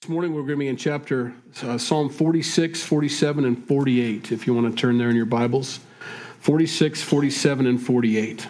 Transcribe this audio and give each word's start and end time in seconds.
This 0.00 0.08
morning 0.08 0.32
we're 0.32 0.44
going 0.44 0.54
to 0.54 0.56
be 0.56 0.68
in 0.68 0.78
chapter 0.78 1.34
uh, 1.62 1.76
Psalm 1.76 2.08
46, 2.08 2.82
47, 2.82 3.44
and 3.44 3.68
48, 3.68 4.32
if 4.32 4.46
you 4.46 4.54
want 4.54 4.74
to 4.74 4.74
turn 4.74 4.96
there 4.96 5.10
in 5.10 5.14
your 5.14 5.26
Bibles. 5.26 5.78
46, 6.38 7.02
47, 7.02 7.66
and 7.66 7.82
48. 7.82 8.48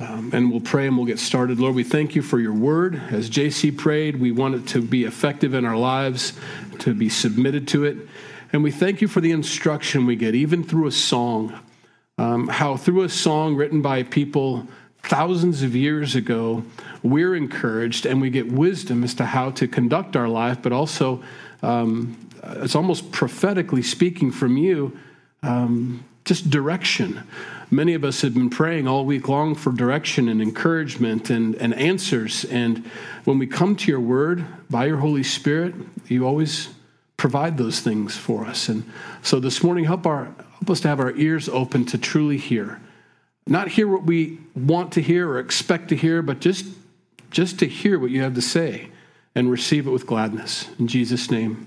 Um, 0.00 0.30
and 0.32 0.50
we'll 0.50 0.62
pray 0.62 0.86
and 0.86 0.96
we'll 0.96 1.04
get 1.04 1.18
started. 1.18 1.60
Lord, 1.60 1.74
we 1.74 1.84
thank 1.84 2.14
you 2.14 2.22
for 2.22 2.40
your 2.40 2.54
word. 2.54 2.94
As 3.10 3.28
JC 3.28 3.76
prayed, 3.76 4.18
we 4.18 4.32
want 4.32 4.54
it 4.54 4.66
to 4.68 4.80
be 4.80 5.04
effective 5.04 5.52
in 5.52 5.66
our 5.66 5.76
lives, 5.76 6.32
to 6.78 6.94
be 6.94 7.10
submitted 7.10 7.68
to 7.68 7.84
it. 7.84 7.98
And 8.50 8.64
we 8.64 8.70
thank 8.70 9.02
you 9.02 9.08
for 9.08 9.20
the 9.20 9.32
instruction 9.32 10.06
we 10.06 10.16
get, 10.16 10.34
even 10.34 10.64
through 10.64 10.86
a 10.86 10.92
song. 10.92 11.60
Um, 12.16 12.48
how 12.48 12.78
through 12.78 13.02
a 13.02 13.10
song 13.10 13.54
written 13.54 13.82
by 13.82 14.02
people 14.02 14.66
thousands 15.02 15.62
of 15.62 15.74
years 15.74 16.14
ago, 16.14 16.64
we're 17.02 17.34
encouraged 17.34 18.06
and 18.06 18.20
we 18.20 18.30
get 18.30 18.50
wisdom 18.50 19.04
as 19.04 19.14
to 19.14 19.24
how 19.24 19.50
to 19.52 19.66
conduct 19.66 20.16
our 20.16 20.28
life, 20.28 20.60
but 20.62 20.72
also 20.72 21.22
um, 21.62 22.16
it's 22.42 22.74
almost 22.74 23.10
prophetically 23.12 23.82
speaking 23.82 24.30
from 24.30 24.56
you, 24.56 24.98
um, 25.42 26.04
just 26.24 26.50
direction. 26.50 27.22
Many 27.70 27.94
of 27.94 28.04
us 28.04 28.22
have 28.22 28.34
been 28.34 28.50
praying 28.50 28.88
all 28.88 29.04
week 29.04 29.28
long 29.28 29.54
for 29.54 29.72
direction 29.72 30.28
and 30.28 30.40
encouragement 30.40 31.30
and, 31.30 31.54
and 31.56 31.74
answers. 31.74 32.44
And 32.46 32.86
when 33.24 33.38
we 33.38 33.46
come 33.46 33.76
to 33.76 33.90
your 33.90 34.00
word 34.00 34.44
by 34.70 34.86
your 34.86 34.98
Holy 34.98 35.22
Spirit, 35.22 35.74
you 36.06 36.26
always 36.26 36.68
provide 37.16 37.58
those 37.58 37.80
things 37.80 38.16
for 38.16 38.46
us. 38.46 38.68
And 38.68 38.90
so 39.22 39.40
this 39.40 39.62
morning, 39.62 39.84
help, 39.84 40.06
our, 40.06 40.24
help 40.24 40.70
us 40.70 40.80
to 40.80 40.88
have 40.88 41.00
our 41.00 41.12
ears 41.12 41.48
open 41.48 41.84
to 41.86 41.98
truly 41.98 42.38
hear 42.38 42.80
not 43.48 43.68
hear 43.68 43.88
what 43.88 44.04
we 44.04 44.38
want 44.54 44.92
to 44.92 45.02
hear 45.02 45.28
or 45.28 45.38
expect 45.38 45.88
to 45.88 45.96
hear, 45.96 46.22
but 46.22 46.40
just, 46.40 46.66
just 47.30 47.58
to 47.60 47.66
hear 47.66 47.98
what 47.98 48.10
you 48.10 48.22
have 48.22 48.34
to 48.34 48.42
say 48.42 48.90
and 49.34 49.50
receive 49.50 49.86
it 49.86 49.90
with 49.90 50.06
gladness. 50.06 50.68
In 50.78 50.88
Jesus' 50.88 51.30
name, 51.30 51.66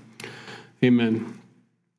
amen. 0.82 1.38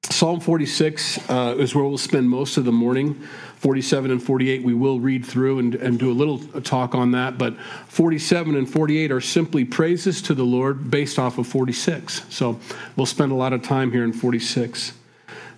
Psalm 0.04 0.40
46 0.40 1.30
uh, 1.30 1.56
is 1.58 1.74
where 1.74 1.84
we'll 1.84 1.98
spend 1.98 2.30
most 2.30 2.58
of 2.58 2.66
the 2.66 2.72
morning. 2.72 3.16
47 3.58 4.12
and 4.12 4.22
48 4.22 4.64
we 4.64 4.74
will 4.74 5.00
read 5.00 5.26
through 5.26 5.60
and, 5.60 5.76
and 5.76 5.98
do 5.98 6.12
a 6.12 6.14
little 6.14 6.40
talk 6.62 6.94
on 6.94 7.12
that, 7.12 7.38
but 7.38 7.58
47 7.88 8.56
and 8.56 8.70
48 8.70 9.12
are 9.12 9.22
simply 9.22 9.64
praises 9.64 10.22
to 10.24 10.34
the 10.34 10.44
Lord 10.44 10.92
based 10.92 11.18
off 11.18 11.38
of 11.38 11.48
46. 11.48 12.26
So 12.30 12.60
we'll 12.96 13.06
spend 13.06 13.32
a 13.32 13.36
lot 13.36 13.54
of 13.54 13.64
time 13.64 13.92
here 13.92 14.04
in 14.04 14.12
46. 14.12 14.94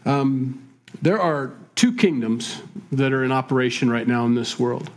Um, 0.05 0.67
there 1.01 1.19
are 1.19 1.53
two 1.75 1.93
kingdoms 1.93 2.61
that 2.91 3.13
are 3.13 3.23
in 3.23 3.31
operation 3.31 3.89
right 3.89 4.07
now 4.07 4.25
in 4.25 4.35
this 4.35 4.57
world. 4.57 4.89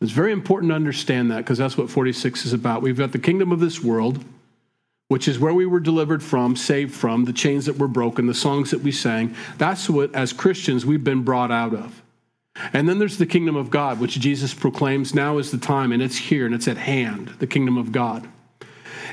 It's 0.00 0.12
very 0.12 0.32
important 0.32 0.70
to 0.70 0.76
understand 0.76 1.30
that 1.30 1.38
because 1.38 1.58
that's 1.58 1.78
what 1.78 1.88
46 1.88 2.44
is 2.44 2.52
about. 2.52 2.82
We've 2.82 2.96
got 2.96 3.12
the 3.12 3.18
kingdom 3.18 3.52
of 3.52 3.60
this 3.60 3.82
world, 3.82 4.22
which 5.08 5.26
is 5.28 5.38
where 5.38 5.54
we 5.54 5.64
were 5.64 5.80
delivered 5.80 6.22
from, 6.22 6.56
saved 6.56 6.94
from, 6.94 7.24
the 7.24 7.32
chains 7.32 7.66
that 7.66 7.78
were 7.78 7.88
broken, 7.88 8.26
the 8.26 8.34
songs 8.34 8.70
that 8.70 8.80
we 8.80 8.92
sang. 8.92 9.34
That's 9.56 9.88
what, 9.88 10.14
as 10.14 10.32
Christians, 10.32 10.84
we've 10.84 11.04
been 11.04 11.22
brought 11.22 11.50
out 11.50 11.74
of. 11.74 12.02
And 12.72 12.88
then 12.88 12.98
there's 12.98 13.18
the 13.18 13.26
kingdom 13.26 13.56
of 13.56 13.70
God, 13.70 13.98
which 13.98 14.20
Jesus 14.20 14.54
proclaims 14.54 15.14
now 15.14 15.38
is 15.38 15.50
the 15.50 15.58
time, 15.58 15.90
and 15.90 16.02
it's 16.02 16.16
here 16.16 16.46
and 16.46 16.54
it's 16.54 16.68
at 16.68 16.76
hand, 16.76 17.34
the 17.38 17.46
kingdom 17.46 17.78
of 17.78 17.90
God. 17.90 18.28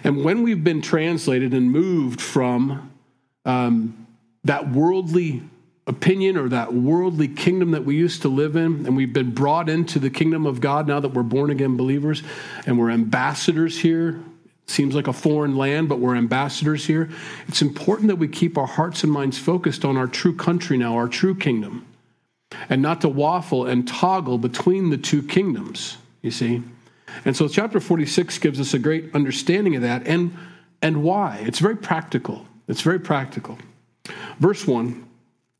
And 0.04 0.24
when 0.24 0.44
we've 0.44 0.64
been 0.64 0.82
translated 0.82 1.54
and 1.54 1.72
moved 1.72 2.22
from 2.22 2.92
um, 3.46 4.08
that 4.44 4.70
worldly 4.70 5.44
opinion 5.92 6.38
or 6.38 6.50
that 6.50 6.74
worldly 6.74 7.28
kingdom 7.28 7.72
that 7.72 7.86
we 7.86 7.96
used 7.96 8.24
to 8.24 8.30
live 8.30 8.56
in, 8.56 8.86
and 8.88 8.96
we've 8.96 9.14
been 9.14 9.32
brought 9.32 9.70
into 9.70 10.00
the 10.00 10.10
kingdom 10.10 10.46
of 10.46 10.60
God 10.60 10.88
now 10.88 11.00
that 11.00 11.10
we're 11.10 11.22
born 11.22 11.52
again 11.52 11.78
believers 11.78 12.24
and 12.66 12.80
we're 12.80 12.90
ambassadors 12.90 13.80
here. 13.80 14.20
Seems 14.68 14.96
like 14.96 15.08
a 15.08 15.14
foreign 15.14 15.58
land, 15.58 15.90
but 15.90 16.00
we're 16.00 16.16
ambassadors 16.16 16.86
here. 16.86 17.10
It's 17.48 17.62
important 17.62 18.08
that 18.08 18.16
we 18.16 18.30
keep 18.30 18.58
our 18.58 18.66
hearts 18.66 19.04
and 19.04 19.12
minds 19.12 19.38
focused 19.38 19.84
on 19.84 19.98
our 19.98 20.08
true 20.08 20.36
country 20.36 20.78
now, 20.78 20.96
our 20.96 21.10
true 21.10 21.36
kingdom, 21.36 21.86
and 22.70 22.82
not 22.82 23.02
to 23.02 23.10
waffle 23.10 23.66
and 23.66 23.86
toggle 23.86 24.38
between 24.38 24.90
the 24.90 24.98
two 24.98 25.22
kingdoms, 25.22 25.98
you 26.22 26.32
see. 26.32 26.64
And 27.26 27.36
so 27.36 27.50
chapter 27.50 27.82
46 27.82 28.38
gives 28.38 28.62
us 28.62 28.74
a 28.74 28.80
great 28.80 29.14
understanding 29.14 29.76
of 29.76 29.82
that 29.82 30.08
and, 30.08 30.38
and 30.82 31.04
why. 31.04 31.44
It's 31.46 31.60
very 31.60 31.76
practical. 31.76 32.46
It's 32.70 32.82
very 32.82 33.00
practical. 33.00 33.58
Verse 34.40 34.66
1 34.66 35.06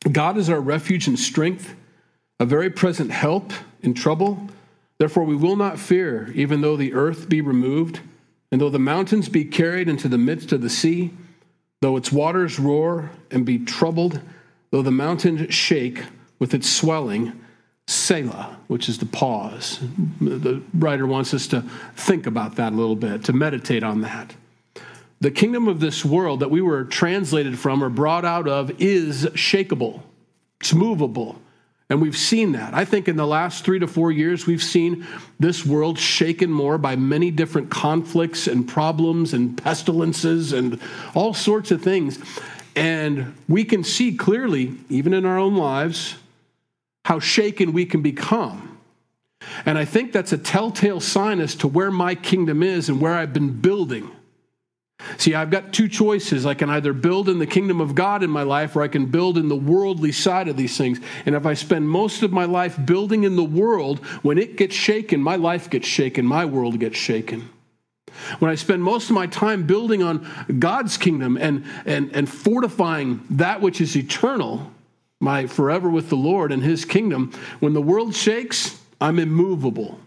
God 0.10 0.38
is 0.38 0.50
our 0.50 0.62
refuge 0.62 1.08
and 1.08 1.20
strength, 1.20 1.76
a 2.40 2.46
very 2.46 2.70
present 2.70 3.12
help 3.12 3.52
in 3.82 3.94
trouble. 3.94 4.48
Therefore, 4.98 5.24
we 5.24 5.36
will 5.36 5.56
not 5.56 5.80
fear, 5.80 6.32
even 6.34 6.62
though 6.62 6.78
the 6.78 6.94
earth 6.94 7.28
be 7.28 7.42
removed, 7.42 8.00
and 8.52 8.62
though 8.62 8.70
the 8.70 8.80
mountains 8.80 9.30
be 9.30 9.46
carried 9.46 9.90
into 9.90 10.08
the 10.08 10.18
midst 10.18 10.52
of 10.52 10.62
the 10.62 10.70
sea, 10.70 11.12
though 11.82 11.98
its 11.98 12.12
waters 12.12 12.60
roar 12.60 13.12
and 13.30 13.46
be 13.46 13.60
troubled, 13.60 14.22
though 14.72 14.82
the 14.82 14.92
mountains 14.92 15.54
shake 15.54 16.04
with 16.40 16.54
its 16.54 16.70
swelling. 16.70 17.34
Selah, 17.88 18.58
which 18.68 18.88
is 18.88 19.00
the 19.00 19.06
pause. 19.06 19.80
The 20.22 20.62
writer 20.74 21.06
wants 21.06 21.34
us 21.34 21.48
to 21.48 21.62
think 21.96 22.26
about 22.26 22.56
that 22.56 22.72
a 22.72 22.76
little 22.76 22.96
bit, 22.96 23.26
to 23.26 23.34
meditate 23.34 23.84
on 23.84 24.02
that. 24.02 24.34
The 25.22 25.32
kingdom 25.32 25.68
of 25.68 25.80
this 25.80 26.04
world 26.04 26.40
that 26.40 26.50
we 26.50 26.62
were 26.62 26.84
translated 26.84 27.58
from 27.58 27.84
or 27.84 27.90
brought 27.90 28.26
out 28.26 28.48
of 28.48 28.82
is 28.82 29.26
shakable, 29.34 30.02
it's 30.60 30.74
movable. 30.74 31.40
And 31.90 32.02
we've 32.02 32.18
seen 32.18 32.54
that. 32.54 32.74
I 32.74 32.86
think 32.86 33.10
in 33.10 33.18
the 33.18 33.28
last 33.28 33.66
three 33.66 33.78
to 33.80 33.88
four 33.88 34.14
years, 34.14 34.48
we've 34.48 34.64
seen 34.64 35.06
this 35.42 35.66
world 35.66 36.00
shaken 36.00 36.50
more 36.50 36.78
by 36.78 36.96
many 36.96 37.32
different 37.32 37.70
conflicts 37.70 38.48
and 38.48 38.66
problems 38.66 39.34
and 39.34 39.62
pestilences 39.62 40.54
and 40.54 40.80
all 41.14 41.34
sorts 41.34 41.70
of 41.70 41.82
things. 41.82 42.18
And 42.78 43.36
we 43.50 43.66
can 43.66 43.84
see 43.84 44.16
clearly, 44.16 44.78
even 44.90 45.14
in 45.14 45.26
our 45.26 45.38
own 45.38 45.58
lives, 45.58 46.16
how 47.04 47.20
shaken 47.20 47.74
we 47.74 47.86
can 47.86 48.02
become. 48.02 48.80
And 49.66 49.78
I 49.78 49.84
think 49.84 50.14
that's 50.14 50.32
a 50.32 50.38
telltale 50.38 51.02
sign 51.02 51.42
as 51.42 51.56
to 51.56 51.68
where 51.68 51.92
my 51.92 52.16
kingdom 52.16 52.64
is 52.64 52.88
and 52.88 53.02
where 53.02 53.16
I've 53.16 53.34
been 53.34 53.60
building. 53.60 54.10
See, 55.18 55.36
I've 55.36 55.50
got 55.50 55.74
two 55.74 55.88
choices. 55.88 56.46
I 56.46 56.54
can 56.54 56.70
either 56.70 56.94
build 56.94 57.30
in 57.30 57.40
the 57.40 57.48
kingdom 57.48 57.82
of 57.82 57.96
God 57.96 58.24
in 58.24 58.30
my 58.30 58.44
life 58.44 58.76
or 58.76 58.82
I 58.82 58.88
can 58.88 59.06
build 59.08 59.38
in 59.38 59.48
the 59.48 59.56
worldly 59.56 60.12
side 60.12 60.48
of 60.48 60.58
these 60.58 60.78
things. 60.78 61.00
And 61.26 61.36
if 61.36 61.46
I 61.46 61.54
spend 61.54 61.90
most 61.90 62.24
of 62.24 62.32
my 62.32 62.46
life 62.46 62.78
building 62.86 63.24
in 63.24 63.36
the 63.36 63.44
world, 63.44 64.00
when 64.24 64.38
it 64.38 64.58
gets 64.58 64.76
shaken, 64.76 65.22
my 65.22 65.36
life 65.36 65.70
gets 65.70 65.88
shaken, 65.88 66.26
my 66.26 66.46
world 66.46 66.80
gets 66.80 66.98
shaken. 66.98 67.50
When 68.40 68.52
I 68.52 68.56
spend 68.56 68.84
most 68.84 69.10
of 69.10 69.16
my 69.16 69.28
time 69.28 69.66
building 69.66 70.04
on 70.04 70.28
God's 70.60 70.98
kingdom 70.98 71.38
and, 71.38 71.66
and, 71.86 72.14
and 72.16 72.30
fortifying 72.30 73.22
that 73.32 73.62
which 73.62 73.82
is 73.82 73.96
eternal, 73.96 74.72
my 75.20 75.48
forever 75.48 75.90
with 75.90 76.10
the 76.10 76.18
Lord 76.18 76.52
and 76.52 76.62
his 76.62 76.84
kingdom, 76.84 77.32
when 77.60 77.74
the 77.74 77.82
world 77.82 78.16
shakes, 78.16 78.80
I'm 79.00 79.20
immovable. 79.20 80.00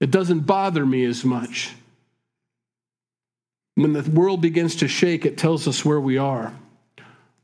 It 0.00 0.10
doesn't 0.10 0.40
bother 0.40 0.84
me 0.84 1.04
as 1.04 1.24
much. 1.24 1.74
When 3.78 3.92
the 3.92 4.10
world 4.10 4.40
begins 4.40 4.74
to 4.76 4.88
shake, 4.88 5.24
it 5.24 5.38
tells 5.38 5.68
us 5.68 5.84
where 5.84 6.00
we 6.00 6.18
are. 6.18 6.52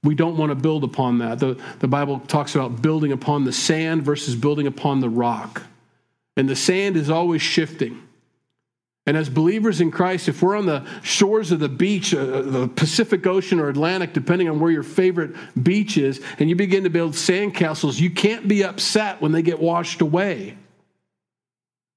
We 0.02 0.16
don't 0.16 0.36
want 0.36 0.50
to 0.50 0.56
build 0.56 0.82
upon 0.82 1.18
that. 1.18 1.38
The, 1.38 1.62
the 1.78 1.86
Bible 1.86 2.18
talks 2.18 2.56
about 2.56 2.82
building 2.82 3.12
upon 3.12 3.44
the 3.44 3.52
sand 3.52 4.02
versus 4.02 4.34
building 4.34 4.66
upon 4.66 4.98
the 4.98 5.08
rock. 5.08 5.62
And 6.36 6.48
the 6.48 6.56
sand 6.56 6.96
is 6.96 7.08
always 7.08 7.40
shifting. 7.40 8.02
And 9.06 9.16
as 9.16 9.28
believers 9.28 9.80
in 9.80 9.92
Christ, 9.92 10.26
if 10.26 10.42
we're 10.42 10.56
on 10.56 10.66
the 10.66 10.84
shores 11.02 11.52
of 11.52 11.60
the 11.60 11.68
beach, 11.68 12.12
uh, 12.12 12.42
the 12.42 12.66
Pacific 12.66 13.24
Ocean 13.28 13.60
or 13.60 13.68
Atlantic, 13.68 14.12
depending 14.12 14.48
on 14.48 14.58
where 14.58 14.72
your 14.72 14.82
favorite 14.82 15.36
beach 15.62 15.96
is, 15.96 16.20
and 16.40 16.50
you 16.50 16.56
begin 16.56 16.82
to 16.82 16.90
build 16.90 17.12
sandcastles, 17.12 18.00
you 18.00 18.10
can't 18.10 18.48
be 18.48 18.64
upset 18.64 19.20
when 19.20 19.30
they 19.30 19.42
get 19.42 19.60
washed 19.60 20.00
away. 20.00 20.56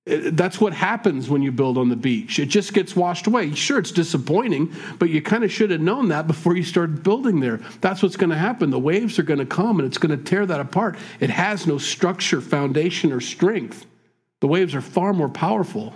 That's 0.07 0.62
what 0.62 0.72
happens 0.72 1.29
when 1.29 1.41
you 1.41 1.51
build 1.51 1.78
on 1.78 1.90
the 1.90 1.95
beach. 1.97 2.40
It 2.40 2.45
just 2.45 2.73
gets 2.73 2.95
washed 2.95 3.28
away. 3.28 3.53
Sure, 3.53 3.78
it's 3.78 3.91
disappointing, 3.91 4.73
but 5.00 5.09
you 5.09 5.22
kind 5.22 5.44
of 5.44 5.51
should 5.51 5.69
have 5.72 5.81
known 5.81 6.07
that 6.07 6.27
before 6.27 6.56
you 6.56 6.63
started 6.63 7.04
building 7.04 7.42
there. 7.42 7.57
That's 7.81 8.01
what's 8.01 8.15
going 8.15 8.30
to 8.30 8.38
happen. 8.38 8.69
The 8.69 8.80
waves 8.80 9.19
are 9.19 9.24
going 9.24 9.39
to 9.39 9.45
come 9.45 9.80
and 9.80 9.88
it's 9.88 9.98
going 9.98 10.18
to 10.18 10.24
tear 10.24 10.45
that 10.45 10.62
apart. 10.62 10.98
It 11.19 11.30
has 11.30 11.68
no 11.68 11.77
structure, 11.77 12.39
foundation, 12.39 13.12
or 13.12 13.19
strength. 13.19 13.86
The 14.39 14.48
waves 14.48 14.74
are 14.75 14.81
far 14.81 15.12
more 15.12 15.30
powerful. 15.30 15.94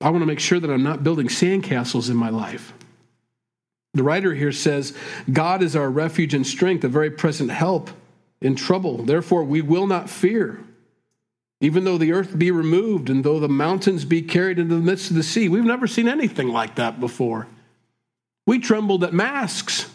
I 0.00 0.10
want 0.10 0.22
to 0.22 0.26
make 0.26 0.40
sure 0.40 0.60
that 0.60 0.70
I'm 0.70 0.84
not 0.84 1.02
building 1.02 1.26
sandcastles 1.26 2.10
in 2.10 2.16
my 2.16 2.30
life. 2.30 2.72
The 3.94 4.04
writer 4.04 4.32
here 4.34 4.52
says, 4.52 4.96
God 5.32 5.64
is 5.64 5.74
our 5.74 5.90
refuge 5.90 6.32
and 6.32 6.46
strength, 6.46 6.84
a 6.84 6.88
very 6.88 7.10
present 7.10 7.50
help 7.50 7.90
in 8.40 8.54
trouble. 8.54 8.98
Therefore, 8.98 9.44
we 9.44 9.60
will 9.60 9.86
not 9.86 10.08
fear, 10.08 10.60
even 11.60 11.84
though 11.84 11.98
the 11.98 12.12
earth 12.12 12.38
be 12.38 12.50
removed 12.50 13.10
and 13.10 13.24
though 13.24 13.38
the 13.38 13.48
mountains 13.48 14.04
be 14.04 14.22
carried 14.22 14.58
into 14.58 14.74
the 14.74 14.80
midst 14.80 15.10
of 15.10 15.16
the 15.16 15.22
sea. 15.22 15.48
We've 15.48 15.64
never 15.64 15.86
seen 15.86 16.08
anything 16.08 16.48
like 16.48 16.76
that 16.76 17.00
before. 17.00 17.46
We 18.46 18.58
trembled 18.58 19.04
at 19.04 19.12
masks 19.12 19.90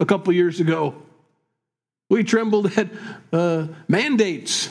a 0.00 0.06
couple 0.06 0.32
years 0.32 0.60
ago. 0.60 0.94
We 2.08 2.24
trembled 2.24 2.76
at 2.78 2.88
uh, 3.32 3.68
mandates. 3.88 4.68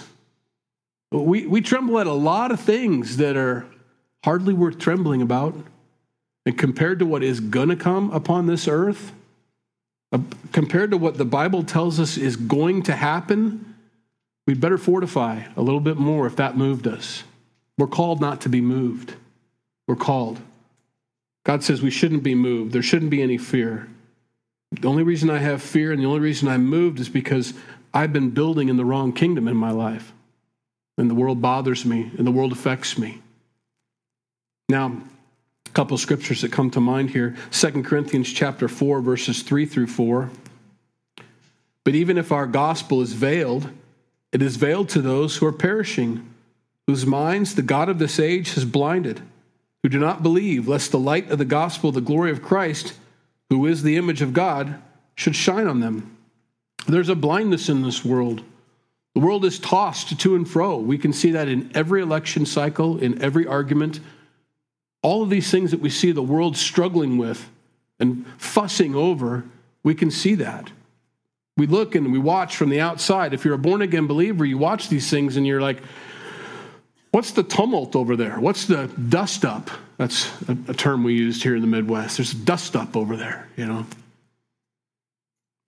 We, 1.12 1.46
we 1.46 1.62
tremble 1.62 2.00
at 2.00 2.08
a 2.08 2.14
lot 2.14 2.52
of 2.52 2.60
things 2.60 3.18
that 3.18 3.36
are 3.36 3.66
hardly 4.24 4.54
worth 4.54 4.78
trembling 4.78 5.22
about. 5.22 5.56
And 6.46 6.58
compared 6.58 7.00
to 7.00 7.06
what 7.06 7.24
is 7.24 7.40
going 7.40 7.70
to 7.70 7.76
come 7.76 8.12
upon 8.12 8.48
this 8.48 8.68
earth, 8.68 9.12
Uh, 10.12 10.20
compared 10.52 10.92
to 10.92 10.98
what 10.98 11.18
the 11.18 11.26
Bible 11.26 11.64
tells 11.64 12.00
us 12.00 12.18
is 12.18 12.36
going 12.36 12.84
to 12.84 12.96
happen, 12.96 13.76
we'd 14.46 14.60
better 14.60 14.78
fortify 14.78 15.44
a 15.56 15.62
little 15.62 15.80
bit 15.80 15.98
more 15.98 16.28
if 16.28 16.36
that 16.36 16.58
moved 16.58 16.88
us. 16.88 17.24
We're 17.78 17.88
called 17.88 18.20
not 18.20 18.42
to 18.42 18.50
be 18.50 18.62
moved. 18.62 19.16
We're 19.88 19.96
called. 19.96 20.40
God 21.44 21.64
says 21.64 21.82
we 21.82 21.92
shouldn't 21.92 22.24
be 22.24 22.36
moved. 22.36 22.74
There 22.74 22.84
shouldn't 22.84 23.12
be 23.12 23.22
any 23.22 23.38
fear. 23.38 23.88
The 24.72 24.88
only 24.88 25.04
reason 25.04 25.30
I 25.30 25.40
have 25.40 25.62
fear 25.62 25.92
and 25.92 26.02
the 26.02 26.06
only 26.06 26.20
reason 26.20 26.48
I'm 26.48 26.66
moved 26.66 27.00
is 27.00 27.10
because 27.10 27.54
I've 27.94 28.14
been 28.14 28.30
building 28.30 28.70
in 28.70 28.78
the 28.78 28.86
wrong 28.86 29.12
kingdom 29.12 29.48
in 29.48 29.58
my 29.58 29.72
life. 29.72 30.14
And 30.98 31.10
the 31.10 31.16
world 31.16 31.42
bothers 31.42 31.86
me 31.86 32.12
and 32.18 32.28
the 32.28 32.32
world 32.32 32.52
affects 32.52 32.98
me. 32.98 33.22
Now, 34.70 35.02
a 35.72 35.74
couple 35.74 35.98
scriptures 35.98 36.42
that 36.42 36.52
come 36.52 36.70
to 36.70 36.82
mind 36.82 37.12
here. 37.12 37.34
2 37.52 37.84
Corinthians 37.84 38.30
chapter 38.30 38.68
4 38.68 39.00
verses 39.00 39.42
3 39.42 39.66
through 39.66 39.88
4. 39.88 40.30
But 41.86 41.96
even 41.96 42.18
if 42.18 42.34
our 42.34 42.46
gospel 42.46 43.02
is 43.02 43.14
veiled, 43.14 43.70
it 44.34 44.42
is 44.42 44.58
veiled 44.58 44.90
to 44.90 45.02
those 45.02 45.38
who 45.38 45.46
are 45.46 45.54
perishing, 45.54 46.30
whose 46.88 47.06
minds 47.06 47.56
the 47.56 47.62
God 47.62 47.88
of 47.88 48.00
this 48.00 48.20
age 48.20 48.54
has 48.56 48.66
blinded, 48.66 49.22
who 49.82 49.88
do 49.88 49.98
not 49.98 50.22
believe, 50.22 50.68
lest 50.68 50.92
the 50.92 51.00
light 51.00 51.32
of 51.32 51.38
the 51.38 51.46
gospel, 51.46 51.94
the 51.94 52.02
glory 52.02 52.32
of 52.32 52.44
Christ, 52.44 52.94
who 53.50 53.66
is 53.66 53.82
the 53.82 53.96
image 53.96 54.22
of 54.22 54.34
God, 54.34 54.76
should 55.16 55.38
shine 55.38 55.68
on 55.68 55.80
them. 55.80 56.18
There's 56.86 57.10
a 57.10 57.16
blindness 57.16 57.70
in 57.70 57.82
this 57.82 58.04
world. 58.04 58.44
The 59.16 59.22
world 59.22 59.46
is 59.46 59.58
tossed 59.58 60.20
to 60.20 60.36
and 60.36 60.48
fro. 60.48 60.76
We 60.78 60.98
can 60.98 61.14
see 61.14 61.32
that 61.32 61.48
in 61.48 61.72
every 61.74 62.02
election 62.02 62.46
cycle, 62.46 62.98
in 62.98 63.22
every 63.22 63.48
argument. 63.48 64.02
All 65.04 65.24
of 65.24 65.30
these 65.30 65.50
things 65.50 65.72
that 65.72 65.80
we 65.80 65.90
see 65.90 66.12
the 66.12 66.22
world 66.22 66.56
struggling 66.56 67.18
with 67.18 67.50
and 68.00 68.26
fussing 68.38 68.96
over, 68.96 69.44
we 69.84 69.96
can 69.96 70.12
see 70.12 70.36
that. 70.36 70.72
We 71.58 71.68
look 71.68 71.96
and 71.96 72.12
we 72.12 72.20
watch 72.20 72.56
from 72.56 72.70
the 72.70 72.80
outside. 72.80 73.34
If 73.34 73.44
you're 73.46 73.56
a 73.56 73.60
born 73.60 73.82
again 73.82 74.08
believer, 74.08 74.46
you 74.46 74.58
watch 74.58 74.90
these 74.90 75.10
things 75.10 75.38
and 75.38 75.46
you're 75.46 75.62
like, 75.62 75.82
what's 77.12 77.32
the 77.32 77.44
tumult 77.44 77.96
over 77.96 78.16
there? 78.16 78.40
What's 78.40 78.66
the 78.66 78.88
dust 78.88 79.44
up? 79.46 79.70
That's 79.98 80.28
a, 80.48 80.58
a 80.70 80.74
term 80.74 81.04
we 81.04 81.14
used 81.14 81.44
here 81.44 81.56
in 81.56 81.62
the 81.62 81.68
Midwest. 81.68 82.18
There's 82.18 82.34
dust 82.34 82.76
up 82.76 82.96
over 82.96 83.16
there, 83.16 83.48
you 83.58 83.66
know. 83.66 83.86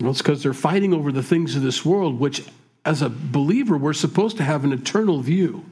Well, 0.01 0.11
it's 0.11 0.21
because 0.21 0.43
they're 0.43 0.53
fighting 0.53 0.93
over 0.93 1.11
the 1.11 1.23
things 1.23 1.55
of 1.55 1.61
this 1.61 1.85
world, 1.85 2.19
which, 2.19 2.43
as 2.85 3.01
a 3.01 3.09
believer, 3.09 3.77
we're 3.77 3.93
supposed 3.93 4.37
to 4.37 4.43
have 4.43 4.63
an 4.63 4.73
eternal 4.73 5.21
view. 5.21 5.65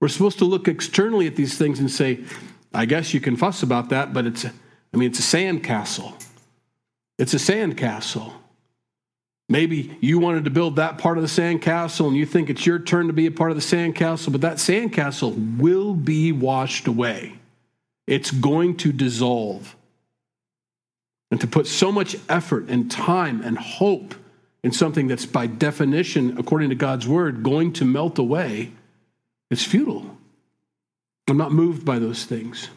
We're 0.00 0.08
supposed 0.08 0.38
to 0.38 0.44
look 0.44 0.68
externally 0.68 1.26
at 1.26 1.36
these 1.36 1.56
things 1.56 1.78
and 1.78 1.90
say, 1.90 2.20
I 2.72 2.84
guess 2.84 3.12
you 3.12 3.20
can 3.20 3.36
fuss 3.36 3.62
about 3.62 3.88
that, 3.88 4.12
but 4.12 4.26
it's, 4.26 4.44
I 4.44 4.96
mean, 4.96 5.10
it's 5.10 5.18
a 5.18 5.22
sand 5.22 5.64
castle. 5.64 6.16
It's 7.18 7.34
a 7.34 7.38
sand 7.38 7.76
castle. 7.76 8.32
Maybe 9.48 9.96
you 10.00 10.20
wanted 10.20 10.44
to 10.44 10.50
build 10.50 10.76
that 10.76 10.98
part 10.98 11.18
of 11.18 11.22
the 11.22 11.28
sand 11.28 11.60
castle 11.60 12.06
and 12.06 12.16
you 12.16 12.24
think 12.24 12.48
it's 12.48 12.64
your 12.64 12.78
turn 12.78 13.08
to 13.08 13.12
be 13.12 13.26
a 13.26 13.32
part 13.32 13.50
of 13.50 13.56
the 13.56 13.62
sand 13.62 13.96
castle, 13.96 14.30
but 14.30 14.42
that 14.42 14.60
sand 14.60 14.92
castle 14.92 15.32
will 15.32 15.92
be 15.92 16.30
washed 16.30 16.86
away. 16.86 17.34
It's 18.06 18.30
going 18.30 18.76
to 18.78 18.92
dissolve. 18.92 19.74
And 21.32 21.40
to 21.40 21.48
put 21.48 21.66
so 21.66 21.90
much 21.90 22.16
effort 22.28 22.68
and 22.68 22.90
time 22.90 23.42
and 23.42 23.58
hope 23.58 24.14
in 24.62 24.72
something 24.72 25.08
that's 25.08 25.26
by 25.26 25.46
definition, 25.46 26.38
according 26.38 26.68
to 26.70 26.76
God's 26.76 27.08
word, 27.08 27.42
going 27.42 27.72
to 27.74 27.84
melt 27.84 28.18
away, 28.18 28.72
it's 29.50 29.64
futile. 29.64 30.16
I'm 31.30 31.38
not 31.38 31.52
moved 31.52 31.84
by 31.84 31.98
those 31.98 32.24
things. 32.24 32.68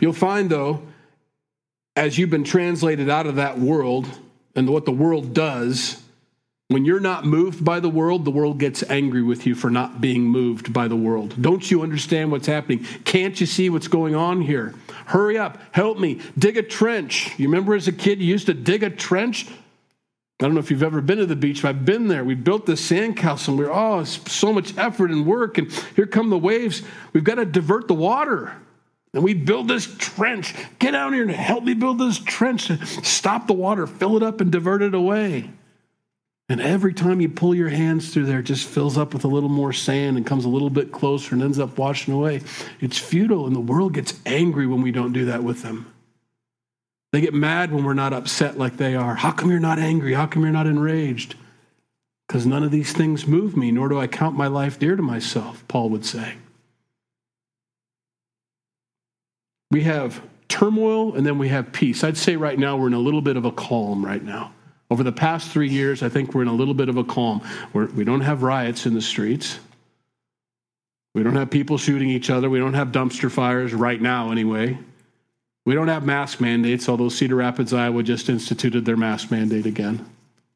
You'll 0.00 0.12
find, 0.12 0.48
though, 0.48 0.82
as 1.94 2.18
you've 2.18 2.30
been 2.30 2.44
translated 2.44 3.10
out 3.10 3.26
of 3.26 3.36
that 3.36 3.58
world 3.58 4.08
and 4.54 4.68
what 4.68 4.84
the 4.84 4.92
world 4.92 5.34
does, 5.34 6.02
when 6.68 6.84
you're 6.84 7.00
not 7.00 7.24
moved 7.24 7.64
by 7.64 7.78
the 7.78 7.88
world, 7.88 8.24
the 8.24 8.30
world 8.30 8.58
gets 8.58 8.82
angry 8.90 9.22
with 9.22 9.46
you 9.46 9.54
for 9.54 9.70
not 9.70 10.00
being 10.00 10.22
moved 10.22 10.72
by 10.72 10.88
the 10.88 10.96
world. 10.96 11.40
Don't 11.40 11.70
you 11.70 11.82
understand 11.82 12.32
what's 12.32 12.48
happening? 12.48 12.84
Can't 13.04 13.40
you 13.40 13.46
see 13.46 13.70
what's 13.70 13.86
going 13.88 14.16
on 14.16 14.42
here? 14.42 14.74
Hurry 15.06 15.38
up, 15.38 15.58
help 15.72 15.98
me, 15.98 16.20
dig 16.36 16.56
a 16.56 16.62
trench. 16.62 17.38
You 17.38 17.46
remember 17.46 17.74
as 17.74 17.86
a 17.86 17.92
kid, 17.92 18.20
you 18.20 18.26
used 18.26 18.46
to 18.46 18.54
dig 18.54 18.82
a 18.82 18.90
trench? 18.90 19.46
I 20.38 20.44
don't 20.44 20.52
know 20.52 20.60
if 20.60 20.70
you've 20.70 20.82
ever 20.82 21.00
been 21.00 21.16
to 21.18 21.26
the 21.26 21.34
beach, 21.34 21.62
but 21.62 21.70
I've 21.70 21.84
been 21.86 22.08
there. 22.08 22.22
We 22.22 22.34
built 22.34 22.66
this 22.66 22.90
sandcastle 22.90 23.48
and 23.48 23.58
we 23.58 23.64
are 23.64 23.72
oh, 23.72 24.00
it's 24.00 24.30
so 24.30 24.52
much 24.52 24.76
effort 24.76 25.10
and 25.10 25.24
work, 25.24 25.56
and 25.56 25.72
here 25.94 26.06
come 26.06 26.28
the 26.28 26.36
waves. 26.36 26.82
We've 27.14 27.24
got 27.24 27.36
to 27.36 27.46
divert 27.46 27.88
the 27.88 27.94
water. 27.94 28.54
And 29.14 29.24
we 29.24 29.32
build 29.32 29.66
this 29.66 29.86
trench. 29.96 30.54
Get 30.78 30.90
down 30.90 31.14
here 31.14 31.22
and 31.22 31.30
help 31.30 31.64
me 31.64 31.72
build 31.72 31.98
this 31.98 32.18
trench. 32.18 32.70
Stop 33.02 33.46
the 33.46 33.54
water, 33.54 33.86
fill 33.86 34.18
it 34.18 34.22
up, 34.22 34.42
and 34.42 34.52
divert 34.52 34.82
it 34.82 34.94
away. 34.94 35.50
And 36.50 36.60
every 36.60 36.92
time 36.92 37.22
you 37.22 37.30
pull 37.30 37.54
your 37.54 37.70
hands 37.70 38.12
through 38.12 38.26
there, 38.26 38.40
it 38.40 38.44
just 38.44 38.68
fills 38.68 38.98
up 38.98 39.14
with 39.14 39.24
a 39.24 39.28
little 39.28 39.48
more 39.48 39.72
sand 39.72 40.18
and 40.18 40.26
comes 40.26 40.44
a 40.44 40.50
little 40.50 40.68
bit 40.68 40.92
closer 40.92 41.34
and 41.34 41.42
ends 41.42 41.58
up 41.58 41.78
washing 41.78 42.12
away. 42.12 42.42
It's 42.78 42.98
futile, 42.98 43.46
and 43.46 43.56
the 43.56 43.60
world 43.60 43.94
gets 43.94 44.20
angry 44.26 44.66
when 44.66 44.82
we 44.82 44.92
don't 44.92 45.14
do 45.14 45.24
that 45.24 45.42
with 45.42 45.62
them. 45.62 45.90
They 47.12 47.20
get 47.20 47.34
mad 47.34 47.72
when 47.72 47.84
we're 47.84 47.94
not 47.94 48.12
upset 48.12 48.58
like 48.58 48.76
they 48.76 48.94
are. 48.94 49.14
How 49.14 49.32
come 49.32 49.50
you're 49.50 49.60
not 49.60 49.78
angry? 49.78 50.14
How 50.14 50.26
come 50.26 50.42
you're 50.42 50.52
not 50.52 50.66
enraged? 50.66 51.36
Because 52.26 52.46
none 52.46 52.64
of 52.64 52.70
these 52.70 52.92
things 52.92 53.26
move 53.26 53.56
me, 53.56 53.70
nor 53.70 53.88
do 53.88 53.98
I 53.98 54.06
count 54.06 54.36
my 54.36 54.48
life 54.48 54.78
dear 54.78 54.96
to 54.96 55.02
myself, 55.02 55.66
Paul 55.68 55.90
would 55.90 56.04
say. 56.04 56.34
We 59.70 59.84
have 59.84 60.22
turmoil 60.48 61.14
and 61.14 61.26
then 61.26 61.38
we 61.38 61.48
have 61.48 61.72
peace. 61.72 62.02
I'd 62.02 62.16
say 62.16 62.36
right 62.36 62.58
now 62.58 62.76
we're 62.76 62.88
in 62.88 62.94
a 62.94 62.98
little 62.98 63.22
bit 63.22 63.36
of 63.36 63.44
a 63.44 63.52
calm 63.52 64.04
right 64.04 64.22
now. 64.22 64.52
Over 64.90 65.02
the 65.02 65.12
past 65.12 65.50
three 65.50 65.68
years, 65.68 66.02
I 66.02 66.08
think 66.08 66.34
we're 66.34 66.42
in 66.42 66.48
a 66.48 66.54
little 66.54 66.74
bit 66.74 66.88
of 66.88 66.96
a 66.96 67.04
calm. 67.04 67.42
We're, 67.72 67.86
we 67.86 68.04
do 68.04 68.16
not 68.16 68.24
have 68.24 68.42
riots 68.42 68.86
in 68.86 68.94
the 68.94 69.02
streets. 69.02 69.58
We 71.14 71.22
don't 71.22 71.34
have 71.34 71.50
people 71.50 71.78
shooting 71.78 72.10
each 72.10 72.30
other. 72.30 72.48
We 72.48 72.58
don't 72.58 72.74
have 72.74 72.88
dumpster 72.88 73.30
fires 73.30 73.74
right 73.74 74.00
now, 74.00 74.30
anyway. 74.30 74.78
We 75.66 75.74
don't 75.74 75.88
have 75.88 76.06
mask 76.06 76.40
mandates, 76.40 76.88
although 76.88 77.08
Cedar 77.08 77.34
Rapids, 77.34 77.72
Iowa 77.72 78.04
just 78.04 78.28
instituted 78.28 78.84
their 78.84 78.96
mask 78.96 79.32
mandate 79.32 79.66
again. 79.66 80.06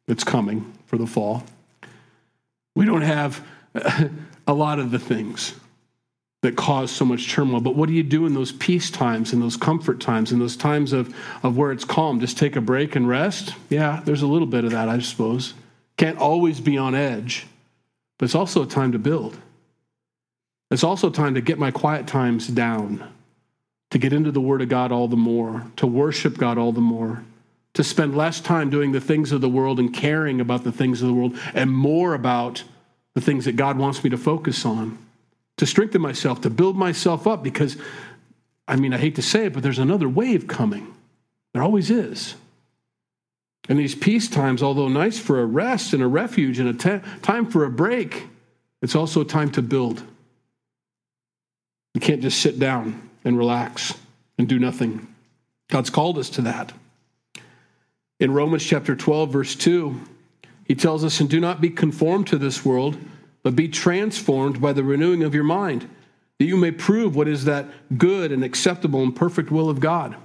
It's 0.07 0.23
coming 0.23 0.73
for 0.87 0.97
the 0.97 1.07
fall. 1.07 1.45
We 2.77 2.87
don't 2.87 3.03
have 3.03 3.45
a 4.47 4.55
lot 4.55 4.79
of 4.79 4.93
the 4.93 5.01
things 5.01 5.55
that 6.43 6.55
cause 6.57 6.93
so 6.93 7.05
much 7.05 7.29
turmoil. 7.29 7.61
But 7.61 7.75
what 7.75 7.89
do 7.89 7.93
you 7.93 8.05
do 8.05 8.25
in 8.25 8.35
those 8.35 8.53
peace 8.53 8.89
times, 8.89 9.33
in 9.33 9.41
those 9.41 9.57
comfort 9.57 10.01
times, 10.01 10.31
in 10.31 10.39
those 10.39 10.57
times 10.57 10.93
of, 10.93 11.13
of 11.43 11.57
where 11.57 11.73
it's 11.73 11.85
calm? 11.85 12.21
Just 12.21 12.39
take 12.39 12.55
a 12.55 12.61
break 12.61 12.95
and 12.95 13.09
rest? 13.09 13.55
Yeah, 13.69 14.03
there's 14.05 14.23
a 14.23 14.29
little 14.29 14.47
bit 14.47 14.65
of 14.65 14.71
that, 14.71 14.89
I 14.89 15.01
suppose. 15.01 15.55
Can't 15.97 16.19
always 16.19 16.61
be 16.61 16.79
on 16.79 16.95
edge, 16.95 17.49
but 18.17 18.27
it's 18.27 18.37
also 18.37 18.63
a 18.63 18.67
time 18.67 18.93
to 18.93 18.99
build. 18.99 19.37
It's 20.71 20.85
also 20.85 21.11
time 21.11 21.35
to 21.35 21.41
get 21.41 21.59
my 21.59 21.73
quiet 21.73 22.07
times 22.07 22.47
down, 22.47 23.13
to 23.91 23.99
get 23.99 24.13
into 24.13 24.31
the 24.31 24.41
Word 24.41 24.63
of 24.63 24.69
God 24.69 24.93
all 24.93 25.09
the 25.09 25.17
more, 25.17 25.67
to 25.77 25.87
worship 25.87 26.39
God 26.39 26.59
all 26.59 26.73
the 26.73 26.81
more, 26.81 27.25
to 27.75 27.85
spend 27.85 28.17
less 28.17 28.41
time 28.41 28.71
doing 28.71 28.93
the 28.93 29.01
things 29.01 29.33
of 29.33 29.41
the 29.41 29.49
world 29.49 29.79
and 29.79 29.93
caring 29.93 30.41
about 30.41 30.65
the 30.65 30.73
things 30.73 31.03
of 31.03 31.09
the 31.09 31.15
world, 31.15 31.39
and 31.55 31.71
more 31.71 32.15
about 32.15 32.63
the 33.15 33.21
things 33.21 33.45
that 33.45 33.57
God 33.57 33.79
wants 33.79 34.03
me 34.03 34.11
to 34.11 34.17
focus 34.17 34.65
on 34.65 34.99
to 35.57 35.67
strengthen 35.67 36.01
myself, 36.01 36.41
to 36.41 36.49
build 36.49 36.75
myself 36.75 37.27
up, 37.27 37.43
because, 37.43 37.77
I 38.67 38.77
mean, 38.77 38.95
I 38.95 38.99
hate 38.99 39.17
to 39.17 39.23
say 39.23 39.45
it, 39.45 39.53
but 39.53 39.63
there's 39.63 39.79
another 39.79 40.09
wave 40.09 40.47
coming. 40.47 40.95
There 41.53 41.63
always 41.63 41.91
is. 41.91 42.35
And 43.69 43.79
these 43.79 43.95
peace 43.95 44.27
times, 44.27 44.63
although 44.63 44.89
nice 44.89 45.19
for 45.19 45.41
a 45.41 45.45
rest 45.45 45.93
and 45.93 46.03
a 46.03 46.07
refuge 46.07 46.59
and 46.59 46.69
a 46.69 46.73
t- 46.73 47.07
time 47.21 47.45
for 47.45 47.67
a 47.67 47.71
break, 47.71 48.27
it's 48.81 48.95
also 48.95 49.23
time 49.23 49.51
to 49.51 49.61
build. 49.61 50.03
You 51.93 52.01
can't 52.01 52.23
just 52.23 52.41
sit 52.41 52.59
down 52.59 53.10
and 53.25 53.37
relax 53.37 53.95
and 54.39 54.49
do 54.49 54.59
nothing. 54.59 55.07
God's 55.69 55.91
called 55.91 56.19
us 56.19 56.31
to 56.31 56.43
that. 56.43 56.73
In 58.19 58.33
Romans 58.33 58.65
chapter 58.65 58.95
12, 58.95 59.31
verse 59.31 59.55
2, 59.55 60.01
he 60.65 60.75
tells 60.75 61.05
us, 61.05 61.21
And 61.21 61.31
do 61.31 61.41
not 61.41 61.61
be 61.61 61.71
conformed 61.71 62.27
to 62.29 62.39
this 62.39 62.65
world 62.65 62.99
but 63.43 63.57
be 63.57 63.69
transformed 63.69 64.61
by 64.61 64.73
the 64.73 64.85
renewing 64.85 65.23
of 65.23 65.35
your 65.35 65.45
mind, 65.45 65.89
that 66.39 66.45
you 66.45 66.57
may 66.57 66.71
prove 66.71 67.17
what 67.17 67.29
is 67.29 67.45
that 67.45 67.67
good 67.97 68.33
and 68.33 68.45
acceptable 68.45 69.03
and 69.03 69.15
perfect 69.15 69.51
will 69.51 69.71
of 69.71 69.81
God. 69.81 70.17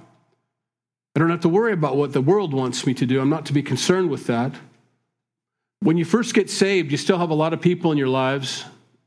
I 1.14 1.18
don't 1.18 1.30
have 1.30 1.40
to 1.40 1.48
worry 1.48 1.72
about 1.72 1.96
what 1.96 2.12
the 2.12 2.20
world 2.20 2.52
wants 2.52 2.86
me 2.86 2.92
to 2.94 3.06
do. 3.06 3.20
I'm 3.20 3.30
not 3.30 3.46
to 3.46 3.54
be 3.54 3.62
concerned 3.62 4.10
with 4.10 4.26
that. 4.26 4.52
When 5.80 5.96
you 5.96 6.04
first 6.04 6.34
get 6.34 6.50
saved, 6.50 6.90
you 6.90 6.98
still 6.98 7.18
have 7.18 7.30
a 7.30 7.34
lot 7.34 7.52
of 7.52 7.60
people 7.60 7.90
in 7.90 7.98
your 7.98 8.08
lives, 8.08 8.64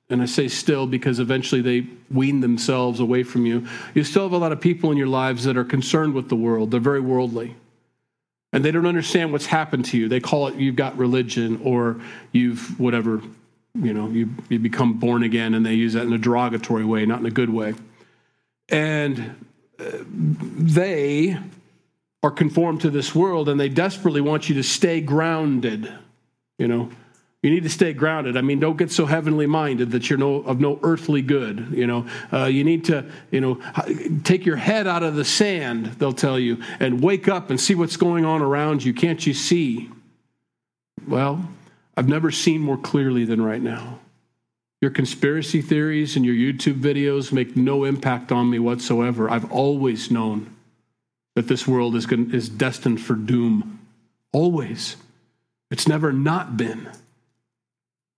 and 0.09 0.21
I 0.21 0.25
say 0.25 0.47
still 0.47 0.87
because 0.87 1.19
eventually 1.19 1.61
they 1.61 1.87
wean 2.09 2.39
themselves 2.39 2.99
away 2.99 3.23
from 3.23 3.45
you. 3.45 3.67
You 3.93 4.03
still 4.03 4.23
have 4.23 4.31
a 4.31 4.37
lot 4.37 4.51
of 4.51 4.59
people 4.59 4.91
in 4.91 4.97
your 4.97 5.07
lives 5.07 5.43
that 5.43 5.57
are 5.57 5.63
concerned 5.63 6.13
with 6.13 6.29
the 6.29 6.35
world, 6.35 6.71
they're 6.71 6.79
very 6.79 7.01
worldly. 7.01 7.55
And 8.51 8.65
they 8.65 8.71
don't 8.71 8.87
understand 8.87 9.31
what's 9.31 9.45
happened 9.45 9.85
to 9.85 9.97
you. 9.97 10.09
They 10.09 10.19
call 10.19 10.47
it 10.47 10.55
you've 10.55 10.75
got 10.75 10.97
religion 10.97 11.61
or 11.63 12.01
you've 12.31 12.79
whatever 12.79 13.21
you 13.75 13.93
know, 13.93 14.09
you, 14.09 14.29
you 14.49 14.59
become 14.59 14.93
born 14.93 15.23
again, 15.23 15.53
and 15.53 15.65
they 15.65 15.73
use 15.73 15.93
that 15.93 16.03
in 16.03 16.13
a 16.13 16.17
derogatory 16.17 16.85
way, 16.85 17.05
not 17.05 17.19
in 17.19 17.25
a 17.25 17.31
good 17.31 17.49
way. 17.49 17.75
And 18.67 19.35
uh, 19.79 19.85
they 20.09 21.37
are 22.21 22.31
conformed 22.31 22.81
to 22.81 22.89
this 22.89 23.15
world 23.15 23.47
and 23.47 23.59
they 23.59 23.69
desperately 23.69 24.21
want 24.21 24.49
you 24.49 24.55
to 24.55 24.63
stay 24.63 24.99
grounded. 24.99 25.91
You 26.57 26.67
know, 26.67 26.91
you 27.41 27.49
need 27.49 27.63
to 27.63 27.69
stay 27.69 27.93
grounded. 27.93 28.35
I 28.35 28.41
mean, 28.41 28.59
don't 28.59 28.77
get 28.77 28.91
so 28.91 29.05
heavenly 29.05 29.45
minded 29.45 29.91
that 29.91 30.09
you're 30.09 30.19
no, 30.19 30.35
of 30.41 30.59
no 30.59 30.77
earthly 30.83 31.21
good. 31.21 31.69
You 31.71 31.87
know, 31.87 32.07
uh, 32.33 32.45
you 32.45 32.65
need 32.65 32.85
to, 32.85 33.05
you 33.31 33.39
know, 33.39 33.61
take 34.23 34.45
your 34.45 34.57
head 34.57 34.87
out 34.87 35.03
of 35.03 35.15
the 35.15 35.23
sand, 35.23 35.85
they'll 35.99 36.11
tell 36.11 36.37
you, 36.37 36.61
and 36.81 37.01
wake 37.01 37.29
up 37.29 37.49
and 37.49 37.59
see 37.59 37.75
what's 37.75 37.95
going 37.95 38.25
on 38.25 38.41
around 38.41 38.83
you. 38.83 38.93
Can't 38.93 39.25
you 39.25 39.33
see? 39.33 39.89
Well, 41.07 41.49
I've 41.95 42.09
never 42.09 42.29
seen 42.29 42.61
more 42.61 42.77
clearly 42.77 43.23
than 43.23 43.41
right 43.41 43.61
now. 43.61 43.99
Your 44.81 44.91
conspiracy 44.91 45.61
theories 45.61 46.15
and 46.15 46.25
your 46.25 46.35
YouTube 46.35 46.81
videos 46.81 47.31
make 47.31 47.55
no 47.55 47.83
impact 47.85 48.31
on 48.31 48.49
me 48.49 48.59
whatsoever. 48.59 49.29
I've 49.29 49.51
always 49.51 50.11
known 50.11 50.55
that 51.35 51.47
this 51.47 51.67
world 51.67 51.95
is, 51.95 52.05
going, 52.05 52.33
is 52.33 52.49
destined 52.49 53.01
for 53.01 53.15
doom. 53.15 53.79
Always. 54.33 54.97
It's 55.71 55.87
never 55.87 56.11
not 56.11 56.57
been. 56.57 56.89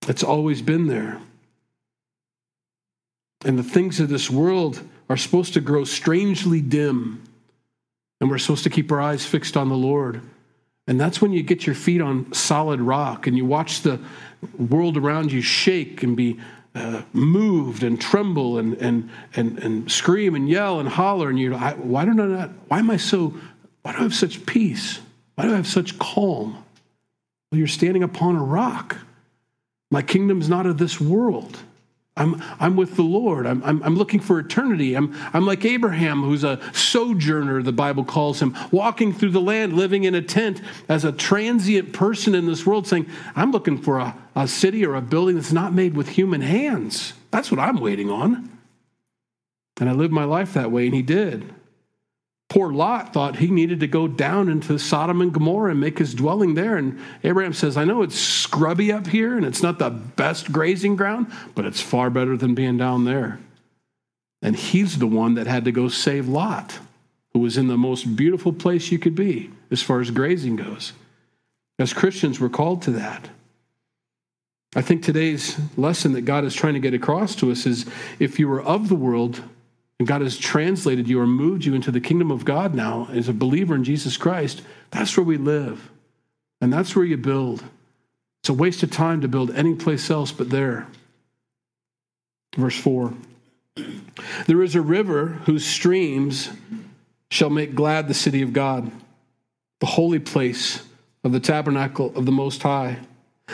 It's 0.08 0.24
always 0.24 0.62
been 0.62 0.88
there. 0.88 1.20
And 3.44 3.58
the 3.58 3.64
things 3.64 4.00
of 4.00 4.10
this 4.10 4.30
world 4.30 4.82
are 5.10 5.18
supposed 5.18 5.54
to 5.54 5.62
grow 5.62 5.84
strangely 5.84 6.62
dim. 6.62 7.24
And 8.20 8.30
we're 8.30 8.38
supposed 8.38 8.64
to 8.64 8.70
keep 8.70 8.92
our 8.92 9.02
eyes 9.02 9.26
fixed 9.26 9.58
on 9.58 9.70
the 9.70 9.76
Lord. 9.76 10.22
And 10.88 11.00
that's 11.00 11.22
when 11.22 11.32
you 11.32 11.44
get 11.44 11.66
your 11.66 11.76
feet 11.76 12.02
on 12.02 12.34
solid 12.34 12.82
rock 12.82 13.28
and 13.28 13.38
you 13.38 13.46
watch 13.46 13.82
the 13.82 14.00
world 14.58 14.98
around 14.98 15.32
you 15.32 15.42
shake 15.42 16.04
and 16.04 16.16
be 16.18 16.40
uh, 16.74 17.02
moved 17.14 17.84
and 17.84 18.00
tremble 18.00 18.58
and, 18.58 18.74
and, 18.76 19.10
and, 19.36 19.60
and 19.60 19.92
scream 19.92 20.36
and 20.36 20.50
yell 20.50 20.80
and 20.80 20.90
holler. 20.90 21.30
And 21.30 21.40
you, 21.40 21.54
why 21.54 22.06
don't 22.06 22.20
I 22.20 22.26
not, 22.26 22.50
why 22.68 22.80
am 22.80 22.90
I 22.90 22.98
so, 22.98 23.34
why 23.82 23.92
do 23.92 24.00
I 24.00 24.04
have 24.04 24.16
such 24.16 24.46
peace? 24.46 25.00
Why 25.36 25.46
do 25.46 25.54
I 25.54 25.58
have 25.58 25.68
such 25.68 26.00
calm? 26.00 26.64
Well, 27.52 27.60
you're 27.60 27.68
standing 27.68 28.04
upon 28.04 28.36
a 28.36 28.44
rock. 28.44 28.98
My 29.92 30.02
kingdom's 30.02 30.50
not 30.50 30.66
of 30.66 30.80
this 30.80 31.00
world. 31.00 31.60
I'm, 32.18 32.42
I'm 32.60 32.76
with 32.76 32.96
the 32.96 33.04
Lord. 33.04 33.46
I'm, 33.46 33.64
I'm, 33.64 33.82
I'm, 33.84 33.96
looking 33.96 34.20
for 34.20 34.38
eternity. 34.38 34.96
I'm, 34.96 35.16
I'm 35.34 35.46
like 35.46 35.64
Abraham, 35.64 36.24
who's 36.24 36.44
a 36.44 36.60
sojourner, 36.74 37.64
the 37.64 37.72
Bible 37.72 38.04
calls 38.04 38.42
him, 38.42 38.56
walking 38.70 39.14
through 39.14 39.32
the 39.32 39.42
land, 39.42 39.74
living 39.74 40.04
in 40.04 40.14
a 40.14 40.22
tent 40.22 40.62
as 40.90 41.06
a 41.06 41.14
transient 41.14 41.94
person 41.94 42.36
in 42.36 42.48
this 42.48 42.66
world, 42.66 42.86
saying, 42.86 43.08
I'm 43.36 43.52
looking 43.52 43.78
for 43.78 44.00
a, 44.00 44.16
a 44.36 44.48
city 44.48 44.86
or 44.86 44.96
a 44.96 45.02
building 45.02 45.36
that's 45.36 45.54
not 45.54 45.74
made 45.74 45.96
with 45.96 46.10
human 46.10 46.42
hands. 46.42 47.14
That's 47.32 47.50
what 47.50 47.62
I'm 47.62 47.80
waiting 47.80 48.10
on. 48.10 48.50
And 49.80 49.90
I 49.90 49.94
lived 49.94 50.14
my 50.14 50.26
life 50.26 50.54
that 50.54 50.70
way, 50.70 50.86
and 50.86 50.96
he 50.96 51.02
did. 51.02 51.54
Poor 52.52 52.74
Lot 52.74 53.14
thought 53.14 53.38
he 53.38 53.48
needed 53.48 53.80
to 53.80 53.88
go 53.88 54.10
down 54.10 54.50
into 54.50 54.78
Sodom 54.78 55.22
and 55.22 55.32
Gomorrah 55.32 55.72
and 55.72 55.80
make 55.80 56.00
his 56.00 56.14
dwelling 56.14 56.54
there. 56.54 56.76
And 56.76 57.00
Abraham 57.24 57.54
says, 57.54 57.78
I 57.78 57.86
know 57.86 58.02
it's 58.02 58.20
scrubby 58.20 58.92
up 58.92 59.08
here 59.08 59.38
and 59.38 59.46
it's 59.46 59.64
not 59.64 59.80
the 59.80 59.90
best 59.90 60.52
grazing 60.52 60.98
ground, 60.98 61.32
but 61.56 61.64
it's 61.64 61.80
far 61.80 62.10
better 62.10 62.36
than 62.36 62.54
being 62.54 62.76
down 62.76 63.06
there. 63.06 63.40
And 64.42 64.58
he's 64.58 64.98
the 64.98 65.08
one 65.08 65.36
that 65.36 65.48
had 65.48 65.64
to 65.64 65.72
go 65.72 65.88
save 65.88 66.28
Lot, 66.28 66.78
who 67.32 67.40
was 67.40 67.56
in 67.56 67.68
the 67.68 67.78
most 67.78 68.18
beautiful 68.18 68.52
place 68.52 68.92
you 68.92 69.00
could 69.00 69.16
be 69.16 69.50
as 69.72 69.82
far 69.82 70.02
as 70.02 70.12
grazing 70.12 70.58
goes. 70.58 70.92
As 71.80 71.94
Christians, 71.94 72.42
we're 72.42 72.50
called 72.50 72.82
to 72.82 72.92
that. 72.92 73.30
I 74.76 74.82
think 74.82 75.04
today's 75.04 75.58
lesson 75.78 76.12
that 76.12 76.24
God 76.24 76.44
is 76.44 76.54
trying 76.54 76.74
to 76.74 76.82
get 76.82 76.94
across 76.94 77.34
to 77.36 77.50
us 77.50 77.66
is 77.66 77.86
if 78.20 78.40
you 78.40 78.50
were 78.50 78.62
of 78.62 78.90
the 78.90 78.96
world, 78.96 79.42
and 80.02 80.08
God 80.08 80.22
has 80.22 80.36
translated 80.36 81.08
you 81.08 81.22
or 81.22 81.28
moved 81.28 81.64
you 81.64 81.76
into 81.76 81.92
the 81.92 82.02
kingdom 82.02 82.32
of 82.32 82.44
God 82.44 82.74
now 82.74 83.08
as 83.12 83.30
a 83.30 83.34
believer 83.34 83.76
in 83.76 83.84
Jesus 83.84 84.18
Christ, 84.18 84.64
that's 84.90 85.16
where 85.16 85.24
we 85.24 85.38
live. 85.38 85.92
And 86.60 86.74
that's 86.74 86.96
where 86.96 87.06
you 87.06 87.18
build. 87.18 87.64
It's 88.42 88.50
a 88.50 88.54
waste 88.54 88.82
of 88.82 88.90
time 88.90 89.22
to 89.22 89.28
build 89.28 89.52
any 89.52 89.76
place 89.76 90.10
else 90.10 90.32
but 90.32 90.50
there. 90.50 90.88
Verse 92.58 92.76
4 92.80 93.14
There 94.48 94.64
is 94.64 94.74
a 94.74 94.82
river 94.82 95.40
whose 95.46 95.68
streams 95.68 96.50
shall 97.30 97.52
make 97.52 97.76
glad 97.76 98.08
the 98.08 98.16
city 98.16 98.42
of 98.42 98.54
God, 98.54 98.92
the 99.82 99.86
holy 99.86 100.18
place 100.18 100.82
of 101.24 101.32
the 101.32 101.40
tabernacle 101.40 102.12
of 102.16 102.26
the 102.26 102.32
Most 102.32 102.64
High. 102.64 102.98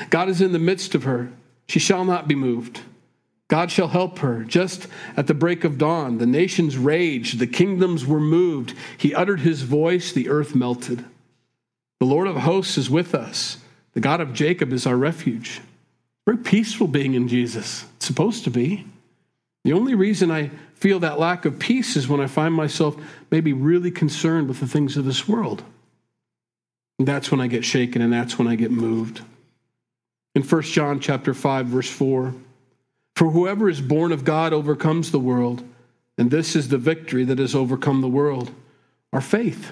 God 0.09 0.29
is 0.29 0.39
in 0.39 0.53
the 0.53 0.59
midst 0.59 0.95
of 0.95 1.03
her, 1.03 1.29
she 1.67 1.79
shall 1.79 2.05
not 2.05 2.25
be 2.25 2.35
moved. 2.35 2.79
God 3.47 3.71
shall 3.71 3.87
help 3.87 4.19
her. 4.19 4.43
Just 4.43 4.87
at 5.15 5.27
the 5.27 5.33
break 5.33 5.63
of 5.63 5.77
dawn, 5.77 6.17
the 6.17 6.25
nations 6.25 6.77
raged, 6.77 7.39
the 7.39 7.47
kingdoms 7.47 8.05
were 8.05 8.19
moved. 8.19 8.73
He 8.97 9.13
uttered 9.13 9.39
his 9.39 9.61
voice, 9.61 10.11
the 10.11 10.29
earth 10.29 10.53
melted. 10.53 11.05
The 11.99 12.05
Lord 12.05 12.27
of 12.27 12.35
hosts 12.35 12.77
is 12.77 12.89
with 12.89 13.15
us. 13.15 13.57
The 13.93 14.01
God 14.01 14.21
of 14.21 14.33
Jacob 14.33 14.73
is 14.73 14.85
our 14.85 14.97
refuge. 14.97 15.61
Very 16.25 16.37
peaceful 16.37 16.87
being 16.87 17.13
in 17.13 17.27
Jesus. 17.27 17.85
It's 17.95 18.05
supposed 18.05 18.43
to 18.43 18.51
be. 18.51 18.85
The 19.63 19.73
only 19.73 19.95
reason 19.95 20.29
I 20.29 20.51
feel 20.75 20.99
that 20.99 21.19
lack 21.19 21.45
of 21.45 21.57
peace 21.57 21.95
is 21.95 22.07
when 22.07 22.19
I 22.19 22.27
find 22.27 22.53
myself 22.53 22.95
maybe 23.31 23.53
really 23.53 23.91
concerned 23.91 24.47
with 24.47 24.59
the 24.59 24.67
things 24.67 24.97
of 24.97 25.05
this 25.05 25.27
world. 25.27 25.63
And 26.99 27.07
that's 27.07 27.31
when 27.31 27.41
I 27.41 27.47
get 27.47 27.63
shaken 27.63 28.01
and 28.01 28.11
that's 28.11 28.37
when 28.37 28.47
I 28.47 28.55
get 28.55 28.71
moved. 28.71 29.21
In 30.35 30.43
1 30.43 30.61
John 30.63 30.99
chapter 30.99 31.33
5 31.33 31.67
verse 31.67 31.89
4, 31.89 32.33
for 33.17 33.31
whoever 33.31 33.67
is 33.67 33.81
born 33.81 34.11
of 34.11 34.23
God 34.23 34.53
overcomes 34.53 35.09
the 35.09 35.19
world, 35.19 35.63
and 36.19 36.29
this 36.29 36.55
is 36.55 36.67
the 36.67 36.77
victory 36.77 37.23
that 37.23 37.39
has 37.39 37.55
overcome 37.55 38.01
the 38.01 38.07
world 38.07 38.51
our 39.11 39.21
faith. 39.21 39.71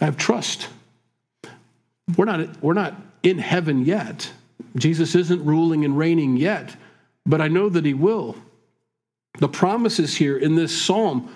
I 0.00 0.04
have 0.04 0.16
trust. 0.16 0.68
We're 2.16 2.26
not, 2.26 2.62
we're 2.62 2.74
not 2.74 2.94
in 3.24 3.38
heaven 3.38 3.84
yet. 3.84 4.30
Jesus 4.76 5.16
isn't 5.16 5.44
ruling 5.44 5.84
and 5.84 5.98
reigning 5.98 6.36
yet, 6.36 6.76
but 7.26 7.40
I 7.40 7.48
know 7.48 7.68
that 7.68 7.84
he 7.84 7.94
will. 7.94 8.36
The 9.40 9.48
promises 9.48 10.14
here 10.14 10.38
in 10.38 10.54
this 10.54 10.80
psalm 10.80 11.34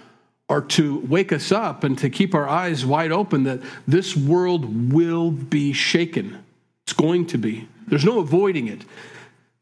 are 0.49 0.61
to 0.61 1.01
wake 1.01 1.33
us 1.33 1.51
up 1.51 1.83
and 1.83 1.99
to 1.99 2.09
keep 2.09 2.33
our 2.33 2.49
eyes 2.49 2.87
wide 2.87 3.11
open 3.11 3.43
that 3.43 3.61
this 3.89 4.17
world 4.17 4.93
will 4.93 5.33
be 5.33 5.73
shaken. 5.73 6.45
It's 6.85 6.93
going 6.93 7.27
to 7.27 7.39
be. 7.39 7.67
There's 7.89 8.05
no 8.05 8.21
avoiding 8.21 8.69
it. 8.69 8.85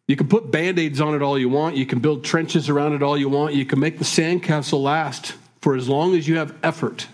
You 0.09 0.17
can 0.17 0.29
put 0.29 0.51
band 0.51 0.79
aids 0.79 1.01
on 1.01 1.15
it 1.15 1.23
all 1.23 1.39
you 1.39 1.49
want. 1.49 1.77
You 1.77 1.87
can 1.87 2.01
build 2.01 2.25
trenches 2.25 2.69
around 2.69 2.93
it 2.93 3.03
all 3.03 3.17
you 3.17 3.29
want. 3.29 3.55
You 3.55 3.65
can 3.65 3.79
make 3.79 3.99
the 3.99 4.05
sandcastle 4.05 4.83
last 4.83 5.35
for 5.61 5.77
as 5.77 5.89
long 5.89 6.15
as 6.17 6.27
you 6.27 6.39
have 6.39 6.55
effort. 6.63 7.07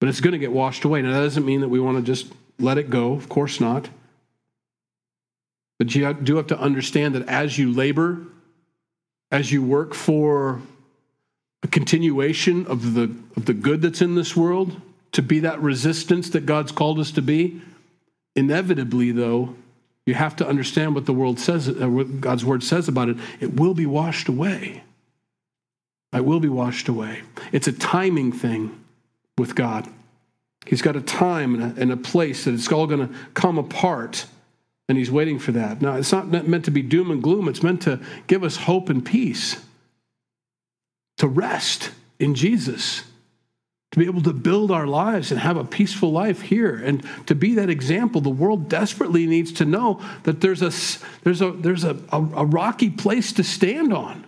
But 0.00 0.08
it's 0.08 0.20
going 0.20 0.32
to 0.32 0.38
get 0.38 0.52
washed 0.52 0.84
away. 0.84 1.02
Now, 1.02 1.12
that 1.12 1.20
doesn't 1.20 1.44
mean 1.44 1.60
that 1.60 1.68
we 1.68 1.80
want 1.80 1.98
to 1.98 2.02
just 2.02 2.32
let 2.58 2.78
it 2.78 2.90
go. 2.90 3.12
Of 3.12 3.28
course 3.28 3.60
not. 3.60 3.88
But 5.78 5.94
you 5.94 6.12
do 6.14 6.36
have 6.36 6.46
to 6.48 6.58
understand 6.58 7.16
that 7.16 7.28
as 7.28 7.58
you 7.58 7.72
labor, 7.72 8.20
as 9.32 9.50
you 9.50 9.62
work 9.62 9.94
for 9.94 10.60
a 11.64 11.68
continuation 11.68 12.66
of 12.66 12.94
the, 12.94 13.14
of 13.36 13.46
the 13.46 13.54
good 13.54 13.82
that's 13.82 14.00
in 14.00 14.14
this 14.14 14.36
world, 14.36 14.80
to 15.12 15.22
be 15.22 15.40
that 15.40 15.60
resistance 15.60 16.30
that 16.30 16.46
God's 16.46 16.72
called 16.72 16.98
us 16.98 17.10
to 17.12 17.22
be, 17.22 17.60
inevitably, 18.36 19.10
though, 19.10 19.54
you 20.06 20.14
have 20.14 20.36
to 20.36 20.46
understand 20.46 20.94
what 20.94 21.06
the 21.06 21.12
world 21.12 21.38
says, 21.38 21.68
uh, 21.68 21.88
what 21.88 22.20
God's 22.20 22.44
word 22.44 22.62
says 22.62 22.88
about 22.88 23.08
it. 23.08 23.16
It 23.40 23.54
will 23.54 23.74
be 23.74 23.86
washed 23.86 24.28
away. 24.28 24.82
It 26.12 26.24
will 26.24 26.40
be 26.40 26.48
washed 26.48 26.88
away. 26.88 27.22
It's 27.52 27.68
a 27.68 27.72
timing 27.72 28.32
thing 28.32 28.78
with 29.38 29.54
God. 29.54 29.88
He's 30.66 30.82
got 30.82 30.96
a 30.96 31.00
time 31.00 31.54
and 31.54 31.78
a, 31.78 31.80
and 31.80 31.92
a 31.92 31.96
place 31.96 32.44
that 32.44 32.54
it's 32.54 32.70
all 32.70 32.86
going 32.86 33.08
to 33.08 33.14
come 33.34 33.58
apart, 33.58 34.26
and 34.88 34.98
He's 34.98 35.10
waiting 35.10 35.38
for 35.38 35.52
that. 35.52 35.80
Now, 35.80 35.96
it's 35.96 36.12
not 36.12 36.28
meant 36.28 36.64
to 36.66 36.70
be 36.70 36.82
doom 36.82 37.10
and 37.10 37.22
gloom, 37.22 37.48
it's 37.48 37.62
meant 37.62 37.82
to 37.82 38.00
give 38.26 38.44
us 38.44 38.56
hope 38.56 38.88
and 38.88 39.04
peace, 39.04 39.64
to 41.18 41.26
rest 41.26 41.90
in 42.18 42.34
Jesus 42.34 43.04
to 43.92 43.98
be 43.98 44.06
able 44.06 44.22
to 44.22 44.32
build 44.32 44.70
our 44.70 44.86
lives 44.86 45.30
and 45.30 45.38
have 45.38 45.58
a 45.58 45.64
peaceful 45.64 46.10
life 46.10 46.40
here. 46.40 46.74
And 46.74 47.06
to 47.26 47.34
be 47.34 47.54
that 47.54 47.68
example 47.70 48.20
the 48.20 48.30
world 48.30 48.68
desperately 48.68 49.26
needs 49.26 49.52
to 49.52 49.64
know 49.64 50.00
that 50.24 50.40
there's 50.40 50.62
a 50.62 50.72
there's 51.22 51.42
a 51.42 51.52
there's 51.52 51.84
a, 51.84 51.96
a, 52.10 52.16
a, 52.16 52.46
rocky 52.46 52.88
place 52.90 53.32
to 53.34 53.44
stand 53.44 53.92
on. 53.92 54.26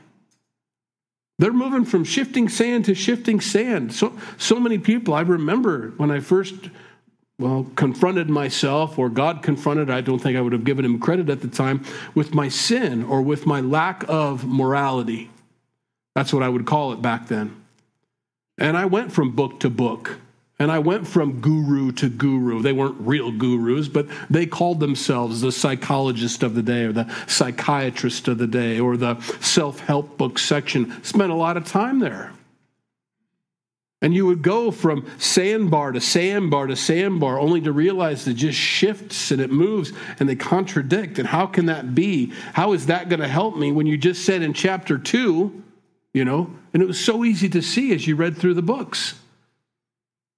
They're 1.38 1.52
moving 1.52 1.86
from 1.86 2.04
shifting 2.04 2.48
sand 2.48 2.84
to 2.84 2.94
shifting 2.94 3.40
sand. 3.40 3.94
So 3.94 4.12
so 4.36 4.60
many 4.60 4.78
people 4.78 5.14
i 5.14 5.22
remember 5.22 5.94
when 5.96 6.10
i 6.10 6.20
first 6.20 6.54
well 7.38 7.66
confronted 7.74 8.28
myself 8.28 8.98
or 8.98 9.08
god 9.08 9.42
confronted 9.42 9.90
i 9.90 10.00
don't 10.00 10.20
think 10.20 10.36
i 10.36 10.40
would 10.40 10.52
have 10.52 10.64
given 10.64 10.84
him 10.84 11.00
credit 11.00 11.30
at 11.30 11.40
the 11.40 11.48
time 11.48 11.82
with 12.14 12.34
my 12.34 12.48
sin 12.48 13.02
or 13.02 13.22
with 13.22 13.46
my 13.46 13.60
lack 13.62 14.04
of 14.08 14.44
morality. 14.44 15.30
That's 16.14 16.34
what 16.34 16.42
i 16.42 16.50
would 16.50 16.66
call 16.66 16.92
it 16.92 17.00
back 17.00 17.28
then 17.28 17.63
and 18.58 18.76
I 18.76 18.84
went 18.84 19.12
from 19.12 19.32
book 19.32 19.60
to 19.60 19.70
book. 19.70 20.18
And 20.56 20.70
I 20.70 20.78
went 20.78 21.08
from 21.08 21.40
guru 21.40 21.90
to 21.92 22.08
guru. 22.08 22.62
They 22.62 22.72
weren't 22.72 23.00
real 23.00 23.32
gurus, 23.32 23.88
but 23.88 24.06
they 24.30 24.46
called 24.46 24.78
themselves 24.78 25.40
the 25.40 25.50
psychologist 25.50 26.44
of 26.44 26.54
the 26.54 26.62
day 26.62 26.84
or 26.84 26.92
the 26.92 27.12
psychiatrist 27.26 28.28
of 28.28 28.38
the 28.38 28.46
day 28.46 28.78
or 28.78 28.96
the 28.96 29.20
self 29.40 29.80
help 29.80 30.16
book 30.16 30.38
section. 30.38 31.02
Spent 31.02 31.32
a 31.32 31.34
lot 31.34 31.56
of 31.56 31.64
time 31.64 31.98
there. 31.98 32.30
And 34.00 34.14
you 34.14 34.26
would 34.26 34.42
go 34.42 34.70
from 34.70 35.06
sandbar 35.18 35.90
to 35.92 36.00
sandbar 36.00 36.66
to 36.66 36.76
sandbar 36.76 37.40
only 37.40 37.62
to 37.62 37.72
realize 37.72 38.28
it 38.28 38.34
just 38.34 38.58
shifts 38.58 39.30
and 39.30 39.40
it 39.40 39.50
moves 39.50 39.92
and 40.20 40.28
they 40.28 40.36
contradict. 40.36 41.18
And 41.18 41.26
how 41.26 41.46
can 41.46 41.66
that 41.66 41.94
be? 41.94 42.32
How 42.52 42.74
is 42.74 42.86
that 42.86 43.08
going 43.08 43.20
to 43.20 43.28
help 43.28 43.56
me 43.56 43.72
when 43.72 43.86
you 43.86 43.96
just 43.96 44.24
said 44.24 44.42
in 44.42 44.52
chapter 44.52 44.98
2, 44.98 45.62
you 46.14 46.24
know, 46.24 46.50
and 46.72 46.82
it 46.82 46.86
was 46.86 47.04
so 47.04 47.24
easy 47.24 47.48
to 47.50 47.60
see 47.60 47.92
as 47.92 48.06
you 48.06 48.16
read 48.16 48.38
through 48.38 48.54
the 48.54 48.62
books. 48.62 49.20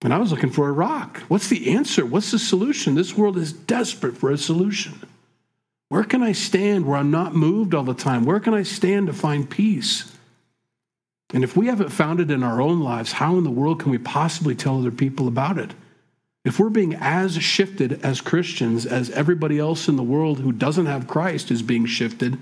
And 0.02 0.12
I 0.12 0.18
was 0.18 0.30
looking 0.30 0.50
for 0.50 0.68
a 0.68 0.72
rock. 0.72 1.22
What's 1.28 1.48
the 1.48 1.74
answer? 1.74 2.04
What's 2.04 2.30
the 2.30 2.38
solution? 2.38 2.94
This 2.94 3.16
world 3.16 3.36
is 3.36 3.52
desperate 3.52 4.16
for 4.16 4.30
a 4.30 4.38
solution. 4.38 5.00
Where 5.88 6.04
can 6.04 6.22
I 6.22 6.32
stand 6.32 6.86
where 6.86 6.96
I'm 6.96 7.10
not 7.10 7.34
moved 7.34 7.74
all 7.74 7.84
the 7.84 7.94
time? 7.94 8.24
Where 8.24 8.40
can 8.40 8.54
I 8.54 8.62
stand 8.62 9.06
to 9.06 9.12
find 9.12 9.48
peace? 9.48 10.12
And 11.32 11.44
if 11.44 11.56
we 11.56 11.66
haven't 11.66 11.90
found 11.90 12.20
it 12.20 12.30
in 12.30 12.42
our 12.42 12.60
own 12.60 12.80
lives, 12.80 13.12
how 13.12 13.36
in 13.36 13.44
the 13.44 13.50
world 13.50 13.80
can 13.80 13.90
we 13.90 13.98
possibly 13.98 14.54
tell 14.54 14.78
other 14.78 14.90
people 14.90 15.28
about 15.28 15.58
it? 15.58 15.74
If 16.44 16.58
we're 16.60 16.70
being 16.70 16.94
as 16.94 17.42
shifted 17.42 18.04
as 18.04 18.20
Christians 18.20 18.86
as 18.86 19.10
everybody 19.10 19.58
else 19.58 19.88
in 19.88 19.96
the 19.96 20.02
world 20.02 20.40
who 20.40 20.52
doesn't 20.52 20.86
have 20.86 21.08
Christ 21.08 21.50
is 21.50 21.62
being 21.62 21.86
shifted, 21.86 22.38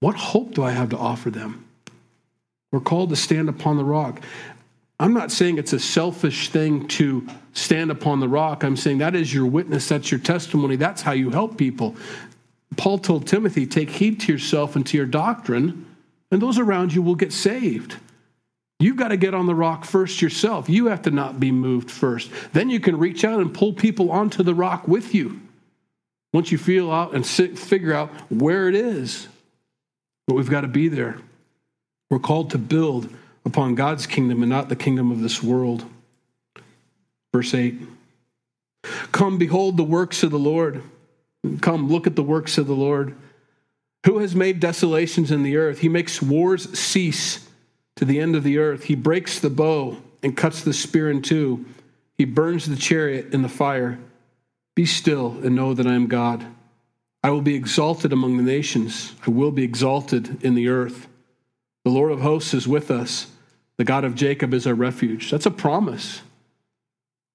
what 0.00 0.14
hope 0.14 0.54
do 0.54 0.62
I 0.62 0.70
have 0.70 0.90
to 0.90 0.98
offer 0.98 1.30
them? 1.30 1.66
We're 2.72 2.80
called 2.80 3.10
to 3.10 3.16
stand 3.16 3.48
upon 3.48 3.76
the 3.76 3.84
rock. 3.84 4.20
I'm 4.98 5.12
not 5.12 5.30
saying 5.30 5.58
it's 5.58 5.72
a 5.72 5.80
selfish 5.80 6.48
thing 6.48 6.88
to 6.88 7.26
stand 7.52 7.90
upon 7.90 8.20
the 8.20 8.28
rock. 8.28 8.64
I'm 8.64 8.76
saying 8.76 8.98
that 8.98 9.14
is 9.14 9.32
your 9.32 9.46
witness, 9.46 9.88
that's 9.88 10.10
your 10.10 10.20
testimony, 10.20 10.76
that's 10.76 11.02
how 11.02 11.12
you 11.12 11.30
help 11.30 11.58
people. 11.58 11.96
Paul 12.76 12.98
told 12.98 13.26
Timothy, 13.26 13.66
take 13.66 13.90
heed 13.90 14.20
to 14.20 14.32
yourself 14.32 14.76
and 14.76 14.86
to 14.86 14.96
your 14.96 15.06
doctrine 15.06 15.86
and 16.30 16.42
those 16.42 16.58
around 16.58 16.92
you 16.92 17.02
will 17.02 17.14
get 17.14 17.32
saved. 17.32 17.96
You've 18.78 18.96
got 18.96 19.08
to 19.08 19.16
get 19.16 19.34
on 19.34 19.46
the 19.46 19.54
rock 19.54 19.84
first 19.84 20.20
yourself. 20.20 20.68
You 20.68 20.86
have 20.86 21.02
to 21.02 21.10
not 21.10 21.40
be 21.40 21.50
moved 21.50 21.90
first. 21.90 22.30
Then 22.52 22.68
you 22.68 22.80
can 22.80 22.98
reach 22.98 23.24
out 23.24 23.40
and 23.40 23.54
pull 23.54 23.72
people 23.72 24.10
onto 24.10 24.42
the 24.42 24.54
rock 24.54 24.86
with 24.86 25.14
you. 25.14 25.40
Once 26.32 26.52
you 26.52 26.58
feel 26.58 26.90
out 26.90 27.14
and 27.14 27.24
sit, 27.24 27.58
figure 27.58 27.94
out 27.94 28.10
where 28.30 28.68
it 28.68 28.74
is, 28.74 29.28
but 30.26 30.34
we've 30.34 30.50
got 30.50 30.62
to 30.62 30.68
be 30.68 30.88
there. 30.88 31.16
We're 32.10 32.18
called 32.18 32.50
to 32.50 32.58
build 32.58 33.08
upon 33.44 33.74
God's 33.74 34.06
kingdom 34.06 34.42
and 34.42 34.50
not 34.50 34.68
the 34.68 34.76
kingdom 34.76 35.10
of 35.10 35.20
this 35.20 35.42
world. 35.42 35.84
Verse 37.32 37.54
8 37.54 37.74
Come, 39.12 39.38
behold 39.38 39.76
the 39.76 39.84
works 39.84 40.22
of 40.22 40.30
the 40.30 40.38
Lord. 40.38 40.82
Come, 41.60 41.88
look 41.88 42.06
at 42.06 42.16
the 42.16 42.22
works 42.22 42.58
of 42.58 42.66
the 42.66 42.74
Lord. 42.74 43.14
Who 44.04 44.18
has 44.18 44.34
made 44.34 44.60
desolations 44.60 45.30
in 45.30 45.42
the 45.42 45.56
earth? 45.56 45.80
He 45.80 45.88
makes 45.88 46.22
wars 46.22 46.78
cease 46.78 47.48
to 47.96 48.04
the 48.04 48.20
end 48.20 48.36
of 48.36 48.44
the 48.44 48.58
earth. 48.58 48.84
He 48.84 48.94
breaks 48.94 49.40
the 49.40 49.50
bow 49.50 49.96
and 50.22 50.36
cuts 50.36 50.62
the 50.62 50.72
spear 50.72 51.10
in 51.10 51.22
two. 51.22 51.64
He 52.16 52.24
burns 52.24 52.66
the 52.66 52.76
chariot 52.76 53.34
in 53.34 53.42
the 53.42 53.48
fire. 53.48 53.98
Be 54.74 54.86
still 54.86 55.38
and 55.42 55.56
know 55.56 55.74
that 55.74 55.86
I 55.86 55.94
am 55.94 56.06
God. 56.06 56.46
I 57.22 57.30
will 57.30 57.42
be 57.42 57.56
exalted 57.56 58.12
among 58.12 58.36
the 58.36 58.42
nations. 58.42 59.14
I 59.26 59.30
will 59.30 59.50
be 59.50 59.64
exalted 59.64 60.42
in 60.44 60.54
the 60.54 60.68
earth. 60.68 61.08
The 61.86 61.92
Lord 61.92 62.10
of 62.10 62.20
hosts 62.20 62.52
is 62.52 62.66
with 62.66 62.90
us. 62.90 63.28
The 63.76 63.84
God 63.84 64.02
of 64.02 64.16
Jacob 64.16 64.52
is 64.52 64.66
our 64.66 64.74
refuge. 64.74 65.30
That's 65.30 65.46
a 65.46 65.52
promise. 65.52 66.20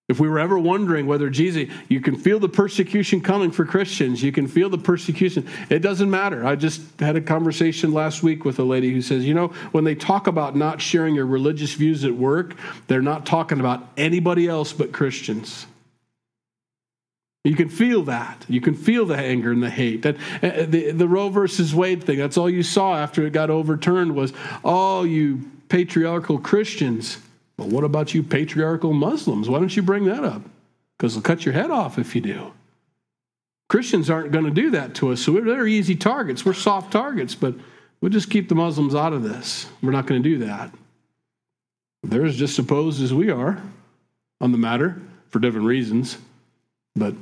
If 0.10 0.20
we 0.20 0.28
were 0.28 0.40
ever 0.40 0.60
wondering 0.60 1.08
whether 1.08 1.30
Jesus, 1.30 1.74
you 1.88 2.02
can 2.02 2.18
feel 2.18 2.38
the 2.38 2.50
persecution 2.50 3.22
coming 3.22 3.52
for 3.52 3.64
Christians, 3.64 4.22
you 4.22 4.34
can 4.34 4.50
feel 4.50 4.68
the 4.70 4.78
persecution. 4.78 5.48
It 5.70 5.80
doesn't 5.80 6.12
matter. 6.12 6.46
I 6.46 6.58
just 6.58 6.82
had 7.00 7.16
a 7.16 7.22
conversation 7.22 7.94
last 7.94 8.24
week 8.24 8.44
with 8.44 8.60
a 8.60 8.66
lady 8.66 8.92
who 8.92 9.02
says, 9.02 9.24
you 9.24 9.34
know, 9.34 9.54
when 9.72 9.86
they 9.86 9.96
talk 9.96 10.28
about 10.28 10.54
not 10.54 10.82
sharing 10.82 11.16
your 11.16 11.28
religious 11.28 11.74
views 11.74 12.04
at 12.04 12.14
work, 12.14 12.54
they're 12.88 13.02
not 13.02 13.26
talking 13.26 13.62
about 13.62 13.88
anybody 13.96 14.50
else 14.50 14.74
but 14.74 14.92
Christians. 14.92 15.66
You 17.44 17.56
can 17.56 17.70
feel 17.70 18.04
that. 18.04 18.46
You 18.48 18.62
can 18.62 18.76
feel 18.76 19.06
the 19.06 19.18
anger 19.18 19.52
and 19.52 19.64
the 19.64 19.70
hate. 19.70 20.04
That 20.04 20.18
uh, 20.44 20.66
the, 20.68 20.92
the 20.92 21.08
Roe 21.08 21.30
versus 21.30 21.74
Wade 21.74 22.04
thing. 22.04 22.20
That's 22.20 22.38
all 22.38 22.50
you 22.50 22.62
saw 22.62 22.96
after 22.96 23.26
it 23.26 23.34
got 23.34 23.50
overturned 23.50 24.16
was, 24.16 24.32
oh, 24.64 25.04
you 25.04 25.50
patriarchal 25.68 26.38
Christians. 26.38 27.18
Well, 27.58 27.70
what 27.70 27.84
about 27.84 28.14
you 28.14 28.22
patriarchal 28.22 28.94
Muslims? 28.94 29.50
Why 29.50 29.60
don't 29.60 29.76
you 29.76 29.82
bring 29.82 30.06
that 30.06 30.24
up? 30.24 30.44
Because 30.98 31.16
they'll 31.16 31.24
cut 31.24 31.44
your 31.44 31.54
head 31.54 31.72
off 31.72 31.98
if 31.98 32.16
you 32.16 32.22
do. 32.22 32.54
Christians 33.70 34.10
aren't 34.10 34.32
going 34.32 34.46
to 34.46 34.52
do 34.52 34.72
that 34.72 34.94
to 34.96 35.12
us, 35.12 35.22
so 35.22 35.32
they're 35.32 35.66
easy 35.66 35.96
targets. 35.96 36.46
We're 36.46 36.54
soft 36.54 36.92
targets, 36.92 37.34
but 37.34 37.56
we'll 38.02 38.12
just 38.12 38.30
keep 38.30 38.50
the 38.50 38.56
Muslims 38.56 38.94
out 38.94 39.14
of 39.14 39.24
this. 39.24 39.66
We're 39.82 39.92
not 39.92 40.06
going 40.06 40.22
to 40.22 40.30
do 40.30 40.46
that. 40.46 40.72
They're 42.04 42.26
as 42.26 42.36
just 42.36 42.60
opposed 42.60 43.02
as 43.02 43.14
we 43.14 43.32
are 43.32 43.62
on 44.42 44.52
the 44.52 44.58
matter 44.58 45.02
for 45.30 45.40
different 45.40 45.68
reasons. 45.68 46.18
But 46.96 47.16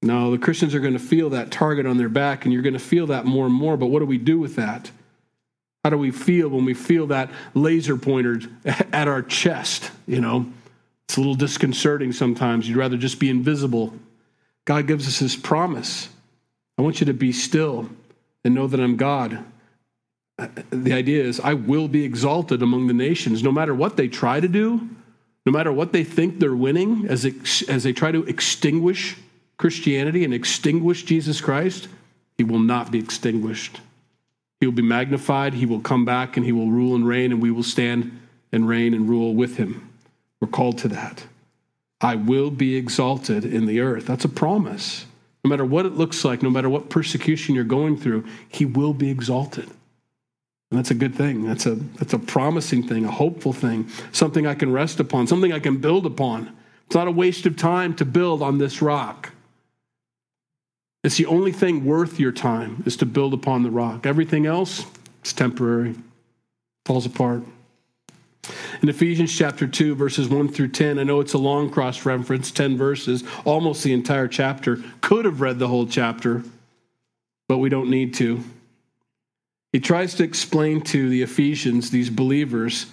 no, 0.00 0.30
the 0.30 0.38
Christians 0.38 0.74
are 0.74 0.80
going 0.80 0.92
to 0.92 0.98
feel 0.98 1.30
that 1.30 1.50
target 1.50 1.86
on 1.86 1.96
their 1.96 2.08
back, 2.08 2.44
and 2.44 2.52
you're 2.52 2.62
going 2.62 2.74
to 2.74 2.78
feel 2.78 3.08
that 3.08 3.24
more 3.24 3.46
and 3.46 3.54
more. 3.54 3.76
But 3.76 3.86
what 3.86 3.98
do 3.98 4.06
we 4.06 4.18
do 4.18 4.38
with 4.38 4.56
that? 4.56 4.90
How 5.82 5.90
do 5.90 5.98
we 5.98 6.10
feel 6.10 6.48
when 6.48 6.64
we 6.64 6.74
feel 6.74 7.08
that 7.08 7.30
laser 7.54 7.96
pointer 7.96 8.40
at 8.64 9.08
our 9.08 9.22
chest? 9.22 9.90
You 10.06 10.20
know, 10.20 10.52
it's 11.08 11.16
a 11.16 11.20
little 11.20 11.34
disconcerting 11.34 12.12
sometimes. 12.12 12.68
You'd 12.68 12.76
rather 12.76 12.96
just 12.96 13.18
be 13.18 13.28
invisible. 13.30 13.92
God 14.66 14.86
gives 14.86 15.08
us 15.08 15.18
his 15.18 15.34
promise. 15.34 16.08
I 16.76 16.82
want 16.82 17.00
you 17.00 17.06
to 17.06 17.14
be 17.14 17.32
still 17.32 17.88
and 18.44 18.54
know 18.54 18.66
that 18.68 18.78
I'm 18.78 18.96
God. 18.96 19.44
The 20.70 20.92
idea 20.92 21.24
is, 21.24 21.40
I 21.40 21.54
will 21.54 21.88
be 21.88 22.04
exalted 22.04 22.62
among 22.62 22.86
the 22.86 22.94
nations, 22.94 23.42
no 23.42 23.50
matter 23.50 23.74
what 23.74 23.96
they 23.96 24.06
try 24.06 24.38
to 24.38 24.46
do, 24.46 24.88
no 25.44 25.50
matter 25.50 25.72
what 25.72 25.92
they 25.92 26.04
think 26.04 26.38
they're 26.38 26.54
winning, 26.54 27.06
as, 27.08 27.24
as 27.68 27.82
they 27.82 27.92
try 27.92 28.12
to 28.12 28.22
extinguish 28.24 29.16
Christianity 29.58 30.24
and 30.24 30.32
extinguish 30.32 31.02
Jesus 31.02 31.40
Christ, 31.40 31.88
he 32.36 32.44
will 32.44 32.60
not 32.60 32.90
be 32.90 32.98
extinguished. 32.98 33.80
He 34.60 34.66
will 34.66 34.74
be 34.74 34.82
magnified. 34.82 35.54
He 35.54 35.66
will 35.66 35.80
come 35.80 36.04
back 36.04 36.36
and 36.36 36.46
he 36.46 36.52
will 36.52 36.70
rule 36.70 36.94
and 36.94 37.06
reign, 37.06 37.32
and 37.32 37.42
we 37.42 37.50
will 37.50 37.62
stand 37.62 38.18
and 38.52 38.68
reign 38.68 38.94
and 38.94 39.08
rule 39.08 39.34
with 39.34 39.56
him. 39.56 39.90
We're 40.40 40.48
called 40.48 40.78
to 40.78 40.88
that. 40.88 41.24
I 42.00 42.14
will 42.14 42.50
be 42.50 42.76
exalted 42.76 43.44
in 43.44 43.66
the 43.66 43.80
earth. 43.80 44.06
That's 44.06 44.24
a 44.24 44.28
promise. 44.28 45.04
No 45.44 45.50
matter 45.50 45.64
what 45.64 45.86
it 45.86 45.94
looks 45.94 46.24
like, 46.24 46.42
no 46.42 46.50
matter 46.50 46.68
what 46.68 46.90
persecution 46.90 47.54
you're 47.54 47.64
going 47.64 47.96
through, 47.96 48.24
he 48.48 48.64
will 48.64 48.94
be 48.94 49.10
exalted. 49.10 49.68
And 50.70 50.78
that's 50.78 50.90
a 50.90 50.94
good 50.94 51.14
thing. 51.14 51.44
That's 51.44 51.66
a, 51.66 51.74
that's 51.74 52.12
a 52.12 52.18
promising 52.18 52.86
thing, 52.86 53.04
a 53.04 53.10
hopeful 53.10 53.52
thing, 53.52 53.88
something 54.12 54.46
I 54.46 54.54
can 54.54 54.70
rest 54.70 55.00
upon, 55.00 55.26
something 55.26 55.52
I 55.52 55.60
can 55.60 55.78
build 55.78 56.06
upon. 56.06 56.54
It's 56.86 56.94
not 56.94 57.08
a 57.08 57.12
waste 57.12 57.46
of 57.46 57.56
time 57.56 57.94
to 57.96 58.04
build 58.04 58.42
on 58.42 58.58
this 58.58 58.80
rock. 58.80 59.32
It's 61.04 61.16
the 61.16 61.26
only 61.26 61.52
thing 61.52 61.84
worth 61.84 62.18
your 62.18 62.32
time 62.32 62.82
is 62.86 62.96
to 62.98 63.06
build 63.06 63.32
upon 63.32 63.62
the 63.62 63.70
rock. 63.70 64.04
Everything 64.04 64.46
else 64.46 64.84
is 65.24 65.32
temporary, 65.32 65.94
falls 66.84 67.06
apart. 67.06 67.42
In 68.82 68.88
Ephesians 68.88 69.36
chapter 69.36 69.66
2, 69.66 69.94
verses 69.94 70.28
1 70.28 70.48
through 70.48 70.68
10, 70.68 70.98
I 70.98 71.02
know 71.02 71.20
it's 71.20 71.34
a 71.34 71.38
long 71.38 71.70
cross 71.70 72.04
reference, 72.04 72.50
10 72.50 72.76
verses, 72.76 73.24
almost 73.44 73.84
the 73.84 73.92
entire 73.92 74.28
chapter. 74.28 74.82
Could 75.00 75.24
have 75.24 75.40
read 75.40 75.58
the 75.58 75.68
whole 75.68 75.86
chapter, 75.86 76.42
but 77.48 77.58
we 77.58 77.68
don't 77.68 77.90
need 77.90 78.14
to. 78.14 78.42
He 79.72 79.80
tries 79.80 80.14
to 80.14 80.24
explain 80.24 80.80
to 80.82 81.08
the 81.08 81.22
Ephesians, 81.22 81.90
these 81.90 82.10
believers, 82.10 82.86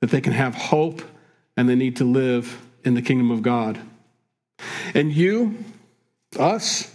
that 0.00 0.10
they 0.10 0.20
can 0.20 0.32
have 0.32 0.54
hope 0.54 1.02
and 1.56 1.68
they 1.68 1.74
need 1.74 1.96
to 1.96 2.04
live 2.04 2.60
in 2.84 2.94
the 2.94 3.02
kingdom 3.02 3.30
of 3.30 3.42
God. 3.42 3.78
And 4.94 5.12
you, 5.12 5.64
us, 6.38 6.94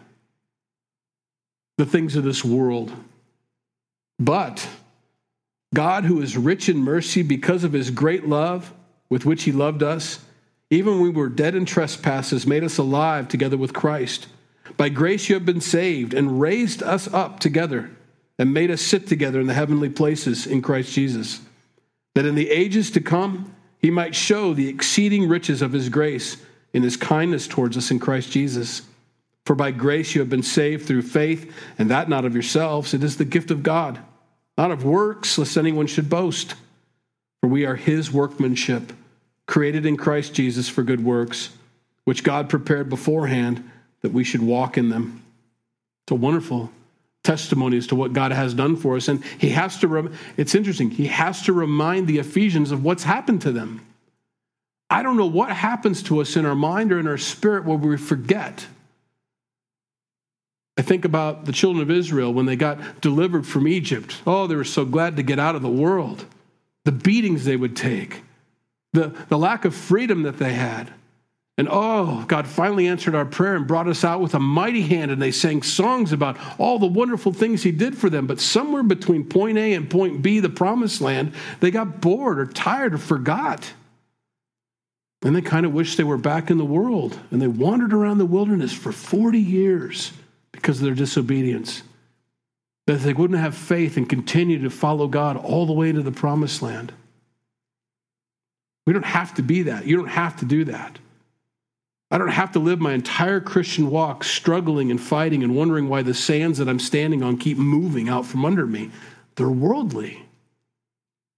the 1.81 1.85
things 1.87 2.15
of 2.15 2.23
this 2.23 2.45
world. 2.45 2.93
But 4.19 4.67
God, 5.73 6.03
who 6.03 6.21
is 6.21 6.37
rich 6.37 6.69
in 6.69 6.77
mercy 6.77 7.23
because 7.23 7.63
of 7.63 7.73
his 7.73 7.89
great 7.89 8.27
love 8.27 8.71
with 9.09 9.25
which 9.25 9.45
he 9.45 9.51
loved 9.51 9.81
us, 9.81 10.19
even 10.69 10.93
when 10.93 11.01
we 11.01 11.09
were 11.09 11.27
dead 11.27 11.55
in 11.55 11.65
trespasses, 11.65 12.45
made 12.45 12.63
us 12.63 12.77
alive 12.77 13.27
together 13.27 13.57
with 13.57 13.73
Christ. 13.73 14.27
By 14.77 14.89
grace 14.89 15.27
you 15.27 15.33
have 15.33 15.45
been 15.45 15.59
saved 15.59 16.13
and 16.13 16.39
raised 16.39 16.83
us 16.83 17.11
up 17.11 17.39
together 17.39 17.89
and 18.37 18.53
made 18.53 18.69
us 18.69 18.81
sit 18.81 19.07
together 19.07 19.41
in 19.41 19.47
the 19.47 19.55
heavenly 19.55 19.89
places 19.89 20.45
in 20.45 20.61
Christ 20.61 20.93
Jesus, 20.93 21.41
that 22.13 22.27
in 22.27 22.35
the 22.35 22.51
ages 22.51 22.91
to 22.91 23.01
come 23.01 23.55
he 23.79 23.89
might 23.89 24.13
show 24.13 24.53
the 24.53 24.69
exceeding 24.69 25.27
riches 25.27 25.63
of 25.63 25.73
his 25.73 25.89
grace 25.89 26.37
in 26.73 26.83
his 26.83 26.95
kindness 26.95 27.47
towards 27.47 27.75
us 27.75 27.89
in 27.89 27.97
Christ 27.97 28.31
Jesus. 28.31 28.83
For 29.51 29.55
by 29.55 29.71
grace 29.71 30.15
you 30.15 30.21
have 30.21 30.29
been 30.29 30.43
saved 30.43 30.87
through 30.87 31.01
faith, 31.01 31.53
and 31.77 31.91
that 31.91 32.07
not 32.07 32.23
of 32.23 32.31
yourselves. 32.31 32.93
It 32.93 33.03
is 33.03 33.17
the 33.17 33.25
gift 33.25 33.51
of 33.51 33.63
God, 33.63 33.99
not 34.57 34.71
of 34.71 34.85
works, 34.85 35.37
lest 35.37 35.57
anyone 35.57 35.87
should 35.87 36.09
boast. 36.09 36.55
For 37.41 37.49
we 37.49 37.65
are 37.65 37.75
his 37.75 38.13
workmanship, 38.13 38.93
created 39.47 39.85
in 39.85 39.97
Christ 39.97 40.33
Jesus 40.33 40.69
for 40.69 40.83
good 40.83 41.03
works, 41.03 41.49
which 42.05 42.23
God 42.23 42.49
prepared 42.49 42.87
beforehand 42.87 43.69
that 44.03 44.13
we 44.13 44.23
should 44.23 44.41
walk 44.41 44.77
in 44.77 44.87
them. 44.87 45.21
It's 46.05 46.13
a 46.13 46.15
wonderful 46.15 46.71
testimony 47.25 47.75
as 47.75 47.87
to 47.87 47.95
what 47.95 48.13
God 48.13 48.31
has 48.31 48.53
done 48.53 48.77
for 48.77 48.95
us. 48.95 49.09
And 49.09 49.21
he 49.37 49.49
has 49.49 49.77
to, 49.79 49.89
rem- 49.89 50.13
it's 50.37 50.55
interesting, 50.55 50.91
he 50.91 51.07
has 51.07 51.41
to 51.41 51.51
remind 51.51 52.07
the 52.07 52.19
Ephesians 52.19 52.71
of 52.71 52.85
what's 52.85 53.03
happened 53.03 53.41
to 53.41 53.51
them. 53.51 53.85
I 54.89 55.03
don't 55.03 55.17
know 55.17 55.25
what 55.25 55.51
happens 55.51 56.03
to 56.03 56.21
us 56.21 56.37
in 56.37 56.45
our 56.45 56.55
mind 56.55 56.93
or 56.93 56.99
in 56.99 57.07
our 57.07 57.17
spirit 57.17 57.65
where 57.65 57.75
we 57.75 57.97
forget. 57.97 58.65
I 60.81 60.83
think 60.83 61.05
about 61.05 61.45
the 61.45 61.51
children 61.51 61.83
of 61.83 61.91
Israel 61.91 62.33
when 62.33 62.47
they 62.47 62.55
got 62.55 63.01
delivered 63.01 63.45
from 63.45 63.67
Egypt. 63.67 64.19
Oh, 64.25 64.47
they 64.47 64.55
were 64.55 64.63
so 64.63 64.83
glad 64.83 65.17
to 65.17 65.21
get 65.21 65.37
out 65.37 65.55
of 65.55 65.61
the 65.61 65.69
world. 65.69 66.25
The 66.85 66.91
beatings 66.91 67.45
they 67.45 67.55
would 67.55 67.75
take, 67.75 68.23
the, 68.91 69.15
the 69.29 69.37
lack 69.37 69.63
of 69.63 69.75
freedom 69.75 70.23
that 70.23 70.39
they 70.39 70.53
had. 70.53 70.91
And 71.55 71.67
oh, 71.69 72.25
God 72.27 72.47
finally 72.47 72.87
answered 72.87 73.13
our 73.13 73.25
prayer 73.25 73.55
and 73.55 73.67
brought 73.67 73.87
us 73.87 74.03
out 74.03 74.21
with 74.21 74.33
a 74.33 74.39
mighty 74.39 74.81
hand. 74.81 75.11
And 75.11 75.21
they 75.21 75.29
sang 75.29 75.61
songs 75.61 76.13
about 76.13 76.35
all 76.57 76.79
the 76.79 76.87
wonderful 76.87 77.31
things 77.31 77.61
He 77.61 77.71
did 77.71 77.95
for 77.95 78.09
them. 78.09 78.25
But 78.25 78.39
somewhere 78.39 78.81
between 78.81 79.25
point 79.25 79.59
A 79.59 79.73
and 79.73 79.87
point 79.87 80.23
B, 80.23 80.39
the 80.39 80.49
promised 80.49 80.99
land, 80.99 81.33
they 81.59 81.69
got 81.69 82.01
bored 82.01 82.39
or 82.39 82.47
tired 82.47 82.95
or 82.95 82.97
forgot. 82.97 83.71
And 85.21 85.35
they 85.35 85.43
kind 85.43 85.63
of 85.63 85.73
wished 85.73 85.97
they 85.97 86.03
were 86.03 86.17
back 86.17 86.49
in 86.49 86.57
the 86.57 86.65
world. 86.65 87.19
And 87.29 87.39
they 87.39 87.47
wandered 87.47 87.93
around 87.93 88.17
the 88.17 88.25
wilderness 88.25 88.73
for 88.73 88.91
40 88.91 89.37
years 89.37 90.11
because 90.51 90.79
of 90.79 90.85
their 90.85 90.93
disobedience. 90.93 91.83
That 92.87 92.99
they 93.01 93.13
wouldn't 93.13 93.39
have 93.39 93.55
faith 93.55 93.97
and 93.97 94.09
continue 94.09 94.61
to 94.63 94.69
follow 94.69 95.07
God 95.07 95.37
all 95.37 95.65
the 95.65 95.73
way 95.73 95.91
to 95.91 96.01
the 96.01 96.11
promised 96.11 96.61
land. 96.61 96.93
We 98.85 98.93
don't 98.93 99.05
have 99.05 99.33
to 99.35 99.43
be 99.43 99.63
that. 99.63 99.85
You 99.85 99.97
don't 99.97 100.07
have 100.07 100.37
to 100.37 100.45
do 100.45 100.65
that. 100.65 100.97
I 102.09 102.17
don't 102.17 102.29
have 102.29 102.51
to 102.53 102.59
live 102.59 102.81
my 102.81 102.93
entire 102.93 103.39
Christian 103.39 103.89
walk 103.89 104.25
struggling 104.25 104.91
and 104.91 104.99
fighting 104.99 105.43
and 105.43 105.55
wondering 105.55 105.87
why 105.87 106.01
the 106.01 106.13
sands 106.13 106.57
that 106.57 106.67
I'm 106.67 106.79
standing 106.79 107.23
on 107.23 107.37
keep 107.37 107.57
moving 107.57 108.09
out 108.09 108.25
from 108.25 108.43
under 108.43 108.67
me. 108.67 108.91
They're 109.35 109.49
worldly. 109.49 110.25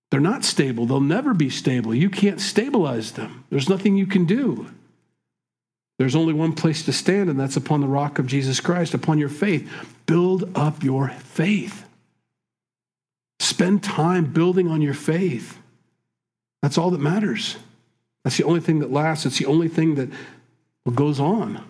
They're 0.09 0.19
not 0.19 0.43
stable. 0.43 0.85
They'll 0.85 0.99
never 0.99 1.33
be 1.33 1.49
stable. 1.49 1.93
You 1.93 2.09
can't 2.09 2.41
stabilize 2.41 3.11
them. 3.11 3.45
There's 3.49 3.69
nothing 3.69 3.97
you 3.97 4.07
can 4.07 4.25
do. 4.25 4.67
There's 6.03 6.15
only 6.15 6.33
one 6.33 6.51
place 6.51 6.83
to 6.83 6.91
stand, 6.91 7.29
and 7.29 7.39
that's 7.39 7.55
upon 7.55 7.79
the 7.79 7.87
rock 7.87 8.19
of 8.19 8.27
Jesus 8.27 8.59
Christ, 8.59 8.93
upon 8.93 9.19
your 9.19 9.29
faith. 9.29 9.71
Build 10.05 10.51
up 10.53 10.83
your 10.83 11.07
faith. 11.07 11.85
Spend 13.39 13.81
time 13.81 14.25
building 14.25 14.67
on 14.67 14.81
your 14.81 14.95
faith. 14.95 15.57
That's 16.61 16.77
all 16.77 16.91
that 16.91 16.99
matters. 16.99 17.55
That's 18.25 18.35
the 18.35 18.43
only 18.43 18.59
thing 18.59 18.79
that 18.79 18.91
lasts. 18.91 19.25
It's 19.25 19.39
the 19.39 19.45
only 19.45 19.69
thing 19.69 19.95
that 19.95 20.09
goes 20.93 21.21
on. 21.21 21.63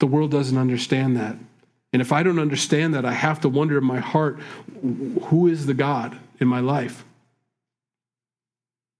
The 0.00 0.08
world 0.08 0.32
doesn't 0.32 0.58
understand 0.58 1.16
that. 1.16 1.36
And 1.92 2.02
if 2.02 2.10
I 2.10 2.24
don't 2.24 2.40
understand 2.40 2.92
that, 2.94 3.04
I 3.04 3.12
have 3.12 3.40
to 3.42 3.48
wonder 3.48 3.78
in 3.78 3.84
my 3.84 4.00
heart 4.00 4.40
who 4.82 5.46
is 5.46 5.66
the 5.66 5.74
God 5.74 6.18
in 6.40 6.48
my 6.48 6.58
life? 6.58 7.04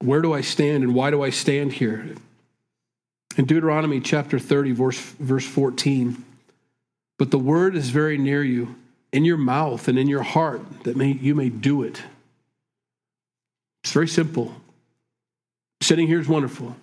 Where 0.00 0.22
do 0.22 0.32
I 0.32 0.40
stand 0.40 0.82
and 0.82 0.94
why 0.94 1.10
do 1.10 1.22
I 1.22 1.30
stand 1.30 1.74
here? 1.74 2.14
In 3.36 3.44
Deuteronomy 3.44 4.00
chapter 4.00 4.38
30, 4.38 4.72
verse, 4.72 4.98
verse 4.98 5.46
14, 5.46 6.24
but 7.18 7.30
the 7.30 7.38
word 7.38 7.76
is 7.76 7.90
very 7.90 8.18
near 8.18 8.42
you, 8.42 8.74
in 9.12 9.24
your 9.24 9.36
mouth 9.36 9.88
and 9.88 9.98
in 9.98 10.08
your 10.08 10.22
heart, 10.22 10.62
that 10.84 10.96
may, 10.96 11.12
you 11.12 11.34
may 11.34 11.48
do 11.48 11.82
it. 11.82 12.02
It's 13.84 13.92
very 13.92 14.08
simple. 14.08 14.54
Sitting 15.82 16.06
here 16.06 16.20
is 16.20 16.28
wonderful. 16.28 16.76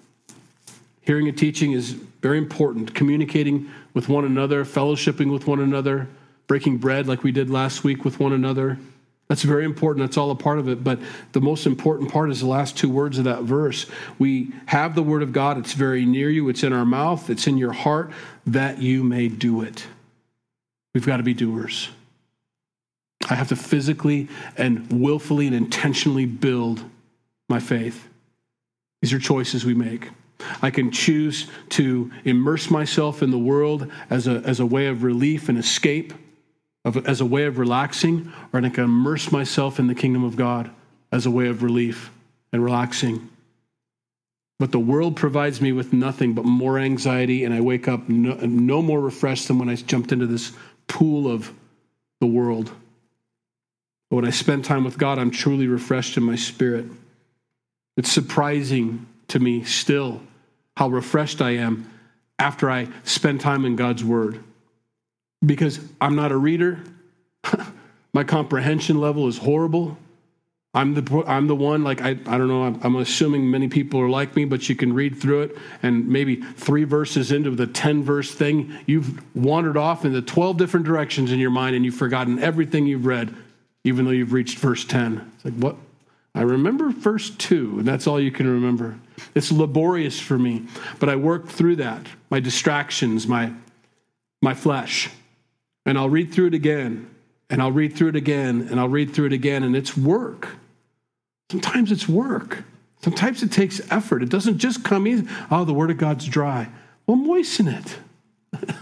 Hearing 1.01 1.27
and 1.27 1.37
teaching 1.37 1.71
is 1.71 1.91
very 1.91 2.37
important. 2.37 2.93
Communicating 2.93 3.69
with 3.93 4.09
one 4.09 4.25
another, 4.25 4.65
fellowshipping 4.65 5.31
with 5.31 5.47
one 5.47 5.59
another, 5.59 6.07
breaking 6.47 6.77
bread 6.77 7.07
like 7.07 7.23
we 7.23 7.31
did 7.31 7.49
last 7.49 7.83
week 7.83 8.03
with 8.03 8.19
one 8.19 8.33
another. 8.33 8.77
That's 9.27 9.43
very 9.43 9.65
important. 9.65 10.05
That's 10.05 10.17
all 10.17 10.31
a 10.31 10.35
part 10.35 10.57
of 10.57 10.69
it. 10.69 10.83
But 10.83 10.99
the 11.33 11.41
most 11.41 11.65
important 11.65 12.11
part 12.11 12.29
is 12.29 12.39
the 12.39 12.47
last 12.47 12.77
two 12.77 12.89
words 12.89 13.17
of 13.17 13.25
that 13.25 13.43
verse. 13.43 13.85
We 14.17 14.53
have 14.67 14.95
the 14.95 15.03
Word 15.03 15.21
of 15.21 15.33
God. 15.33 15.57
It's 15.57 15.73
very 15.73 16.05
near 16.05 16.29
you, 16.29 16.47
it's 16.49 16.63
in 16.63 16.71
our 16.71 16.85
mouth, 16.85 17.29
it's 17.29 17.47
in 17.47 17.57
your 17.57 17.73
heart, 17.73 18.11
that 18.45 18.81
you 18.81 19.03
may 19.03 19.27
do 19.27 19.61
it. 19.61 19.85
We've 20.93 21.05
got 21.05 21.17
to 21.17 21.23
be 21.23 21.33
doers. 21.33 21.89
I 23.29 23.35
have 23.35 23.49
to 23.49 23.55
physically 23.55 24.29
and 24.55 24.89
willfully 24.91 25.47
and 25.47 25.55
intentionally 25.55 26.25
build 26.25 26.83
my 27.49 27.59
faith. 27.59 28.07
These 29.01 29.13
are 29.13 29.19
choices 29.19 29.65
we 29.65 29.73
make. 29.73 30.09
I 30.61 30.69
can 30.69 30.91
choose 30.91 31.47
to 31.69 32.11
immerse 32.23 32.69
myself 32.69 33.21
in 33.21 33.31
the 33.31 33.37
world 33.37 33.91
as 34.09 34.27
a, 34.27 34.41
as 34.45 34.59
a 34.59 34.65
way 34.65 34.87
of 34.87 35.03
relief 35.03 35.49
and 35.49 35.57
escape, 35.57 36.13
of, 36.87 37.05
as 37.05 37.19
a 37.19 37.25
way 37.25 37.43
of 37.43 37.57
relaxing, 37.57 38.31
or 38.53 38.63
I 38.63 38.69
can 38.69 38.85
immerse 38.85 39.29
myself 39.29 39.77
in 39.77 39.87
the 39.87 39.95
kingdom 39.95 40.23
of 40.23 40.37
God 40.37 40.71
as 41.11 41.25
a 41.25 41.31
way 41.31 41.47
of 41.47 41.61
relief 41.61 42.09
and 42.53 42.63
relaxing. 42.63 43.29
But 44.57 44.71
the 44.71 44.79
world 44.79 45.17
provides 45.17 45.59
me 45.59 45.73
with 45.73 45.91
nothing 45.91 46.33
but 46.33 46.45
more 46.45 46.79
anxiety, 46.79 47.43
and 47.43 47.53
I 47.53 47.59
wake 47.59 47.89
up 47.89 48.07
no, 48.07 48.35
no 48.35 48.81
more 48.81 49.01
refreshed 49.01 49.49
than 49.49 49.59
when 49.59 49.67
I 49.67 49.75
jumped 49.75 50.13
into 50.13 50.27
this 50.27 50.53
pool 50.87 51.29
of 51.29 51.51
the 52.21 52.25
world. 52.25 52.71
But 54.09 54.15
when 54.15 54.25
I 54.25 54.31
spend 54.31 54.63
time 54.63 54.85
with 54.85 54.97
God, 54.97 55.19
I'm 55.19 55.29
truly 55.29 55.67
refreshed 55.67 56.15
in 56.15 56.23
my 56.23 56.37
spirit. 56.37 56.85
It's 57.97 58.11
surprising 58.11 59.05
to 59.27 59.39
me 59.39 59.65
still 59.65 60.21
how 60.77 60.87
refreshed 60.87 61.41
I 61.41 61.51
am 61.51 61.91
after 62.39 62.71
I 62.71 62.87
spend 63.03 63.41
time 63.41 63.65
in 63.65 63.75
God's 63.75 64.05
Word. 64.05 64.41
Because 65.45 65.79
I'm 66.01 66.15
not 66.15 66.31
a 66.31 66.37
reader, 66.37 66.79
my 68.13 68.23
comprehension 68.23 68.99
level 68.99 69.27
is 69.27 69.37
horrible. 69.37 69.97
I'm 70.73 70.93
the, 70.93 71.23
I'm 71.25 71.47
the 71.47 71.55
one, 71.55 71.83
like, 71.83 72.01
I, 72.01 72.09
I 72.09 72.37
don't 72.37 72.47
know, 72.47 72.63
I'm, 72.63 72.79
I'm, 72.83 72.95
assuming 72.97 73.49
many 73.49 73.67
people 73.67 73.99
are 73.99 74.09
like 74.09 74.35
me, 74.35 74.45
but 74.45 74.69
you 74.69 74.75
can 74.75 74.93
read 74.93 75.19
through 75.19 75.43
it, 75.43 75.57
and 75.81 76.07
maybe 76.07 76.35
three 76.35 76.83
verses 76.83 77.31
into 77.31 77.49
the 77.51 77.65
10 77.65 78.03
verse 78.03 78.31
thing, 78.31 78.77
you've 78.85 79.23
wandered 79.35 79.75
off 79.75 80.05
in 80.05 80.13
the 80.13 80.21
12 80.21 80.57
different 80.57 80.85
directions 80.85 81.31
in 81.31 81.39
your 81.39 81.49
mind, 81.49 81.75
and 81.75 81.83
you've 81.83 81.95
forgotten 81.95 82.37
everything 82.37 82.85
you've 82.85 83.07
read, 83.07 83.33
even 83.85 84.05
though 84.05 84.11
you've 84.11 84.33
reached 84.33 84.59
verse 84.59 84.85
10. 84.85 85.31
It's 85.35 85.45
like, 85.45 85.55
what? 85.55 85.77
I 86.35 86.41
remember 86.41 86.91
verse 86.91 87.31
2, 87.31 87.79
and 87.79 87.87
that's 87.87 88.05
all 88.05 88.19
you 88.19 88.31
can 88.31 88.47
remember. 88.47 88.99
It's 89.33 89.51
laborious 89.51 90.19
for 90.19 90.37
me, 90.37 90.67
but 90.99 91.09
I 91.09 91.15
work 91.15 91.47
through 91.47 91.77
that, 91.77 92.05
my 92.29 92.39
distractions, 92.39 93.27
my, 93.27 93.51
my 94.43 94.53
flesh. 94.53 95.09
And 95.87 95.97
I'll 95.97 96.09
read 96.09 96.33
through 96.33 96.47
it 96.47 96.53
again, 96.53 97.09
and 97.49 97.61
I'll 97.61 97.71
read 97.71 97.95
through 97.95 98.09
it 98.09 98.17
again, 98.17 98.67
and 98.69 98.77
I'll 98.77 98.89
read 98.89 99.13
through 99.13 99.27
it 99.27 99.33
again, 99.33 99.63
and 99.63 99.73
it's 99.73 99.95
work. 99.95 100.49
Sometimes 101.49 101.93
it's 101.93 102.09
work. 102.09 102.65
Sometimes 103.01 103.41
it 103.41 103.53
takes 103.53 103.79
effort. 103.89 104.21
It 104.21 104.29
doesn't 104.29 104.57
just 104.57 104.83
come 104.83 105.07
easy. 105.07 105.25
Oh, 105.49 105.63
the 105.63 105.73
Word 105.73 105.89
of 105.89 105.97
God's 105.97 106.25
dry. 106.25 106.67
Well, 107.05 107.15
moisten 107.15 107.69
it. 107.69 107.99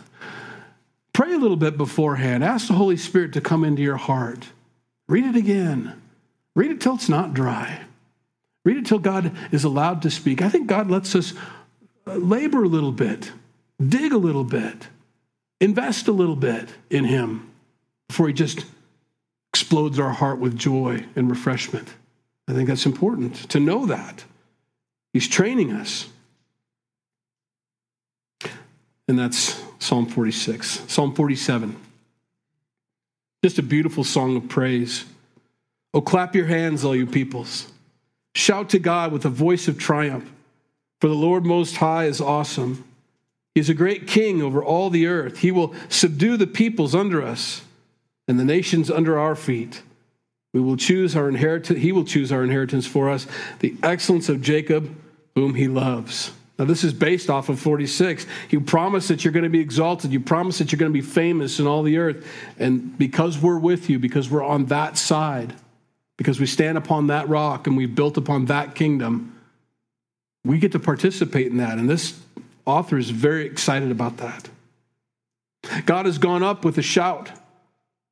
Pray 1.13 1.31
a 1.31 1.37
little 1.37 1.57
bit 1.57 1.77
beforehand. 1.77 2.43
Ask 2.43 2.67
the 2.67 2.73
Holy 2.73 2.97
Spirit 2.97 3.33
to 3.33 3.41
come 3.41 3.63
into 3.63 3.83
your 3.83 3.97
heart. 3.97 4.47
Read 5.07 5.25
it 5.25 5.35
again. 5.35 6.01
Read 6.55 6.71
it 6.71 6.81
till 6.81 6.95
it's 6.95 7.07
not 7.07 7.35
dry. 7.35 7.81
Read 8.63 8.77
it 8.77 8.87
till 8.87 8.97
God 8.97 9.31
is 9.51 9.63
allowed 9.63 10.01
to 10.01 10.09
speak. 10.09 10.41
I 10.41 10.49
think 10.49 10.65
God 10.65 10.89
lets 10.89 11.13
us 11.13 11.35
labor 12.07 12.63
a 12.63 12.67
little 12.67 12.91
bit, 12.91 13.31
dig 13.85 14.11
a 14.11 14.17
little 14.17 14.43
bit, 14.43 14.87
invest 15.61 16.07
a 16.07 16.11
little 16.11 16.35
bit 16.35 16.69
in 16.89 17.05
Him 17.05 17.51
before 18.07 18.27
He 18.27 18.33
just 18.33 18.65
explodes 19.51 19.99
our 19.99 20.11
heart 20.11 20.39
with 20.39 20.57
joy 20.57 21.05
and 21.15 21.29
refreshment. 21.29 21.93
I 22.47 22.53
think 22.53 22.67
that's 22.67 22.85
important 22.85 23.49
to 23.49 23.59
know 23.59 23.85
that. 23.85 24.23
He's 25.13 25.27
training 25.27 25.71
us. 25.71 26.07
And 29.07 29.17
that's 29.17 29.63
Psalm 29.79 30.07
46. 30.07 30.83
Psalm 30.87 31.15
47. 31.15 31.75
Just 33.43 33.59
a 33.59 33.63
beautiful 33.63 34.03
song 34.03 34.35
of 34.35 34.49
praise. 34.49 35.05
Oh, 35.93 36.01
clap 36.01 36.35
your 36.35 36.47
hands, 36.47 36.83
all 36.83 36.95
you 36.95 37.05
peoples. 37.05 37.71
Shout 38.33 38.69
to 38.71 38.79
God 38.79 39.11
with 39.13 39.23
a 39.23 39.29
voice 39.29 39.67
of 39.67 39.79
triumph, 39.79 40.29
for 40.99 41.07
the 41.07 41.13
Lord 41.13 41.45
Most 41.45 41.77
High 41.77 42.05
is 42.05 42.19
awesome. 42.19 42.83
He 43.55 43.61
is 43.61 43.69
a 43.69 43.73
great 43.73 44.05
king 44.05 44.41
over 44.41 44.63
all 44.63 44.89
the 44.89 45.07
earth. 45.07 45.39
He 45.39 45.49
will 45.49 45.73
subdue 45.87 46.35
the 46.35 46.45
peoples 46.45 46.93
under 46.93 47.21
us 47.23 47.61
and 48.27 48.37
the 48.37 48.43
nations 48.43 48.91
under 48.91 49.17
our 49.17 49.33
feet. 49.33 49.81
We 50.53 50.59
will 50.59 50.77
choose 50.77 51.15
our 51.15 51.29
inheritance. 51.29 51.79
He 51.79 51.93
will 51.93 52.03
choose 52.03 52.31
our 52.33 52.43
inheritance 52.43 52.85
for 52.85 53.09
us, 53.09 53.25
the 53.59 53.75
excellence 53.81 54.27
of 54.27 54.41
Jacob, 54.41 54.93
whom 55.35 55.55
he 55.55 55.69
loves. 55.69 56.31
Now, 56.59 56.65
this 56.65 56.83
is 56.83 56.93
based 56.93 57.29
off 57.29 57.49
of 57.49 57.59
46. 57.59 58.25
You 58.49 58.61
promise 58.61 59.07
that 59.09 59.23
you're 59.23 59.33
going 59.33 59.43
to 59.43 59.49
be 59.49 59.59
exalted. 59.59 60.11
You 60.11 60.21
promise 60.21 60.57
that 60.59 60.71
you're 60.71 60.79
going 60.79 60.91
to 60.91 60.93
be 60.93 61.05
famous 61.05 61.59
in 61.59 61.67
all 61.67 61.83
the 61.83 61.97
earth. 61.97 62.25
And 62.59 62.97
because 62.97 63.37
we're 63.37 63.59
with 63.59 63.89
you, 63.89 63.99
because 63.99 64.29
we're 64.29 64.43
on 64.43 64.65
that 64.65 64.97
side, 64.97 65.53
because 66.17 66.39
we 66.39 66.45
stand 66.45 66.77
upon 66.77 67.07
that 67.07 67.27
rock 67.27 67.67
and 67.67 67.75
we've 67.75 67.93
built 67.93 68.15
upon 68.15 68.45
that 68.45 68.75
kingdom, 68.75 69.37
we 70.45 70.57
get 70.57 70.71
to 70.73 70.79
participate 70.79 71.47
in 71.47 71.57
that. 71.57 71.77
And 71.77 71.89
this 71.89 72.17
author 72.65 72.97
is 72.97 73.09
very 73.09 73.45
excited 73.45 73.91
about 73.91 74.17
that. 74.17 74.49
God 75.85 76.05
has 76.05 76.17
gone 76.17 76.43
up 76.43 76.63
with 76.63 76.77
a 76.77 76.83
shout 76.83 77.31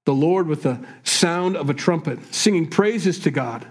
the 0.05 0.13
Lord 0.13 0.47
with 0.47 0.63
the 0.63 0.85
sound 1.03 1.55
of 1.55 1.69
a 1.69 1.73
trumpet, 1.73 2.33
singing 2.33 2.69
praises 2.69 3.19
to 3.19 3.31
God. 3.31 3.65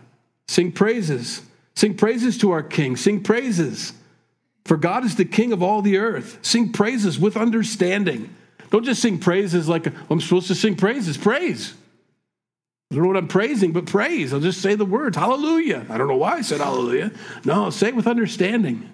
Sing 0.49 0.73
praises. 0.73 1.43
Sing 1.75 1.95
praises 1.95 2.39
to 2.39 2.51
our 2.53 2.63
King. 2.63 2.97
Sing 2.97 3.23
praises. 3.23 3.93
For 4.65 4.77
God 4.77 5.05
is 5.05 5.17
the 5.17 5.25
King 5.25 5.53
of 5.53 5.63
all 5.63 5.83
the 5.83 5.99
earth. 5.99 6.39
Sing 6.43 6.73
praises 6.73 7.19
with 7.19 7.37
understanding. 7.37 8.35
Don't 8.71 8.85
just 8.85 9.03
sing 9.03 9.19
praises 9.19 9.69
like 9.69 9.87
I'm 10.11 10.21
supposed 10.21 10.49
to 10.49 10.55
sing 10.55 10.77
praises. 10.77 11.19
Praise. 11.19 11.75
I 12.91 12.95
don't 12.95 13.05
know 13.05 13.09
what 13.09 13.17
I'm 13.17 13.29
praising, 13.29 13.73
but 13.73 13.87
praise. 13.87 14.33
I'll 14.33 14.41
just 14.41 14.61
say 14.61 14.75
the 14.75 14.85
words. 14.85 15.17
Hallelujah. 15.17 15.87
I 15.89 15.99
don't 15.99 16.09
know 16.09 16.17
why 16.17 16.37
I 16.37 16.43
said 16.43 16.61
hallelujah. 16.61 17.11
No, 17.45 17.71
say 17.71 17.89
it 17.89 17.97
with 17.97 18.07
understanding. 18.07 18.93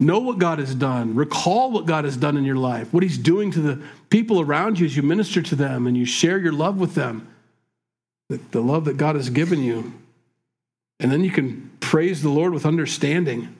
Know 0.00 0.18
what 0.18 0.38
God 0.38 0.58
has 0.58 0.74
done. 0.74 1.14
Recall 1.14 1.70
what 1.70 1.86
God 1.86 2.04
has 2.04 2.16
done 2.16 2.36
in 2.36 2.44
your 2.44 2.56
life, 2.56 2.92
what 2.92 3.02
He's 3.02 3.18
doing 3.18 3.50
to 3.52 3.60
the 3.60 3.82
people 4.10 4.40
around 4.40 4.78
you 4.78 4.86
as 4.86 4.96
you 4.96 5.02
minister 5.02 5.40
to 5.42 5.56
them 5.56 5.86
and 5.86 5.96
you 5.96 6.04
share 6.04 6.38
your 6.38 6.52
love 6.52 6.78
with 6.78 6.94
them, 6.94 7.28
the, 8.28 8.40
the 8.50 8.60
love 8.60 8.84
that 8.86 8.96
God 8.96 9.16
has 9.16 9.30
given 9.30 9.62
you. 9.62 9.94
And 11.00 11.12
then 11.12 11.22
you 11.22 11.30
can 11.30 11.70
praise 11.80 12.22
the 12.22 12.28
Lord 12.28 12.52
with 12.52 12.66
understanding. 12.66 13.54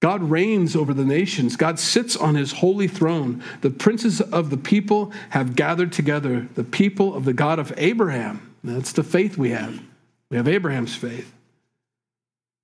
God 0.00 0.22
reigns 0.22 0.74
over 0.74 0.92
the 0.92 1.04
nations. 1.04 1.54
God 1.54 1.78
sits 1.78 2.16
on 2.16 2.34
his 2.34 2.52
holy 2.52 2.88
throne. 2.88 3.42
The 3.60 3.70
princes 3.70 4.20
of 4.20 4.50
the 4.50 4.56
people 4.56 5.12
have 5.30 5.54
gathered 5.54 5.92
together, 5.92 6.48
the 6.54 6.64
people 6.64 7.14
of 7.14 7.24
the 7.24 7.32
God 7.32 7.60
of 7.60 7.72
Abraham. 7.76 8.52
That's 8.64 8.92
the 8.92 9.04
faith 9.04 9.38
we 9.38 9.50
have. 9.50 9.80
We 10.28 10.36
have 10.36 10.48
Abraham's 10.48 10.94
faith. 10.94 11.32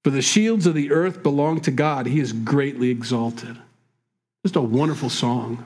For 0.05 0.11
the 0.11 0.23
shields 0.23 0.67
of 0.67 0.75
the 0.75 0.93
earth 0.93 1.23
belong 1.23 1.61
to 1.63 1.71
God. 1.71 2.07
He 2.07 2.21
is 2.21 2.33
greatly 2.33 2.91
exalted. 2.91 3.57
Just 4.45 4.57
a 4.57 4.61
wonderful 4.61 5.11
song. 5.11 5.65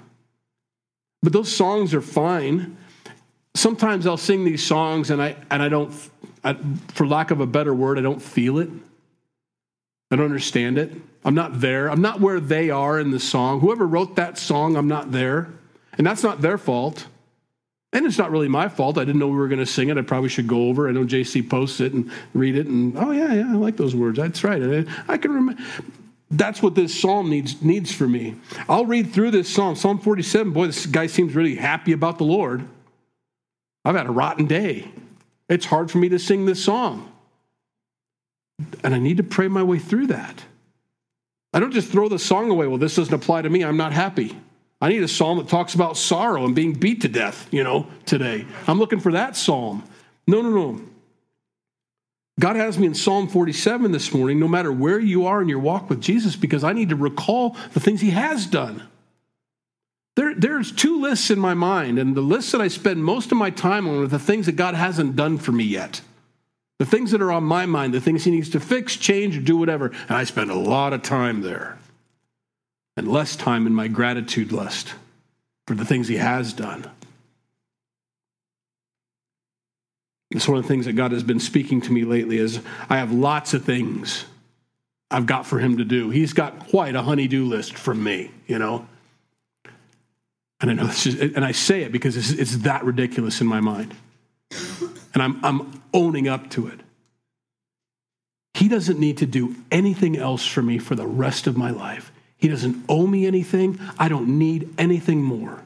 But 1.23 1.33
those 1.33 1.55
songs 1.55 1.95
are 1.95 2.01
fine. 2.01 2.77
Sometimes 3.55 4.07
I'll 4.07 4.17
sing 4.17 4.45
these 4.45 4.65
songs 4.65 5.11
and 5.11 5.23
I, 5.23 5.37
and 5.51 5.63
I 5.63 5.69
don't, 5.69 5.95
I, 6.43 6.57
for 6.95 7.07
lack 7.07 7.31
of 7.31 7.41
a 7.41 7.47
better 7.47 7.75
word, 7.75 7.99
I 7.99 8.03
don't 8.03 8.23
feel 8.23 8.59
it. 8.59 8.71
I 10.11 10.17
don't 10.17 10.27
understand 10.27 10.79
it. 10.79 10.93
I'm 11.25 11.35
not 11.35 11.61
there. 11.61 11.89
I'm 11.89 12.03
not 12.03 12.21
where 12.21 12.41
they 12.41 12.71
are 12.71 12.99
in 12.99 13.13
the 13.13 13.21
song. 13.21 13.61
Whoever 13.61 13.87
wrote 13.87 14.17
that 14.17 14.39
song, 14.39 14.77
I'm 14.77 14.89
not 14.89 15.13
there. 15.13 15.49
And 15.97 16.07
that's 16.07 16.23
not 16.23 16.41
their 16.41 16.59
fault. 16.59 17.07
And 17.93 18.07
it's 18.07 18.17
not 18.17 18.31
really 18.31 18.49
my 18.49 18.69
fault. 18.69 18.97
I 18.97 19.05
didn't 19.05 19.19
know 19.19 19.29
we 19.29 19.37
were 19.37 19.49
going 19.49 19.59
to 19.59 19.67
sing 19.67 19.91
it. 19.91 19.99
I 19.99 20.03
probably 20.03 20.31
should 20.31 20.47
go 20.47 20.69
over. 20.69 20.89
I 20.89 20.93
know 20.93 21.05
JC 21.05 21.49
posts 21.49 21.81
it 21.81 21.93
and 21.93 22.11
read 22.33 22.57
it. 22.57 22.67
And 22.67 22.97
oh, 22.97 23.11
yeah, 23.11 23.35
yeah, 23.35 23.53
I 23.53 23.55
like 23.55 23.77
those 23.77 23.95
words. 23.95 24.19
That's 24.19 24.43
right. 24.43 24.63
I, 24.63 25.13
I 25.13 25.19
can 25.19 25.33
remember. 25.33 25.63
That's 26.31 26.63
what 26.63 26.75
this 26.75 26.99
psalm 26.99 27.29
needs, 27.29 27.61
needs 27.61 27.93
for 27.93 28.09
me. 28.09 28.37
I'll 28.67 28.87
read 28.87 29.13
through 29.13 29.33
this 29.33 29.53
psalm. 29.53 29.77
Psalm 29.77 29.99
47. 29.99 30.53
Boy, 30.55 30.67
this 30.67 30.87
guy 30.87 31.07
seems 31.07 31.35
really 31.35 31.57
happy 31.57 31.93
about 31.93 32.17
the 32.17 32.25
Lord. 32.25 32.67
I've 33.85 33.97
had 33.97 34.07
a 34.07 34.13
rotten 34.13 34.47
day. 34.47 34.91
It's 35.51 35.67
hard 35.67 35.91
for 35.91 35.99
me 35.99 36.09
to 36.09 36.19
sing 36.19 36.47
this 36.47 36.65
song. 36.65 37.13
And 38.83 38.95
I 38.95 38.99
need 38.99 39.19
to 39.19 39.23
pray 39.23 39.49
my 39.49 39.63
way 39.63 39.79
through 39.79 40.07
that. 40.07 40.43
I 41.53 41.61
don't 41.61 41.73
just 41.73 41.93
throw 41.93 42.09
the 42.09 42.19
song 42.19 42.49
away. 42.49 42.67
Well, 42.67 42.79
this 42.79 42.97
doesn't 42.97 43.13
apply 43.13 43.43
to 43.43 43.51
me. 43.51 43.63
I'm 43.63 43.77
not 43.77 43.93
happy. 43.93 44.39
I 44.83 44.89
need 44.89 45.05
a 45.05 45.09
psalm 45.09 45.39
that 45.39 45.47
talks 45.47 45.75
about 45.77 45.97
sorrow 45.97 46.45
and 46.45 46.57
being 46.57 46.73
beat 46.73 47.03
to 47.03 47.09
death, 47.09 47.47
you 47.53 47.63
know, 47.63 47.87
today. 48.05 48.45
I'm 48.67 48.81
looking 48.81 48.99
for 48.99 49.13
that 49.13 49.37
psalm. 49.37 49.85
No, 50.27 50.43
no, 50.43 50.51
no. 50.51 50.81
God 52.41 52.57
has 52.57 52.77
me 52.77 52.89
in 52.89 52.95
Psalm 52.95 53.29
47 53.29 53.93
this 53.93 54.13
morning, 54.13 54.41
no 54.41 54.49
matter 54.49 54.73
where 54.73 54.99
you 54.99 55.27
are 55.27 55.41
in 55.41 55.49
your 55.49 55.61
walk 55.61 55.89
with 55.89 56.01
Jesus, 56.01 56.35
because 56.35 56.65
I 56.65 56.73
need 56.73 56.89
to 56.89 56.97
recall 56.97 57.57
the 57.75 57.79
things 57.81 58.01
He 58.01 58.11
has 58.11 58.45
done. 58.45 58.83
There, 60.17 60.35
there's 60.35 60.73
two 60.73 61.01
lists 61.01 61.31
in 61.31 61.39
my 61.39 61.55
mind, 61.55 62.01
and 62.01 62.17
the 62.17 62.21
lists 62.21 62.51
that 62.51 62.61
I 62.61 62.67
spend 62.67 63.05
most 63.05 63.31
of 63.31 63.39
my 63.39 63.51
time 63.51 63.87
on 63.87 64.03
are 64.03 64.09
the 64.09 64.19
things 64.19 64.47
that 64.47 64.57
God 64.57 64.75
hasn't 64.75 65.15
done 65.15 65.39
for 65.39 65.53
me 65.53 65.65
yet. 65.65 66.01
The 66.81 66.87
things 66.87 67.13
that 67.13 67.23
are 67.23 67.31
on 67.31 67.45
my 67.45 67.67
mind, 67.67 67.95
the 67.95 68.01
things 68.01 68.25
He 68.25 68.33
needs 68.33 68.51
to 68.51 68.59
fix, 68.59 68.97
change, 68.97 69.39
or 69.39 69.43
do 69.43 69.57
whatever. 69.57 69.93
And 70.09 70.17
I 70.17 70.25
spend 70.25 70.51
a 70.51 70.57
lot 70.57 70.93
of 70.93 71.03
time 71.03 71.43
there 71.43 71.79
and 72.97 73.09
less 73.09 73.37
time 73.37 73.67
in 73.67 73.75
my 73.75 73.89
gratitude 73.89 74.53
list 74.53 74.95
for 75.67 75.75
the 75.75 75.85
things 75.85 76.09
He 76.09 76.17
has 76.17 76.53
done. 76.53 76.91
It's 80.31 80.49
one 80.49 80.59
of 80.59 80.65
the 80.65 80.69
things 80.69 80.87
that 80.87 80.95
God 80.95 81.13
has 81.13 81.23
been 81.23 81.41
speaking 81.41 81.81
to 81.83 81.93
me 81.93 82.05
lately 82.05 82.39
is 82.39 82.61
I 82.89 82.97
have 82.97 83.13
lots 83.13 83.53
of 83.55 83.65
things 83.65 84.25
I've 85.11 85.27
got 85.27 85.47
for 85.47 85.59
him 85.59 85.77
to 85.77 85.85
do. 85.85 86.09
He's 86.09 86.33
got 86.33 86.69
quite 86.71 86.95
a 86.95 87.03
honey-do 87.03 87.45
list 87.45 87.75
from 87.75 88.03
me, 88.03 88.31
you 88.47 88.59
know. 88.59 88.87
And 90.61 90.71
I 90.71 90.75
know 90.75 90.87
this 90.87 91.07
is, 91.07 91.35
and 91.35 91.45
I 91.45 91.53
say 91.53 91.83
it 91.83 91.93
because 91.93 92.17
it's, 92.17 92.31
it's 92.31 92.59
that 92.59 92.85
ridiculous 92.85 93.41
in 93.41 93.47
my 93.47 93.61
mind. 93.61 93.95
And 95.13 95.23
I'm, 95.23 95.45
I'm 95.45 95.83
owning 95.93 96.29
up 96.29 96.49
to 96.51 96.69
it. 96.69 96.81
He 98.55 98.69
doesn't 98.69 98.99
need 98.99 99.19
to 99.19 99.27
do 99.27 99.57
anything 99.71 100.17
else 100.17 100.47
for 100.47 100.63
me 100.63 100.79
for 100.79 100.95
the 100.95 101.07
rest 101.07 101.47
of 101.47 101.57
my 101.57 101.71
life. 101.71 102.12
He 102.43 102.49
doesn't 102.49 102.85
owe 102.89 103.07
me 103.07 103.25
anything. 103.25 103.79
I 104.01 104.09
don't 104.09 104.37
need 104.37 104.75
anything 104.77 105.23
more. 105.23 105.63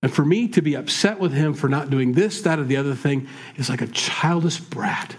And 0.00 0.14
for 0.14 0.24
me 0.24 0.46
to 0.46 0.62
be 0.62 0.76
upset 0.76 1.18
with 1.18 1.32
him 1.32 1.52
for 1.52 1.68
not 1.68 1.90
doing 1.90 2.12
this, 2.12 2.42
that, 2.42 2.60
or 2.60 2.64
the 2.64 2.76
other 2.76 2.94
thing 2.94 3.26
is 3.56 3.68
like 3.68 3.82
a 3.82 3.88
childish 3.88 4.60
brat. 4.60 5.16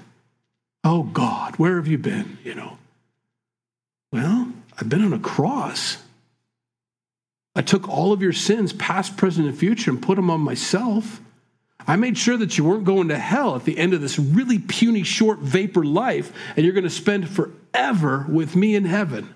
Oh 0.86 1.04
God, 1.04 1.58
where 1.58 1.76
have 1.76 1.88
you 1.88 1.98
been? 1.98 2.38
You 2.46 2.56
know. 2.56 2.78
Well, 4.14 4.54
I've 4.78 4.88
been 4.88 5.04
on 5.04 5.12
a 5.12 5.20
cross. 5.20 5.98
I 7.54 7.62
took 7.62 7.90
all 7.90 8.14
of 8.14 8.22
your 8.22 8.32
sins, 8.32 8.72
past, 8.72 9.18
present, 9.18 9.46
and 9.46 9.58
future, 9.58 9.92
and 9.92 10.02
put 10.02 10.16
them 10.16 10.30
on 10.30 10.40
myself. 10.40 11.20
I 11.86 11.98
made 11.98 12.18
sure 12.18 12.38
that 12.38 12.58
you 12.58 12.64
weren't 12.64 12.86
going 12.86 13.10
to 13.10 13.18
hell 13.18 13.58
at 13.58 13.66
the 13.66 13.78
end 13.78 13.94
of 13.94 14.00
this 14.00 14.18
really 14.18 14.60
puny, 14.60 15.04
short 15.04 15.40
vapor 15.40 15.84
life, 15.84 16.32
and 16.56 16.64
you're 16.64 16.74
going 16.74 16.86
to 16.86 16.90
spend 16.90 17.28
forever 17.28 18.26
with 18.30 18.56
me 18.56 18.76
in 18.76 18.86
heaven. 18.86 19.36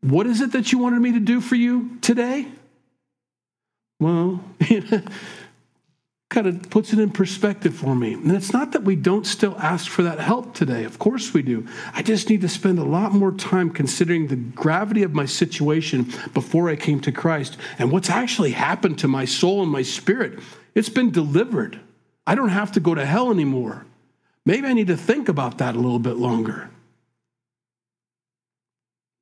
What 0.00 0.26
is 0.26 0.40
it 0.40 0.52
that 0.52 0.72
you 0.72 0.78
wanted 0.78 1.00
me 1.00 1.12
to 1.12 1.20
do 1.20 1.40
for 1.40 1.56
you 1.56 1.98
today? 2.00 2.46
Well, 4.00 4.44
kind 6.30 6.46
of 6.46 6.70
puts 6.70 6.92
it 6.92 6.98
in 6.98 7.10
perspective 7.10 7.74
for 7.74 7.94
me. 7.94 8.12
And 8.12 8.30
it's 8.32 8.52
not 8.52 8.72
that 8.72 8.84
we 8.84 8.96
don't 8.96 9.26
still 9.26 9.56
ask 9.58 9.90
for 9.90 10.02
that 10.02 10.20
help 10.20 10.54
today. 10.54 10.84
Of 10.84 10.98
course 10.98 11.32
we 11.32 11.42
do. 11.42 11.66
I 11.94 12.02
just 12.02 12.28
need 12.28 12.42
to 12.42 12.48
spend 12.48 12.78
a 12.78 12.84
lot 12.84 13.12
more 13.12 13.32
time 13.32 13.70
considering 13.70 14.28
the 14.28 14.36
gravity 14.36 15.02
of 15.02 15.14
my 15.14 15.24
situation 15.24 16.12
before 16.34 16.68
I 16.68 16.76
came 16.76 17.00
to 17.00 17.12
Christ 17.12 17.56
and 17.78 17.90
what's 17.90 18.10
actually 18.10 18.52
happened 18.52 18.98
to 19.00 19.08
my 19.08 19.24
soul 19.24 19.62
and 19.62 19.72
my 19.72 19.82
spirit. 19.82 20.38
It's 20.74 20.90
been 20.90 21.10
delivered. 21.10 21.80
I 22.26 22.34
don't 22.34 22.50
have 22.50 22.72
to 22.72 22.80
go 22.80 22.94
to 22.94 23.06
hell 23.06 23.30
anymore. 23.30 23.86
Maybe 24.44 24.66
I 24.66 24.74
need 24.74 24.88
to 24.88 24.96
think 24.96 25.28
about 25.28 25.58
that 25.58 25.74
a 25.74 25.80
little 25.80 25.98
bit 25.98 26.16
longer. 26.16 26.70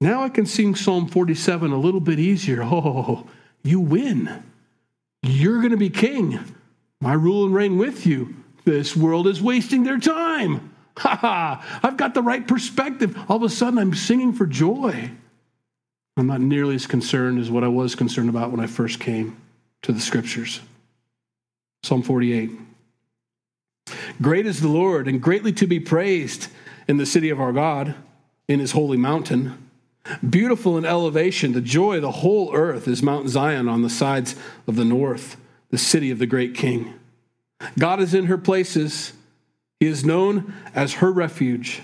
Now 0.01 0.23
I 0.23 0.29
can 0.29 0.47
sing 0.47 0.75
Psalm 0.75 1.09
47 1.09 1.73
a 1.73 1.79
little 1.79 2.01
bit 2.01 2.19
easier. 2.19 2.63
Oh, 2.65 3.27
you 3.63 3.81
win. 3.81 4.45
You're 5.23 5.59
going 5.59 5.73
to 5.73 5.77
be 5.77 5.91
king. 5.91 6.39
My 7.01 7.15
rule 7.15 7.45
and 7.45 7.55
reign 7.55 7.79
with 7.79 8.07
you. 8.07 8.37
This 8.65 8.97
world 8.97 9.27
is 9.27 9.43
wasting 9.43 9.85
their 9.85 9.99
time. 9.99 10.73
Ha 10.99 11.15
ha! 11.15 11.81
I've 11.83 11.99
got 11.99 12.15
the 12.15 12.23
right 12.23 12.49
perspective. 12.49 13.15
All 13.29 13.37
of 13.37 13.43
a 13.43 13.51
sudden, 13.51 13.79
I'm 13.79 13.93
singing 13.93 14.33
for 14.33 14.47
joy. 14.47 15.11
I'm 16.17 16.27
not 16.27 16.41
nearly 16.41 16.75
as 16.75 16.87
concerned 16.87 17.39
as 17.39 17.51
what 17.51 17.65
I 17.65 17.69
was 17.69 17.95
concerned 17.95 18.31
about 18.31 18.51
when 18.51 18.61
I 18.61 18.67
first 18.67 18.99
came 18.99 19.37
to 19.83 19.93
the 19.93 20.01
scriptures. 20.01 20.61
Psalm 21.83 22.01
48. 22.01 22.51
Great 24.23 24.47
is 24.47 24.63
the 24.63 24.69
Lord, 24.69 25.07
and 25.07 25.21
greatly 25.21 25.53
to 25.53 25.67
be 25.67 25.79
praised 25.79 26.49
in 26.89 26.97
the 26.97 27.05
city 27.05 27.29
of 27.29 27.41
our 27.41 27.53
God, 27.53 27.95
in 28.49 28.59
his 28.59 28.73
holy 28.73 28.97
mountain. 28.97 29.66
Beautiful 30.29 30.79
in 30.79 30.85
elevation, 30.85 31.53
the 31.53 31.61
joy 31.61 32.01
the 32.01 32.11
whole 32.11 32.55
earth 32.55 32.87
is 32.89 33.03
Mount 33.03 33.29
Zion 33.29 33.69
on 33.69 33.83
the 33.83 33.91
sides 33.91 34.37
of 34.67 34.77
the 34.77 34.85
north, 34.85 35.37
the 35.71 35.79
city 35.79 36.11
of 36.11 36.19
the 36.19 36.27
great 36.27 36.55
king. 36.55 36.95
God 37.79 38.01
is 38.01 38.15
in 38.15 38.27
her 38.27 38.39
places. 38.39 39.13
He 39.81 39.87
is 39.87 40.05
known 40.05 40.55
as 40.75 40.95
her 40.95 41.11
refuge. 41.11 41.83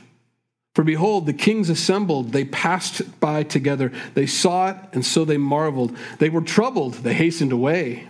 For 0.75 0.85
behold, 0.85 1.27
the 1.27 1.35
kings 1.35 1.69
assembled. 1.69 2.33
They 2.33 2.45
passed 2.45 3.21
by 3.21 3.43
together. 3.43 3.93
They 4.15 4.27
saw 4.27 4.71
it, 4.71 4.77
and 4.93 5.05
so 5.05 5.25
they 5.25 5.37
marveled. 5.37 5.97
They 6.19 6.31
were 6.31 6.41
troubled. 6.41 6.95
They 6.95 7.15
hastened 7.15 7.53
away. 7.53 8.09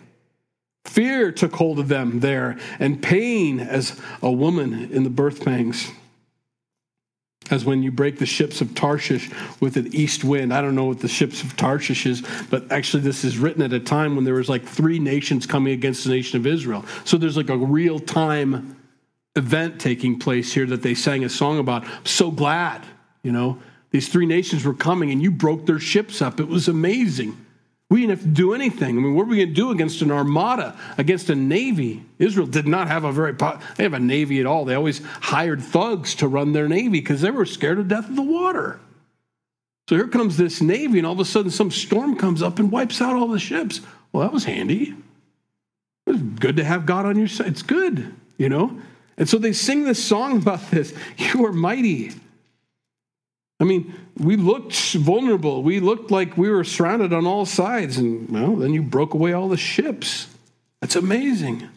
Fear 0.84 1.32
took 1.32 1.54
hold 1.54 1.78
of 1.78 1.88
them 1.88 2.20
there, 2.20 2.58
and 2.78 3.02
pain 3.02 3.60
as 3.60 4.00
a 4.20 4.30
woman 4.30 4.90
in 4.92 5.04
the 5.04 5.10
birth 5.10 5.44
pangs. 5.44 5.90
As 7.50 7.64
when 7.64 7.82
you 7.82 7.90
break 7.90 8.18
the 8.18 8.26
ships 8.26 8.60
of 8.60 8.74
Tarshish 8.74 9.30
with 9.60 9.76
an 9.76 9.94
east 9.94 10.24
wind. 10.24 10.54
I 10.54 10.62
don't 10.62 10.74
know 10.74 10.84
what 10.84 11.00
the 11.00 11.08
ships 11.08 11.42
of 11.42 11.56
Tarshish 11.56 12.06
is, 12.06 12.22
but 12.50 12.70
actually, 12.70 13.02
this 13.02 13.24
is 13.24 13.36
written 13.36 13.62
at 13.62 13.72
a 13.72 13.80
time 13.80 14.14
when 14.14 14.24
there 14.24 14.34
was 14.34 14.48
like 14.48 14.64
three 14.64 14.98
nations 14.98 15.46
coming 15.46 15.72
against 15.72 16.04
the 16.04 16.10
nation 16.10 16.38
of 16.38 16.46
Israel. 16.46 16.84
So 17.04 17.18
there's 17.18 17.36
like 17.36 17.50
a 17.50 17.56
real 17.56 17.98
time 17.98 18.76
event 19.34 19.80
taking 19.80 20.18
place 20.18 20.52
here 20.52 20.66
that 20.66 20.82
they 20.82 20.94
sang 20.94 21.24
a 21.24 21.28
song 21.28 21.58
about. 21.58 21.84
I'm 21.84 22.06
so 22.06 22.30
glad, 22.30 22.86
you 23.22 23.32
know, 23.32 23.58
these 23.90 24.08
three 24.08 24.26
nations 24.26 24.64
were 24.64 24.74
coming 24.74 25.10
and 25.10 25.22
you 25.22 25.30
broke 25.30 25.66
their 25.66 25.78
ships 25.78 26.22
up. 26.22 26.40
It 26.40 26.48
was 26.48 26.68
amazing. 26.68 27.36
We 27.92 28.00
didn't 28.00 28.20
have 28.20 28.22
to 28.22 28.28
do 28.28 28.54
anything. 28.54 28.96
I 28.96 29.00
mean, 29.02 29.14
what 29.14 29.24
are 29.24 29.26
we 29.26 29.36
going 29.36 29.50
to 29.50 29.54
do 29.54 29.70
against 29.70 30.00
an 30.00 30.10
armada, 30.10 30.74
against 30.96 31.28
a 31.28 31.34
navy? 31.34 32.02
Israel 32.18 32.46
did 32.46 32.66
not 32.66 32.88
have 32.88 33.04
a 33.04 33.12
very, 33.12 33.32
they 33.32 33.82
have 33.82 33.92
a 33.92 34.00
navy 34.00 34.40
at 34.40 34.46
all. 34.46 34.64
They 34.64 34.74
always 34.74 35.02
hired 35.20 35.60
thugs 35.60 36.14
to 36.14 36.26
run 36.26 36.54
their 36.54 36.68
navy 36.68 36.88
because 36.88 37.20
they 37.20 37.30
were 37.30 37.44
scared 37.44 37.76
to 37.76 37.84
death 37.84 38.08
of 38.08 38.16
the 38.16 38.22
water. 38.22 38.80
So 39.90 39.96
here 39.96 40.08
comes 40.08 40.38
this 40.38 40.62
navy, 40.62 41.00
and 41.00 41.06
all 41.06 41.12
of 41.12 41.20
a 41.20 41.26
sudden 41.26 41.50
some 41.50 41.70
storm 41.70 42.16
comes 42.16 42.40
up 42.40 42.58
and 42.58 42.72
wipes 42.72 43.02
out 43.02 43.14
all 43.14 43.28
the 43.28 43.38
ships. 43.38 43.82
Well, 44.10 44.22
that 44.22 44.32
was 44.32 44.44
handy. 44.44 44.94
It 46.06 46.12
was 46.12 46.22
good 46.22 46.56
to 46.56 46.64
have 46.64 46.86
God 46.86 47.04
on 47.04 47.18
your 47.18 47.28
side. 47.28 47.48
It's 47.48 47.60
good, 47.60 48.14
you 48.38 48.48
know? 48.48 48.80
And 49.18 49.28
so 49.28 49.36
they 49.36 49.52
sing 49.52 49.84
this 49.84 50.02
song 50.02 50.38
about 50.38 50.70
this. 50.70 50.94
You 51.18 51.44
are 51.44 51.52
mighty. 51.52 52.12
I 53.60 53.64
mean, 53.64 53.94
we 54.16 54.36
looked 54.36 54.92
vulnerable. 54.94 55.62
We 55.62 55.78
looked 55.78 56.10
like 56.10 56.36
we 56.36 56.50
were 56.50 56.64
surrounded 56.64 57.12
on 57.12 57.26
all 57.26 57.46
sides. 57.46 57.96
And, 57.96 58.28
well, 58.28 58.56
then 58.56 58.74
you 58.74 58.82
broke 58.82 59.14
away 59.14 59.32
all 59.32 59.48
the 59.48 59.56
ships. 59.56 60.26
That's 60.80 60.96
amazing. 60.96 61.68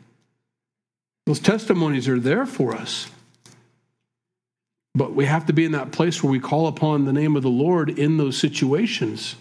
Those 1.26 1.40
testimonies 1.40 2.08
are 2.08 2.20
there 2.20 2.46
for 2.46 2.74
us. 2.74 3.12
But 4.96 5.14
we 5.14 5.26
have 5.26 5.46
to 5.48 5.54
be 5.54 5.66
in 5.66 5.74
that 5.74 5.92
place 5.92 6.24
where 6.24 6.32
we 6.32 6.40
call 6.40 6.68
upon 6.68 7.06
the 7.06 7.14
name 7.14 7.36
of 7.36 7.44
the 7.44 7.50
Lord 7.50 7.90
in 7.90 8.18
those 8.18 8.38
situations 8.38 9.36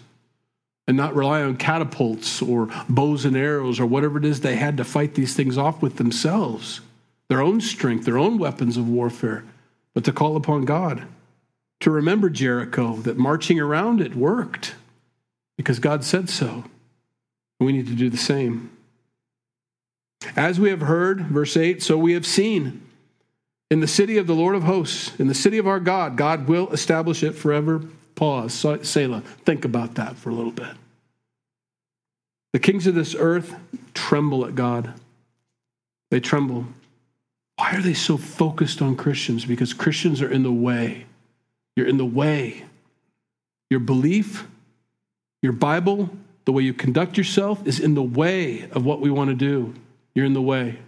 and 0.87 0.95
not 0.95 1.15
rely 1.15 1.41
on 1.41 1.57
catapults 1.57 2.41
or 2.41 2.69
bows 2.89 3.25
and 3.25 3.35
arrows 3.35 3.79
or 3.79 3.85
whatever 3.85 4.19
it 4.19 4.25
is 4.25 4.41
they 4.41 4.55
had 4.55 4.77
to 4.77 4.83
fight 4.83 5.15
these 5.15 5.33
things 5.33 5.57
off 5.57 5.81
with 5.81 5.95
themselves, 5.95 6.81
their 7.27 7.41
own 7.41 7.61
strength, 7.61 8.05
their 8.05 8.19
own 8.19 8.37
weapons 8.37 8.77
of 8.77 8.87
warfare, 8.87 9.43
but 9.93 10.03
to 10.03 10.11
call 10.11 10.35
upon 10.35 10.65
God 10.65 11.07
to 11.85 11.91
remember 11.91 12.31
Jericho, 12.31 12.95
that 13.03 13.15
marching 13.15 13.59
around 13.59 14.01
it 14.01 14.15
worked 14.15 14.73
because 15.55 15.77
God 15.77 16.03
said 16.03 16.31
so. 16.31 16.63
We 17.59 17.73
need 17.73 17.85
to 17.85 17.93
do 17.93 18.09
the 18.09 18.17
same. 18.17 18.75
As 20.35 20.59
we 20.59 20.71
have 20.71 20.81
heard, 20.81 21.27
verse 21.27 21.55
8, 21.55 21.83
so 21.83 21.95
we 21.95 22.13
have 22.13 22.25
seen. 22.25 22.81
In 23.69 23.81
the 23.81 23.87
city 23.87 24.17
of 24.17 24.25
the 24.25 24.33
Lord 24.33 24.55
of 24.55 24.63
hosts, 24.63 25.11
in 25.19 25.27
the 25.27 25.35
city 25.35 25.59
of 25.59 25.67
our 25.67 25.79
God, 25.79 26.17
God 26.17 26.47
will 26.47 26.71
establish 26.71 27.21
it 27.21 27.33
forever. 27.33 27.83
Pause. 28.15 28.79
Selah. 28.81 29.21
Think 29.21 29.63
about 29.63 29.93
that 29.93 30.15
for 30.15 30.31
a 30.31 30.33
little 30.33 30.51
bit. 30.51 30.73
The 32.53 32.59
kings 32.59 32.87
of 32.87 32.95
this 32.95 33.13
earth 33.13 33.55
tremble 33.93 34.43
at 34.47 34.55
God. 34.55 34.91
They 36.09 36.19
tremble. 36.19 36.65
Why 37.57 37.75
are 37.75 37.81
they 37.83 37.93
so 37.93 38.17
focused 38.17 38.81
on 38.81 38.95
Christians? 38.95 39.45
Because 39.45 39.71
Christians 39.71 40.23
are 40.23 40.31
in 40.31 40.41
the 40.41 40.51
way. 40.51 41.05
You're 41.75 41.87
in 41.87 41.97
the 41.97 42.05
way. 42.05 42.63
Your 43.69 43.79
belief, 43.79 44.47
your 45.41 45.53
Bible, 45.53 46.09
the 46.45 46.51
way 46.51 46.63
you 46.63 46.73
conduct 46.73 47.17
yourself 47.17 47.65
is 47.67 47.79
in 47.79 47.95
the 47.95 48.03
way 48.03 48.69
of 48.71 48.85
what 48.85 49.01
we 49.01 49.09
want 49.09 49.29
to 49.29 49.35
do. 49.35 49.73
You're 50.13 50.25
in 50.25 50.33
the 50.33 50.41
way. 50.41 50.79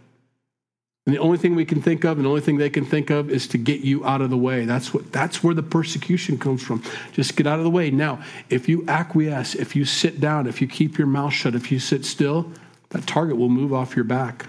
And 1.05 1.15
the 1.15 1.19
only 1.19 1.37
thing 1.37 1.55
we 1.55 1.63
can 1.63 1.81
think 1.81 2.03
of 2.03 2.17
and 2.17 2.25
the 2.25 2.29
only 2.29 2.41
thing 2.41 2.57
they 2.57 2.69
can 2.69 2.85
think 2.85 3.09
of 3.09 3.29
is 3.29 3.47
to 3.47 3.57
get 3.57 3.79
you 3.79 4.05
out 4.05 4.21
of 4.21 4.29
the 4.29 4.37
way. 4.37 4.65
That's 4.65 4.93
what 4.93 5.11
that's 5.13 5.41
where 5.41 5.55
the 5.55 5.63
persecution 5.63 6.37
comes 6.37 6.61
from. 6.61 6.83
Just 7.13 7.37
get 7.37 7.47
out 7.47 7.59
of 7.59 7.63
the 7.63 7.69
way. 7.69 7.89
Now, 7.91 8.21
if 8.49 8.67
you 8.67 8.83
acquiesce, 8.89 9.55
if 9.55 9.73
you 9.73 9.85
sit 9.85 10.19
down, 10.19 10.47
if 10.47 10.61
you 10.61 10.67
keep 10.67 10.97
your 10.97 11.07
mouth 11.07 11.31
shut, 11.31 11.55
if 11.55 11.71
you 11.71 11.79
sit 11.79 12.03
still, 12.03 12.51
that 12.89 13.07
target 13.07 13.37
will 13.37 13.47
move 13.47 13.73
off 13.73 13.95
your 13.95 14.03
back. 14.03 14.47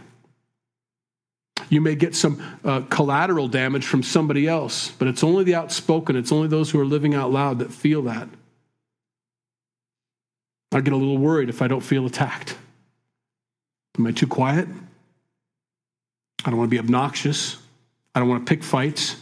You 1.70 1.80
may 1.80 1.94
get 1.94 2.14
some 2.14 2.42
uh, 2.64 2.82
collateral 2.88 3.48
damage 3.48 3.84
from 3.84 4.02
somebody 4.02 4.46
else, 4.48 4.90
but 4.92 5.08
it's 5.08 5.22
only 5.22 5.44
the 5.44 5.54
outspoken, 5.54 6.16
it's 6.16 6.32
only 6.32 6.48
those 6.48 6.70
who 6.70 6.80
are 6.80 6.84
living 6.84 7.14
out 7.14 7.30
loud 7.30 7.58
that 7.58 7.72
feel 7.72 8.02
that. 8.02 8.28
I 10.72 10.80
get 10.80 10.92
a 10.92 10.96
little 10.96 11.18
worried 11.18 11.48
if 11.48 11.62
I 11.62 11.68
don't 11.68 11.80
feel 11.80 12.06
attacked. 12.06 12.56
Am 13.98 14.06
I 14.06 14.12
too 14.12 14.26
quiet? 14.26 14.68
I 16.44 16.50
don't 16.50 16.58
want 16.58 16.70
to 16.70 16.74
be 16.74 16.78
obnoxious. 16.78 17.56
I 18.14 18.20
don't 18.20 18.28
want 18.28 18.46
to 18.46 18.50
pick 18.50 18.62
fights. 18.62 19.16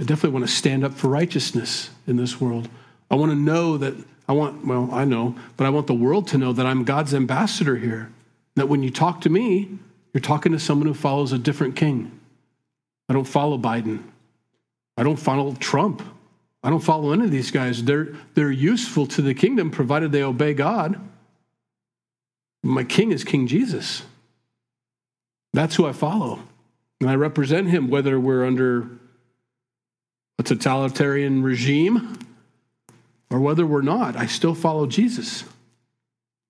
I 0.00 0.04
definitely 0.04 0.30
want 0.30 0.46
to 0.46 0.52
stand 0.52 0.84
up 0.84 0.94
for 0.94 1.08
righteousness 1.08 1.90
in 2.06 2.16
this 2.16 2.40
world. 2.40 2.68
I 3.10 3.14
want 3.14 3.30
to 3.30 3.36
know 3.36 3.76
that 3.78 3.94
I 4.28 4.32
want, 4.32 4.66
well, 4.66 4.88
I 4.92 5.04
know, 5.04 5.36
but 5.56 5.66
I 5.66 5.70
want 5.70 5.86
the 5.86 5.94
world 5.94 6.28
to 6.28 6.38
know 6.38 6.52
that 6.52 6.64
I'm 6.64 6.84
God's 6.84 7.14
ambassador 7.14 7.76
here. 7.76 8.10
That 8.54 8.68
when 8.68 8.82
you 8.82 8.90
talk 8.90 9.20
to 9.22 9.30
me, 9.30 9.78
you're 10.12 10.20
talking 10.20 10.52
to 10.52 10.58
someone 10.58 10.86
who 10.86 10.94
follows 10.94 11.32
a 11.32 11.38
different 11.38 11.76
king. 11.76 12.20
I 13.08 13.12
don't 13.12 13.24
follow 13.24 13.58
Biden. 13.58 14.02
I 14.96 15.02
don't 15.02 15.16
follow 15.16 15.54
Trump. 15.54 16.02
I 16.62 16.70
don't 16.70 16.80
follow 16.80 17.12
any 17.12 17.24
of 17.24 17.30
these 17.30 17.50
guys. 17.50 17.82
They're, 17.82 18.14
they're 18.34 18.50
useful 18.50 19.06
to 19.08 19.22
the 19.22 19.34
kingdom 19.34 19.70
provided 19.70 20.12
they 20.12 20.22
obey 20.22 20.54
God. 20.54 21.00
My 22.62 22.84
king 22.84 23.10
is 23.10 23.24
King 23.24 23.46
Jesus. 23.46 24.04
That's 25.52 25.74
who 25.74 25.86
I 25.86 25.92
follow. 25.92 26.40
And 27.00 27.10
I 27.10 27.16
represent 27.16 27.68
him 27.68 27.88
whether 27.88 28.20
we're 28.20 28.46
under 28.46 28.88
a 30.38 30.42
totalitarian 30.44 31.42
regime 31.42 32.18
or 33.30 33.40
whether 33.40 33.66
we're 33.66 33.82
not. 33.82 34.16
I 34.16 34.26
still 34.26 34.54
follow 34.54 34.86
Jesus. 34.86 35.44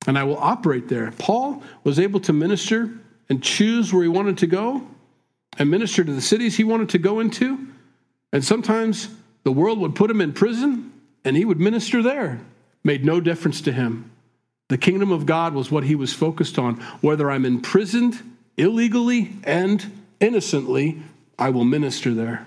And 0.07 0.19
I 0.19 0.25
will 0.25 0.39
operate 0.39 0.89
there. 0.89 1.11
Paul 1.13 1.63
was 1.85 1.99
able 1.99 2.21
to 2.21 2.33
minister 2.33 2.91
and 3.33 3.43
choose 3.43 3.95
where 3.95 4.03
he 4.03 4.11
wanted 4.11 4.37
to 4.37 4.47
go 4.47 4.87
and 5.57 5.71
minister 5.71 6.05
to 6.05 6.13
the 6.13 6.21
cities 6.21 6.55
he 6.55 6.65
wanted 6.65 6.91
to 6.91 6.99
go 6.99 7.19
into. 7.19 7.67
And 8.31 8.45
sometimes 8.45 9.09
the 9.43 9.51
world 9.51 9.79
would 9.79 9.95
put 9.95 10.11
him 10.11 10.21
in 10.21 10.35
prison 10.35 10.93
and 11.25 11.35
he 11.35 11.47
would 11.47 11.59
minister 11.59 12.03
there. 12.03 12.43
Made 12.85 13.07
no 13.07 13.21
difference 13.21 13.63
to 13.63 13.73
him. 13.73 14.11
The 14.69 14.77
kingdom 14.77 15.11
of 15.11 15.25
God 15.25 15.55
was 15.55 15.71
what 15.71 15.85
he 15.85 15.95
was 15.95 16.13
focused 16.13 16.59
on. 16.59 16.75
Whether 17.01 17.31
I'm 17.31 17.47
imprisoned 17.47 18.19
illegally 18.59 19.33
and 19.45 19.91
innocently, 20.21 21.01
I 21.39 21.49
will 21.49 21.65
minister 21.65 22.13
there. 22.13 22.47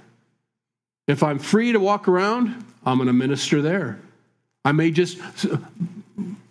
If 1.08 1.24
I'm 1.24 1.40
free 1.40 1.72
to 1.72 1.80
walk 1.80 2.08
around, 2.08 2.64
I'm 2.86 3.00
going 3.00 3.08
to 3.08 3.14
minister 3.14 3.64
there. 3.64 3.98
I 4.64 4.72
may 4.72 4.92
just 4.92 5.18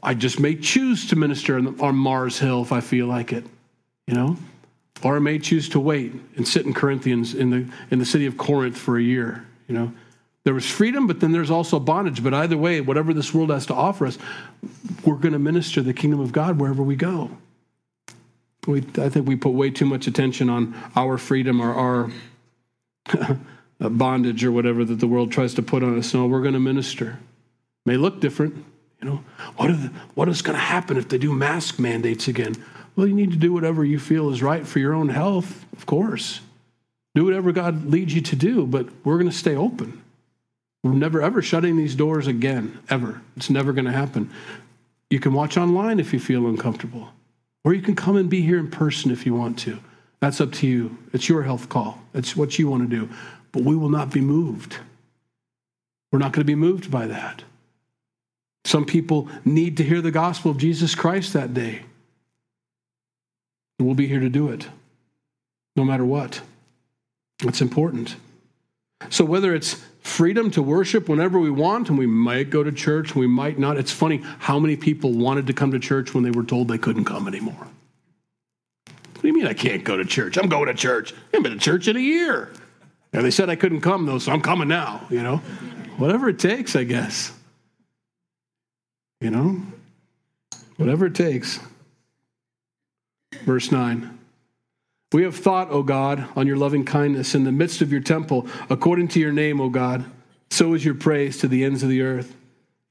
I 0.02 0.14
just 0.14 0.40
may 0.40 0.56
choose 0.56 1.06
to 1.10 1.16
minister 1.16 1.56
on 1.56 1.94
Mars 1.94 2.40
Hill 2.40 2.62
if 2.62 2.72
I 2.72 2.80
feel 2.80 3.06
like 3.06 3.32
it 3.32 3.44
you 4.06 4.14
know? 4.14 4.36
Or 5.02 5.20
may 5.20 5.38
choose 5.38 5.68
to 5.70 5.80
wait 5.80 6.12
and 6.36 6.46
sit 6.46 6.64
in 6.64 6.72
Corinthians 6.72 7.34
in 7.34 7.50
the, 7.50 7.66
in 7.90 7.98
the 7.98 8.06
city 8.06 8.26
of 8.26 8.38
Corinth 8.38 8.78
for 8.78 8.96
a 8.96 9.02
year, 9.02 9.46
you 9.68 9.74
know? 9.74 9.92
There 10.44 10.54
was 10.54 10.70
freedom, 10.70 11.06
but 11.06 11.20
then 11.20 11.32
there's 11.32 11.50
also 11.50 11.80
bondage. 11.80 12.22
But 12.22 12.34
either 12.34 12.56
way, 12.56 12.82
whatever 12.82 13.14
this 13.14 13.32
world 13.32 13.50
has 13.50 13.66
to 13.66 13.74
offer 13.74 14.06
us, 14.06 14.18
we're 15.04 15.16
going 15.16 15.32
to 15.32 15.38
minister 15.38 15.80
the 15.80 15.94
kingdom 15.94 16.20
of 16.20 16.32
God 16.32 16.60
wherever 16.60 16.82
we 16.82 16.96
go. 16.96 17.30
We, 18.66 18.84
I 18.98 19.08
think 19.08 19.26
we 19.26 19.36
put 19.36 19.50
way 19.50 19.70
too 19.70 19.86
much 19.86 20.06
attention 20.06 20.50
on 20.50 20.74
our 20.94 21.18
freedom 21.18 21.60
or 21.60 21.74
our 21.74 22.10
bondage 23.78 24.44
or 24.44 24.52
whatever 24.52 24.84
that 24.84 24.96
the 24.96 25.06
world 25.06 25.32
tries 25.32 25.54
to 25.54 25.62
put 25.62 25.82
on 25.82 25.98
us. 25.98 26.12
No, 26.12 26.26
we're 26.26 26.42
going 26.42 26.54
to 26.54 26.60
minister. 26.60 27.18
May 27.86 27.96
look 27.96 28.20
different, 28.20 28.54
you 29.00 29.08
know. 29.08 29.24
What, 29.56 29.68
the, 29.68 29.90
what 30.14 30.28
is 30.28 30.42
going 30.42 30.56
to 30.56 30.64
happen 30.64 30.96
if 30.98 31.08
they 31.08 31.18
do 31.18 31.32
mask 31.32 31.78
mandates 31.78 32.28
again? 32.28 32.54
Well, 32.96 33.06
you 33.06 33.14
need 33.14 33.32
to 33.32 33.36
do 33.36 33.52
whatever 33.52 33.84
you 33.84 33.98
feel 33.98 34.30
is 34.30 34.42
right 34.42 34.66
for 34.66 34.78
your 34.78 34.94
own 34.94 35.08
health, 35.08 35.66
of 35.72 35.86
course. 35.86 36.40
Do 37.14 37.24
whatever 37.24 37.52
God 37.52 37.86
leads 37.86 38.14
you 38.14 38.20
to 38.20 38.36
do, 38.36 38.66
but 38.66 38.88
we're 39.04 39.18
going 39.18 39.30
to 39.30 39.36
stay 39.36 39.56
open. 39.56 40.02
We're 40.82 40.92
never 40.92 41.22
ever 41.22 41.42
shutting 41.42 41.76
these 41.76 41.94
doors 41.94 42.26
again, 42.26 42.78
ever. 42.90 43.22
It's 43.36 43.50
never 43.50 43.72
going 43.72 43.86
to 43.86 43.92
happen. 43.92 44.30
You 45.10 45.18
can 45.18 45.32
watch 45.32 45.56
online 45.56 45.98
if 45.98 46.12
you 46.12 46.20
feel 46.20 46.46
uncomfortable, 46.46 47.08
or 47.64 47.72
you 47.72 47.82
can 47.82 47.96
come 47.96 48.16
and 48.16 48.28
be 48.28 48.42
here 48.42 48.58
in 48.58 48.70
person 48.70 49.10
if 49.10 49.24
you 49.26 49.34
want 49.34 49.58
to. 49.60 49.78
That's 50.20 50.40
up 50.40 50.52
to 50.52 50.66
you. 50.66 50.96
It's 51.12 51.28
your 51.28 51.42
health 51.42 51.68
call, 51.68 52.00
it's 52.12 52.36
what 52.36 52.58
you 52.58 52.68
want 52.68 52.88
to 52.88 52.96
do. 52.96 53.08
But 53.52 53.62
we 53.62 53.76
will 53.76 53.88
not 53.88 54.12
be 54.12 54.20
moved. 54.20 54.76
We're 56.10 56.18
not 56.18 56.32
going 56.32 56.42
to 56.42 56.44
be 56.44 56.54
moved 56.54 56.90
by 56.90 57.06
that. 57.06 57.42
Some 58.64 58.84
people 58.84 59.28
need 59.44 59.76
to 59.76 59.84
hear 59.84 60.00
the 60.00 60.10
gospel 60.10 60.50
of 60.50 60.58
Jesus 60.58 60.94
Christ 60.94 61.32
that 61.32 61.54
day. 61.54 61.82
We'll 63.78 63.94
be 63.94 64.06
here 64.06 64.20
to 64.20 64.28
do 64.28 64.48
it, 64.48 64.68
no 65.76 65.84
matter 65.84 66.04
what. 66.04 66.40
It's 67.42 67.60
important. 67.60 68.16
So, 69.10 69.24
whether 69.24 69.54
it's 69.54 69.82
freedom 70.00 70.50
to 70.52 70.62
worship 70.62 71.08
whenever 71.08 71.38
we 71.38 71.50
want, 71.50 71.88
and 71.88 71.98
we 71.98 72.06
might 72.06 72.50
go 72.50 72.62
to 72.62 72.70
church, 72.70 73.14
we 73.14 73.26
might 73.26 73.58
not. 73.58 73.76
It's 73.76 73.90
funny 73.90 74.22
how 74.38 74.58
many 74.58 74.76
people 74.76 75.12
wanted 75.12 75.46
to 75.48 75.52
come 75.52 75.72
to 75.72 75.78
church 75.78 76.14
when 76.14 76.22
they 76.22 76.30
were 76.30 76.44
told 76.44 76.68
they 76.68 76.78
couldn't 76.78 77.04
come 77.04 77.26
anymore. 77.26 77.66
What 78.86 79.22
do 79.22 79.28
you 79.28 79.34
mean 79.34 79.46
I 79.46 79.54
can't 79.54 79.84
go 79.84 79.96
to 79.96 80.04
church? 80.04 80.36
I'm 80.36 80.48
going 80.48 80.66
to 80.66 80.74
church. 80.74 81.12
I 81.12 81.16
haven't 81.32 81.42
been 81.42 81.52
to 81.52 81.58
church 81.58 81.88
in 81.88 81.96
a 81.96 82.00
year. 82.00 82.52
And 83.12 83.24
they 83.24 83.30
said 83.30 83.48
I 83.48 83.56
couldn't 83.56 83.80
come, 83.80 84.06
though, 84.06 84.18
so 84.18 84.32
I'm 84.32 84.42
coming 84.42 84.68
now, 84.68 85.06
you 85.08 85.22
know? 85.22 85.38
Whatever 85.98 86.28
it 86.28 86.38
takes, 86.38 86.76
I 86.76 86.84
guess. 86.84 87.32
You 89.20 89.30
know? 89.30 89.62
Whatever 90.76 91.06
it 91.06 91.14
takes. 91.14 91.60
Verse 93.44 93.70
9. 93.70 94.18
We 95.12 95.22
have 95.22 95.36
thought, 95.36 95.70
O 95.70 95.82
God, 95.82 96.26
on 96.34 96.46
your 96.46 96.56
loving 96.56 96.84
kindness 96.84 97.34
in 97.34 97.44
the 97.44 97.52
midst 97.52 97.80
of 97.80 97.92
your 97.92 98.00
temple, 98.00 98.48
according 98.68 99.08
to 99.08 99.20
your 99.20 99.32
name, 99.32 99.60
O 99.60 99.68
God. 99.68 100.04
So 100.50 100.74
is 100.74 100.84
your 100.84 100.94
praise 100.94 101.38
to 101.38 101.48
the 101.48 101.64
ends 101.64 101.82
of 101.82 101.88
the 101.88 102.02
earth. 102.02 102.34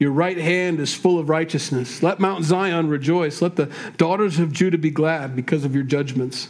Your 0.00 0.10
right 0.10 0.38
hand 0.38 0.80
is 0.80 0.94
full 0.94 1.18
of 1.18 1.28
righteousness. 1.28 2.02
Let 2.02 2.20
Mount 2.20 2.44
Zion 2.44 2.88
rejoice. 2.88 3.40
Let 3.40 3.56
the 3.56 3.70
daughters 3.96 4.38
of 4.38 4.52
Judah 4.52 4.78
be 4.78 4.90
glad 4.90 5.36
because 5.36 5.64
of 5.64 5.74
your 5.74 5.84
judgments. 5.84 6.48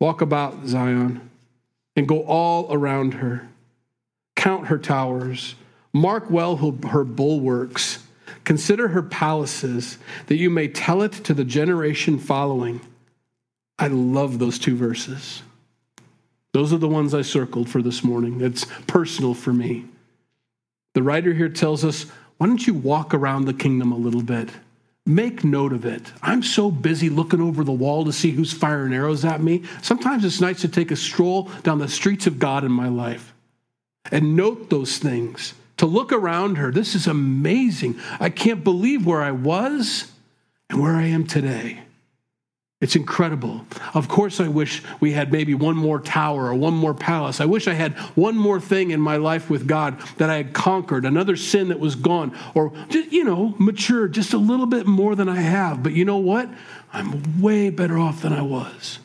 Walk 0.00 0.20
about 0.20 0.66
Zion 0.66 1.30
and 1.94 2.08
go 2.08 2.24
all 2.24 2.72
around 2.72 3.14
her. 3.14 3.48
Count 4.34 4.66
her 4.66 4.78
towers. 4.78 5.54
Mark 5.92 6.30
well 6.30 6.56
her 6.56 7.04
bulwarks. 7.04 8.02
Consider 8.46 8.86
her 8.88 9.02
palaces, 9.02 9.98
that 10.28 10.36
you 10.36 10.50
may 10.50 10.68
tell 10.68 11.02
it 11.02 11.12
to 11.12 11.34
the 11.34 11.44
generation 11.44 12.16
following. 12.16 12.80
I 13.76 13.88
love 13.88 14.38
those 14.38 14.56
two 14.56 14.76
verses. 14.76 15.42
Those 16.52 16.72
are 16.72 16.78
the 16.78 16.88
ones 16.88 17.12
I 17.12 17.22
circled 17.22 17.68
for 17.68 17.82
this 17.82 18.04
morning. 18.04 18.40
It's 18.40 18.64
personal 18.86 19.34
for 19.34 19.52
me. 19.52 19.86
The 20.94 21.02
writer 21.02 21.34
here 21.34 21.48
tells 21.48 21.84
us 21.84 22.06
why 22.38 22.46
don't 22.46 22.64
you 22.64 22.74
walk 22.74 23.14
around 23.14 23.46
the 23.46 23.52
kingdom 23.52 23.90
a 23.90 23.96
little 23.96 24.22
bit? 24.22 24.48
Make 25.04 25.42
note 25.42 25.72
of 25.72 25.84
it. 25.84 26.12
I'm 26.22 26.44
so 26.44 26.70
busy 26.70 27.10
looking 27.10 27.40
over 27.40 27.64
the 27.64 27.72
wall 27.72 28.04
to 28.04 28.12
see 28.12 28.30
who's 28.30 28.52
firing 28.52 28.94
arrows 28.94 29.24
at 29.24 29.42
me. 29.42 29.64
Sometimes 29.82 30.24
it's 30.24 30.40
nice 30.40 30.60
to 30.60 30.68
take 30.68 30.92
a 30.92 30.96
stroll 30.96 31.50
down 31.64 31.78
the 31.78 31.88
streets 31.88 32.28
of 32.28 32.38
God 32.38 32.62
in 32.62 32.70
my 32.70 32.88
life 32.88 33.34
and 34.12 34.36
note 34.36 34.70
those 34.70 34.98
things. 34.98 35.54
To 35.78 35.86
look 35.86 36.12
around 36.12 36.56
her. 36.56 36.70
This 36.70 36.94
is 36.94 37.06
amazing. 37.06 38.00
I 38.18 38.30
can't 38.30 38.64
believe 38.64 39.04
where 39.06 39.22
I 39.22 39.32
was 39.32 40.10
and 40.70 40.80
where 40.80 40.94
I 40.94 41.04
am 41.04 41.26
today. 41.26 41.80
It's 42.78 42.94
incredible. 42.94 43.64
Of 43.94 44.06
course, 44.06 44.38
I 44.38 44.48
wish 44.48 44.82
we 45.00 45.12
had 45.12 45.32
maybe 45.32 45.54
one 45.54 45.76
more 45.76 45.98
tower 45.98 46.46
or 46.46 46.54
one 46.54 46.74
more 46.74 46.92
palace. 46.92 47.40
I 47.40 47.46
wish 47.46 47.66
I 47.66 47.72
had 47.72 47.94
one 48.14 48.36
more 48.36 48.60
thing 48.60 48.90
in 48.90 49.00
my 49.00 49.16
life 49.16 49.48
with 49.48 49.66
God 49.66 49.98
that 50.18 50.28
I 50.28 50.36
had 50.36 50.52
conquered, 50.52 51.06
another 51.06 51.36
sin 51.36 51.68
that 51.68 51.80
was 51.80 51.94
gone, 51.94 52.36
or 52.54 52.74
just, 52.90 53.12
you 53.12 53.24
know, 53.24 53.54
matured 53.58 54.12
just 54.12 54.34
a 54.34 54.38
little 54.38 54.66
bit 54.66 54.86
more 54.86 55.14
than 55.14 55.28
I 55.28 55.40
have. 55.40 55.82
But 55.82 55.94
you 55.94 56.04
know 56.04 56.18
what? 56.18 56.50
I'm 56.92 57.40
way 57.40 57.70
better 57.70 57.96
off 57.98 58.20
than 58.20 58.34
I 58.34 58.42
was. 58.42 58.98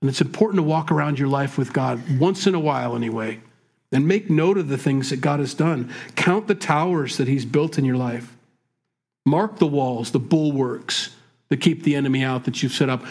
And 0.00 0.10
it's 0.10 0.20
important 0.20 0.56
to 0.56 0.64
walk 0.64 0.90
around 0.90 1.20
your 1.20 1.28
life 1.28 1.56
with 1.56 1.72
God 1.72 2.18
once 2.18 2.48
in 2.48 2.56
a 2.56 2.60
while, 2.60 2.96
anyway, 2.96 3.40
and 3.92 4.08
make 4.08 4.30
note 4.30 4.58
of 4.58 4.68
the 4.68 4.78
things 4.78 5.10
that 5.10 5.20
God 5.20 5.38
has 5.38 5.54
done. 5.54 5.92
Count 6.16 6.48
the 6.48 6.54
towers 6.54 7.18
that 7.18 7.28
He's 7.28 7.44
built 7.44 7.78
in 7.78 7.84
your 7.84 7.96
life, 7.96 8.34
mark 9.26 9.58
the 9.58 9.66
walls, 9.66 10.10
the 10.10 10.18
bulwarks 10.18 11.14
that 11.50 11.60
keep 11.60 11.82
the 11.82 11.94
enemy 11.94 12.24
out 12.24 12.44
that 12.44 12.62
you've 12.62 12.72
set 12.72 12.88
up. 12.88 13.04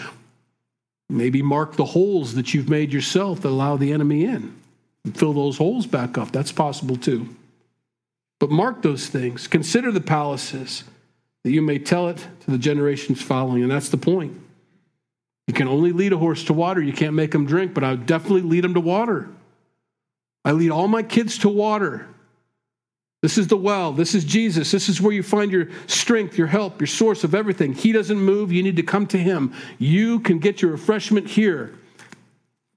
Maybe 1.09 1.41
mark 1.41 1.75
the 1.75 1.85
holes 1.85 2.35
that 2.35 2.53
you've 2.53 2.69
made 2.69 2.91
yourself 2.91 3.41
that 3.41 3.49
allow 3.49 3.77
the 3.77 3.91
enemy 3.93 4.25
in. 4.25 4.55
Fill 5.13 5.33
those 5.33 5.57
holes 5.57 5.85
back 5.85 6.17
up. 6.17 6.31
That's 6.31 6.51
possible 6.51 6.95
too. 6.95 7.35
But 8.39 8.49
mark 8.49 8.81
those 8.81 9.07
things. 9.07 9.47
Consider 9.47 9.91
the 9.91 10.01
palaces 10.01 10.83
that 11.43 11.51
you 11.51 11.61
may 11.61 11.79
tell 11.79 12.07
it 12.07 12.25
to 12.41 12.51
the 12.51 12.57
generations 12.57 13.21
following. 13.21 13.61
And 13.61 13.71
that's 13.71 13.89
the 13.89 13.97
point. 13.97 14.39
You 15.47 15.53
can 15.53 15.67
only 15.67 15.91
lead 15.91 16.13
a 16.13 16.17
horse 16.17 16.43
to 16.45 16.53
water. 16.53 16.81
You 16.81 16.93
can't 16.93 17.13
make 17.13 17.35
him 17.35 17.45
drink, 17.45 17.73
but 17.73 17.83
I 17.83 17.91
would 17.91 18.05
definitely 18.05 18.41
lead 18.41 18.63
him 18.63 18.73
to 18.75 18.79
water. 18.79 19.27
I 20.43 20.51
lead 20.53 20.71
all 20.71 20.87
my 20.87 21.03
kids 21.03 21.39
to 21.39 21.49
water. 21.49 22.07
This 23.21 23.37
is 23.37 23.47
the 23.47 23.57
well. 23.57 23.91
This 23.91 24.15
is 24.15 24.25
Jesus. 24.25 24.71
This 24.71 24.89
is 24.89 24.99
where 24.99 25.13
you 25.13 25.21
find 25.21 25.51
your 25.51 25.67
strength, 25.85 26.37
your 26.37 26.47
help, 26.47 26.81
your 26.81 26.87
source 26.87 27.23
of 27.23 27.35
everything. 27.35 27.73
He 27.73 27.91
doesn't 27.91 28.17
move. 28.17 28.51
You 28.51 28.63
need 28.63 28.77
to 28.77 28.83
come 28.83 29.05
to 29.07 29.17
Him. 29.17 29.53
You 29.77 30.19
can 30.19 30.39
get 30.39 30.61
your 30.61 30.71
refreshment 30.71 31.27
here. 31.27 31.75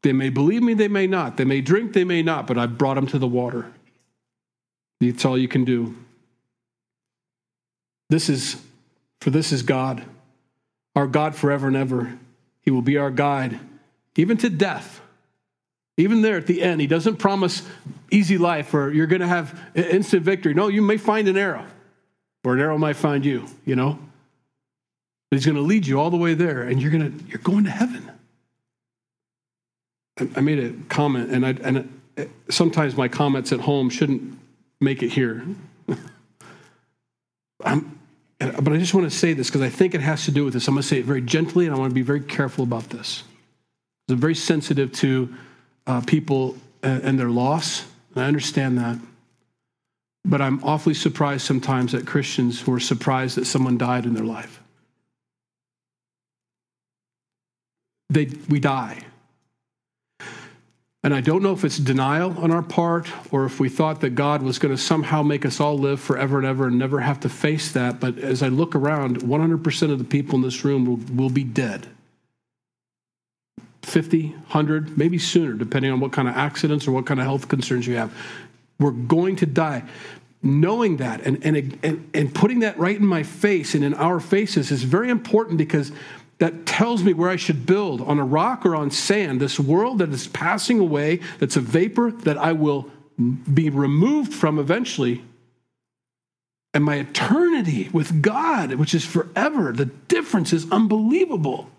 They 0.02 0.12
may 0.12 0.28
believe 0.28 0.62
me, 0.62 0.74
they 0.74 0.88
may 0.88 1.06
not. 1.06 1.38
They 1.38 1.46
may 1.46 1.62
drink, 1.62 1.94
they 1.94 2.04
may 2.04 2.22
not, 2.22 2.46
but 2.46 2.58
I've 2.58 2.76
brought 2.76 2.94
them 2.94 3.06
to 3.06 3.18
the 3.18 3.26
water. 3.26 3.72
That's 5.00 5.24
all 5.24 5.38
you 5.38 5.48
can 5.48 5.64
do. 5.64 5.96
This 8.10 8.28
is, 8.28 8.62
for 9.22 9.30
this 9.30 9.50
is 9.50 9.62
God, 9.62 10.04
our 10.94 11.06
God 11.06 11.34
forever 11.34 11.68
and 11.68 11.76
ever. 11.76 12.18
He 12.60 12.70
will 12.70 12.82
be 12.82 12.98
our 12.98 13.10
guide, 13.10 13.58
even 14.16 14.36
to 14.38 14.50
death. 14.50 15.00
Even 15.96 16.22
there 16.22 16.36
at 16.36 16.46
the 16.46 16.62
end, 16.62 16.80
he 16.80 16.86
doesn't 16.86 17.16
promise 17.16 17.62
easy 18.10 18.36
life 18.36 18.74
or 18.74 18.92
you're 18.92 19.06
going 19.06 19.20
to 19.20 19.28
have 19.28 19.58
instant 19.74 20.22
victory. 20.22 20.54
No, 20.54 20.68
you 20.68 20.82
may 20.82 20.96
find 20.96 21.28
an 21.28 21.36
arrow, 21.36 21.64
or 22.44 22.54
an 22.54 22.60
arrow 22.60 22.78
might 22.78 22.96
find 22.96 23.24
you, 23.24 23.46
you 23.64 23.76
know. 23.76 23.98
But 25.30 25.38
he's 25.38 25.46
going 25.46 25.56
to 25.56 25.62
lead 25.62 25.86
you 25.86 26.00
all 26.00 26.10
the 26.10 26.16
way 26.16 26.34
there, 26.34 26.62
and 26.62 26.82
you're 26.82 26.90
going 26.90 27.18
to 27.18 27.24
you're 27.26 27.38
going 27.38 27.64
to 27.64 27.70
heaven. 27.70 28.10
I 30.36 30.40
made 30.40 30.58
a 30.60 30.72
comment, 30.88 31.30
and 31.30 31.46
I 31.46 31.50
and 31.50 32.00
sometimes 32.48 32.96
my 32.96 33.08
comments 33.08 33.52
at 33.52 33.60
home 33.60 33.90
shouldn't 33.90 34.38
make 34.80 35.02
it 35.02 35.10
here. 35.10 35.44
But 38.38 38.72
I 38.74 38.76
just 38.78 38.92
want 38.92 39.10
to 39.10 39.16
say 39.16 39.32
this 39.32 39.48
because 39.48 39.62
I 39.62 39.70
think 39.70 39.94
it 39.94 40.02
has 40.02 40.26
to 40.26 40.30
do 40.30 40.44
with 40.44 40.52
this. 40.52 40.68
I'm 40.68 40.74
going 40.74 40.82
to 40.82 40.88
say 40.88 40.98
it 40.98 41.06
very 41.06 41.22
gently, 41.22 41.66
and 41.66 41.74
I 41.74 41.78
want 41.78 41.90
to 41.90 41.94
be 41.94 42.02
very 42.02 42.20
careful 42.20 42.62
about 42.64 42.90
this. 42.90 43.22
I'm 44.10 44.18
very 44.18 44.34
sensitive 44.34 44.92
to 44.94 45.34
uh, 45.86 46.00
people 46.02 46.56
and 46.82 47.18
their 47.18 47.30
loss. 47.30 47.86
And 48.14 48.24
I 48.24 48.28
understand 48.28 48.78
that. 48.78 48.98
But 50.24 50.40
I'm 50.40 50.62
awfully 50.64 50.94
surprised 50.94 51.44
sometimes 51.46 51.94
at 51.94 52.06
Christians 52.06 52.60
who 52.60 52.72
are 52.72 52.80
surprised 52.80 53.36
that 53.36 53.46
someone 53.46 53.76
died 53.76 54.06
in 54.06 54.14
their 54.14 54.24
life. 54.24 54.62
They, 58.10 58.30
we 58.48 58.60
die. 58.60 59.04
And 61.02 61.14
I 61.14 61.20
don't 61.20 61.42
know 61.42 61.52
if 61.52 61.64
it's 61.64 61.76
denial 61.76 62.38
on 62.38 62.50
our 62.50 62.62
part 62.62 63.10
or 63.30 63.44
if 63.44 63.60
we 63.60 63.68
thought 63.68 64.00
that 64.00 64.10
God 64.10 64.40
was 64.40 64.58
going 64.58 64.74
to 64.74 64.80
somehow 64.80 65.22
make 65.22 65.44
us 65.44 65.60
all 65.60 65.76
live 65.76 66.00
forever 66.00 66.38
and 66.38 66.46
ever 66.46 66.68
and 66.68 66.78
never 66.78 67.00
have 67.00 67.20
to 67.20 67.28
face 67.28 67.72
that. 67.72 68.00
But 68.00 68.18
as 68.18 68.42
I 68.42 68.48
look 68.48 68.74
around, 68.74 69.18
100% 69.18 69.90
of 69.90 69.98
the 69.98 70.04
people 70.04 70.36
in 70.36 70.40
this 70.42 70.64
room 70.64 70.86
will, 70.86 71.14
will 71.14 71.28
be 71.28 71.44
dead. 71.44 71.88
50, 73.84 74.28
100, 74.30 74.98
maybe 74.98 75.18
sooner, 75.18 75.52
depending 75.54 75.92
on 75.92 76.00
what 76.00 76.12
kind 76.12 76.28
of 76.28 76.36
accidents 76.36 76.86
or 76.86 76.92
what 76.92 77.06
kind 77.06 77.20
of 77.20 77.26
health 77.26 77.48
concerns 77.48 77.86
you 77.86 77.96
have. 77.96 78.12
We're 78.78 78.90
going 78.90 79.36
to 79.36 79.46
die. 79.46 79.84
Knowing 80.42 80.98
that 80.98 81.22
and, 81.22 81.42
and, 81.44 81.78
and, 81.82 82.10
and 82.12 82.34
putting 82.34 82.60
that 82.60 82.78
right 82.78 82.96
in 82.96 83.06
my 83.06 83.22
face 83.22 83.74
and 83.74 83.82
in 83.82 83.94
our 83.94 84.20
faces 84.20 84.70
is 84.70 84.82
very 84.82 85.08
important 85.08 85.56
because 85.56 85.90
that 86.38 86.66
tells 86.66 87.02
me 87.02 87.14
where 87.14 87.30
I 87.30 87.36
should 87.36 87.64
build 87.64 88.00
on 88.02 88.18
a 88.18 88.24
rock 88.24 88.66
or 88.66 88.76
on 88.76 88.90
sand. 88.90 89.40
This 89.40 89.58
world 89.58 89.98
that 89.98 90.10
is 90.10 90.26
passing 90.26 90.80
away, 90.80 91.20
that's 91.38 91.56
a 91.56 91.60
vapor 91.60 92.10
that 92.10 92.36
I 92.36 92.52
will 92.52 92.90
be 93.52 93.70
removed 93.70 94.34
from 94.34 94.58
eventually. 94.58 95.22
And 96.74 96.84
my 96.84 96.96
eternity 96.96 97.88
with 97.92 98.20
God, 98.20 98.74
which 98.74 98.94
is 98.94 99.04
forever, 99.04 99.72
the 99.72 99.86
difference 99.86 100.52
is 100.52 100.70
unbelievable 100.72 101.70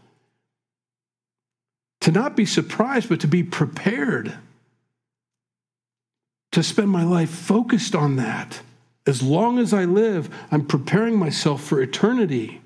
to 2.05 2.11
not 2.11 2.35
be 2.35 2.45
surprised, 2.45 3.09
but 3.09 3.19
to 3.21 3.27
be 3.27 3.41
prepared 3.41 4.31
to 6.51 6.61
spend 6.61 6.91
my 6.91 7.03
life 7.03 7.31
focused 7.31 7.95
on 7.95 8.17
that. 8.17 8.61
As 9.07 9.23
long 9.23 9.57
as 9.57 9.73
I 9.73 9.85
live, 9.85 10.29
I'm 10.51 10.67
preparing 10.67 11.17
myself 11.17 11.63
for 11.63 11.81
eternity. 11.81 12.61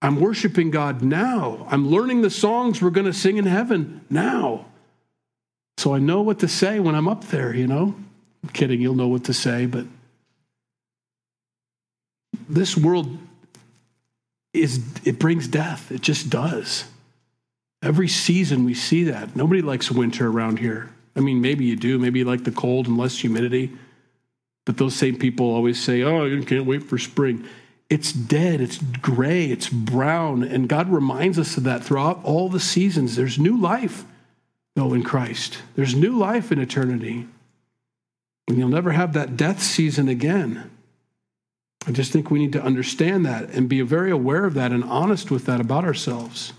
I'm 0.00 0.20
worshiping 0.20 0.70
God 0.70 1.02
now. 1.02 1.66
I'm 1.68 1.88
learning 1.88 2.22
the 2.22 2.30
songs 2.30 2.80
we're 2.80 2.90
going 2.90 3.08
to 3.08 3.12
sing 3.12 3.38
in 3.38 3.46
heaven 3.46 4.02
now. 4.08 4.66
So 5.76 5.92
I 5.92 5.98
know 5.98 6.22
what 6.22 6.38
to 6.38 6.46
say 6.46 6.78
when 6.78 6.94
I'm 6.94 7.08
up 7.08 7.24
there, 7.24 7.52
you 7.52 7.66
know? 7.66 7.96
I'm 8.44 8.50
kidding, 8.50 8.80
you'll 8.80 8.94
know 8.94 9.08
what 9.08 9.24
to 9.24 9.34
say, 9.34 9.66
but 9.66 9.84
this 12.48 12.76
world 12.76 13.18
is 14.52 14.80
it 15.04 15.18
brings 15.18 15.48
death. 15.48 15.90
It 15.90 16.02
just 16.02 16.30
does. 16.30 16.84
Every 17.82 18.08
season 18.08 18.64
we 18.64 18.74
see 18.74 19.04
that. 19.04 19.36
Nobody 19.36 19.62
likes 19.62 19.90
winter 19.90 20.28
around 20.28 20.58
here. 20.58 20.90
I 21.14 21.20
mean, 21.20 21.40
maybe 21.40 21.64
you 21.64 21.76
do. 21.76 21.98
Maybe 21.98 22.20
you 22.20 22.24
like 22.24 22.44
the 22.44 22.50
cold 22.50 22.86
and 22.86 22.96
less 22.96 23.18
humidity. 23.18 23.72
But 24.64 24.76
those 24.76 24.94
same 24.94 25.16
people 25.16 25.46
always 25.46 25.82
say, 25.82 26.02
oh, 26.02 26.24
you 26.24 26.42
can't 26.42 26.66
wait 26.66 26.82
for 26.82 26.98
spring. 26.98 27.44
It's 27.88 28.12
dead, 28.12 28.60
it's 28.60 28.76
gray, 28.78 29.46
it's 29.46 29.68
brown. 29.68 30.42
And 30.42 30.68
God 30.68 30.90
reminds 30.90 31.38
us 31.38 31.56
of 31.56 31.64
that 31.64 31.82
throughout 31.82 32.22
all 32.22 32.50
the 32.50 32.60
seasons. 32.60 33.16
There's 33.16 33.38
new 33.38 33.56
life, 33.56 34.04
though, 34.76 34.92
in 34.92 35.02
Christ. 35.02 35.58
There's 35.74 35.94
new 35.94 36.18
life 36.18 36.52
in 36.52 36.58
eternity. 36.58 37.26
And 38.46 38.58
you'll 38.58 38.68
never 38.68 38.92
have 38.92 39.14
that 39.14 39.36
death 39.36 39.62
season 39.62 40.08
again. 40.08 40.70
I 41.86 41.92
just 41.92 42.12
think 42.12 42.30
we 42.30 42.38
need 42.38 42.52
to 42.52 42.62
understand 42.62 43.24
that 43.24 43.48
and 43.50 43.68
be 43.68 43.80
very 43.80 44.10
aware 44.10 44.44
of 44.44 44.54
that 44.54 44.72
and 44.72 44.84
honest 44.84 45.30
with 45.30 45.46
that 45.46 45.60
about 45.60 45.84
ourselves. 45.84 46.52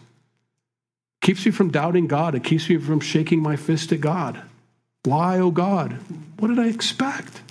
Keeps 1.21 1.45
me 1.45 1.51
from 1.51 1.71
doubting 1.71 2.07
God. 2.07 2.35
It 2.35 2.43
keeps 2.43 2.69
me 2.69 2.77
from 2.77 2.99
shaking 2.99 3.41
my 3.41 3.55
fist 3.55 3.91
at 3.91 4.01
God. 4.01 4.41
Why, 5.03 5.39
oh 5.39 5.51
God? 5.51 5.93
What 6.39 6.49
did 6.49 6.59
I 6.59 6.67
expect? 6.67 7.41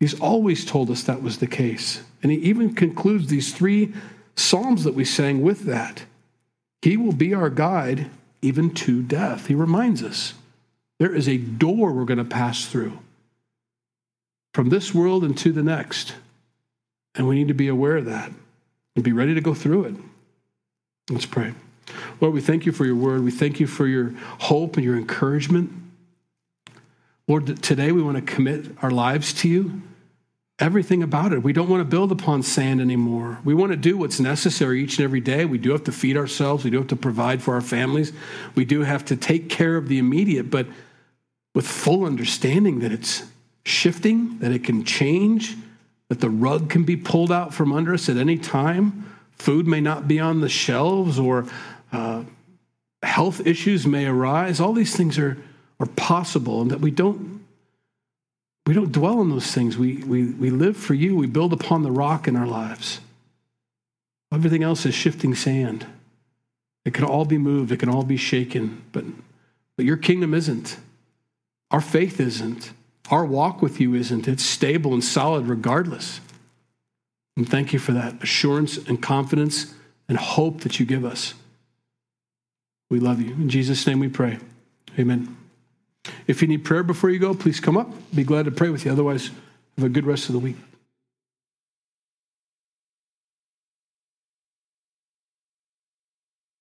He's 0.00 0.18
always 0.18 0.64
told 0.64 0.90
us 0.90 1.04
that 1.04 1.22
was 1.22 1.38
the 1.38 1.46
case. 1.46 2.02
And 2.22 2.32
he 2.32 2.38
even 2.38 2.74
concludes 2.74 3.28
these 3.28 3.54
three 3.54 3.92
Psalms 4.34 4.84
that 4.84 4.94
we 4.94 5.04
sang 5.04 5.42
with 5.42 5.64
that. 5.64 6.04
He 6.80 6.96
will 6.96 7.12
be 7.12 7.34
our 7.34 7.50
guide 7.50 8.10
even 8.40 8.74
to 8.74 9.02
death. 9.02 9.46
He 9.46 9.54
reminds 9.54 10.02
us 10.02 10.34
there 10.98 11.14
is 11.14 11.28
a 11.28 11.36
door 11.36 11.92
we're 11.92 12.04
going 12.04 12.18
to 12.18 12.24
pass 12.24 12.66
through 12.66 12.98
from 14.54 14.68
this 14.68 14.94
world 14.94 15.24
into 15.24 15.52
the 15.52 15.62
next. 15.62 16.14
And 17.14 17.28
we 17.28 17.34
need 17.34 17.48
to 17.48 17.54
be 17.54 17.68
aware 17.68 17.98
of 17.98 18.06
that 18.06 18.32
and 18.94 19.04
be 19.04 19.12
ready 19.12 19.34
to 19.34 19.40
go 19.40 19.54
through 19.54 19.84
it. 19.84 19.94
Let's 21.10 21.26
pray. 21.26 21.52
Lord, 22.20 22.34
we 22.34 22.40
thank 22.40 22.66
you 22.66 22.72
for 22.72 22.84
your 22.84 22.94
word. 22.94 23.24
We 23.24 23.30
thank 23.30 23.60
you 23.60 23.66
for 23.66 23.86
your 23.86 24.12
hope 24.40 24.76
and 24.76 24.84
your 24.84 24.96
encouragement. 24.96 25.72
Lord, 27.28 27.62
today 27.62 27.92
we 27.92 28.02
want 28.02 28.16
to 28.16 28.22
commit 28.22 28.66
our 28.82 28.90
lives 28.90 29.32
to 29.34 29.48
you 29.48 29.82
everything 30.62 31.02
about 31.02 31.32
it. 31.32 31.42
We 31.42 31.52
don't 31.52 31.68
want 31.68 31.80
to 31.80 31.84
build 31.84 32.12
upon 32.12 32.44
sand 32.44 32.80
anymore. 32.80 33.40
We 33.44 33.52
want 33.52 33.72
to 33.72 33.76
do 33.76 33.96
what's 33.96 34.20
necessary 34.20 34.82
each 34.82 34.98
and 34.98 35.04
every 35.04 35.20
day. 35.20 35.44
We 35.44 35.58
do 35.58 35.72
have 35.72 35.82
to 35.84 35.92
feed 35.92 36.16
ourselves, 36.16 36.62
we 36.62 36.70
do 36.70 36.78
have 36.78 36.86
to 36.88 36.96
provide 36.96 37.42
for 37.42 37.54
our 37.54 37.60
families, 37.60 38.12
we 38.54 38.64
do 38.64 38.82
have 38.82 39.04
to 39.06 39.16
take 39.16 39.48
care 39.48 39.76
of 39.76 39.88
the 39.88 39.98
immediate, 39.98 40.50
but 40.50 40.68
with 41.54 41.66
full 41.66 42.04
understanding 42.04 42.78
that 42.78 42.92
it's 42.92 43.24
shifting, 43.64 44.38
that 44.38 44.52
it 44.52 44.62
can 44.62 44.84
change, 44.84 45.56
that 46.08 46.20
the 46.20 46.30
rug 46.30 46.70
can 46.70 46.84
be 46.84 46.96
pulled 46.96 47.32
out 47.32 47.52
from 47.52 47.72
under 47.72 47.92
us 47.92 48.08
at 48.08 48.16
any 48.16 48.38
time. 48.38 49.10
Food 49.32 49.66
may 49.66 49.80
not 49.80 50.06
be 50.06 50.20
on 50.20 50.40
the 50.40 50.48
shelves, 50.48 51.18
or 51.18 51.46
uh, 51.92 52.24
health 53.02 53.46
issues 53.46 53.86
may 53.86 54.06
arise. 54.06 54.60
All 54.60 54.72
these 54.72 54.96
things 54.96 55.18
are, 55.18 55.36
are 55.78 55.86
possible, 55.86 56.62
and 56.62 56.70
that 56.70 56.80
we 56.80 56.90
don't 56.90 57.32
we 58.66 58.74
don't 58.74 58.92
dwell 58.92 59.18
on 59.18 59.30
those 59.30 59.50
things. 59.50 59.76
We, 59.76 59.96
we, 60.04 60.26
we 60.26 60.50
live 60.50 60.76
for 60.76 60.94
you. 60.94 61.16
We 61.16 61.26
build 61.26 61.52
upon 61.52 61.82
the 61.82 61.90
rock 61.90 62.28
in 62.28 62.36
our 62.36 62.46
lives. 62.46 63.00
Everything 64.32 64.62
else 64.62 64.86
is 64.86 64.94
shifting 64.94 65.34
sand. 65.34 65.86
It 66.84 66.94
can 66.94 67.04
all 67.04 67.24
be 67.24 67.38
moved, 67.38 67.70
it 67.70 67.78
can 67.78 67.88
all 67.88 68.02
be 68.02 68.16
shaken, 68.16 68.82
but, 68.92 69.04
but 69.76 69.86
your 69.86 69.96
kingdom 69.96 70.34
isn't. 70.34 70.76
Our 71.70 71.80
faith 71.80 72.20
isn't. 72.20 72.72
Our 73.10 73.24
walk 73.24 73.62
with 73.62 73.80
you 73.80 73.94
isn't. 73.94 74.26
It's 74.26 74.44
stable 74.44 74.92
and 74.92 75.02
solid 75.02 75.46
regardless. 75.46 76.20
And 77.36 77.48
thank 77.48 77.72
you 77.72 77.78
for 77.78 77.92
that 77.92 78.22
assurance 78.22 78.76
and 78.76 79.02
confidence 79.02 79.74
and 80.08 80.18
hope 80.18 80.60
that 80.60 80.78
you 80.78 80.86
give 80.86 81.04
us. 81.04 81.34
We 82.92 83.00
love 83.00 83.22
you. 83.22 83.32
In 83.32 83.48
Jesus' 83.48 83.86
name 83.86 84.00
we 84.00 84.08
pray. 84.08 84.36
Amen. 84.98 85.34
If 86.26 86.42
you 86.42 86.48
need 86.48 86.62
prayer 86.62 86.82
before 86.82 87.08
you 87.08 87.18
go, 87.18 87.32
please 87.32 87.58
come 87.58 87.78
up. 87.78 87.90
Be 88.14 88.22
glad 88.22 88.44
to 88.44 88.50
pray 88.50 88.68
with 88.68 88.84
you. 88.84 88.92
Otherwise, 88.92 89.30
have 89.78 89.86
a 89.86 89.88
good 89.88 90.04
rest 90.04 90.28
of 90.28 90.34
the 90.34 90.38
week. 90.38 90.56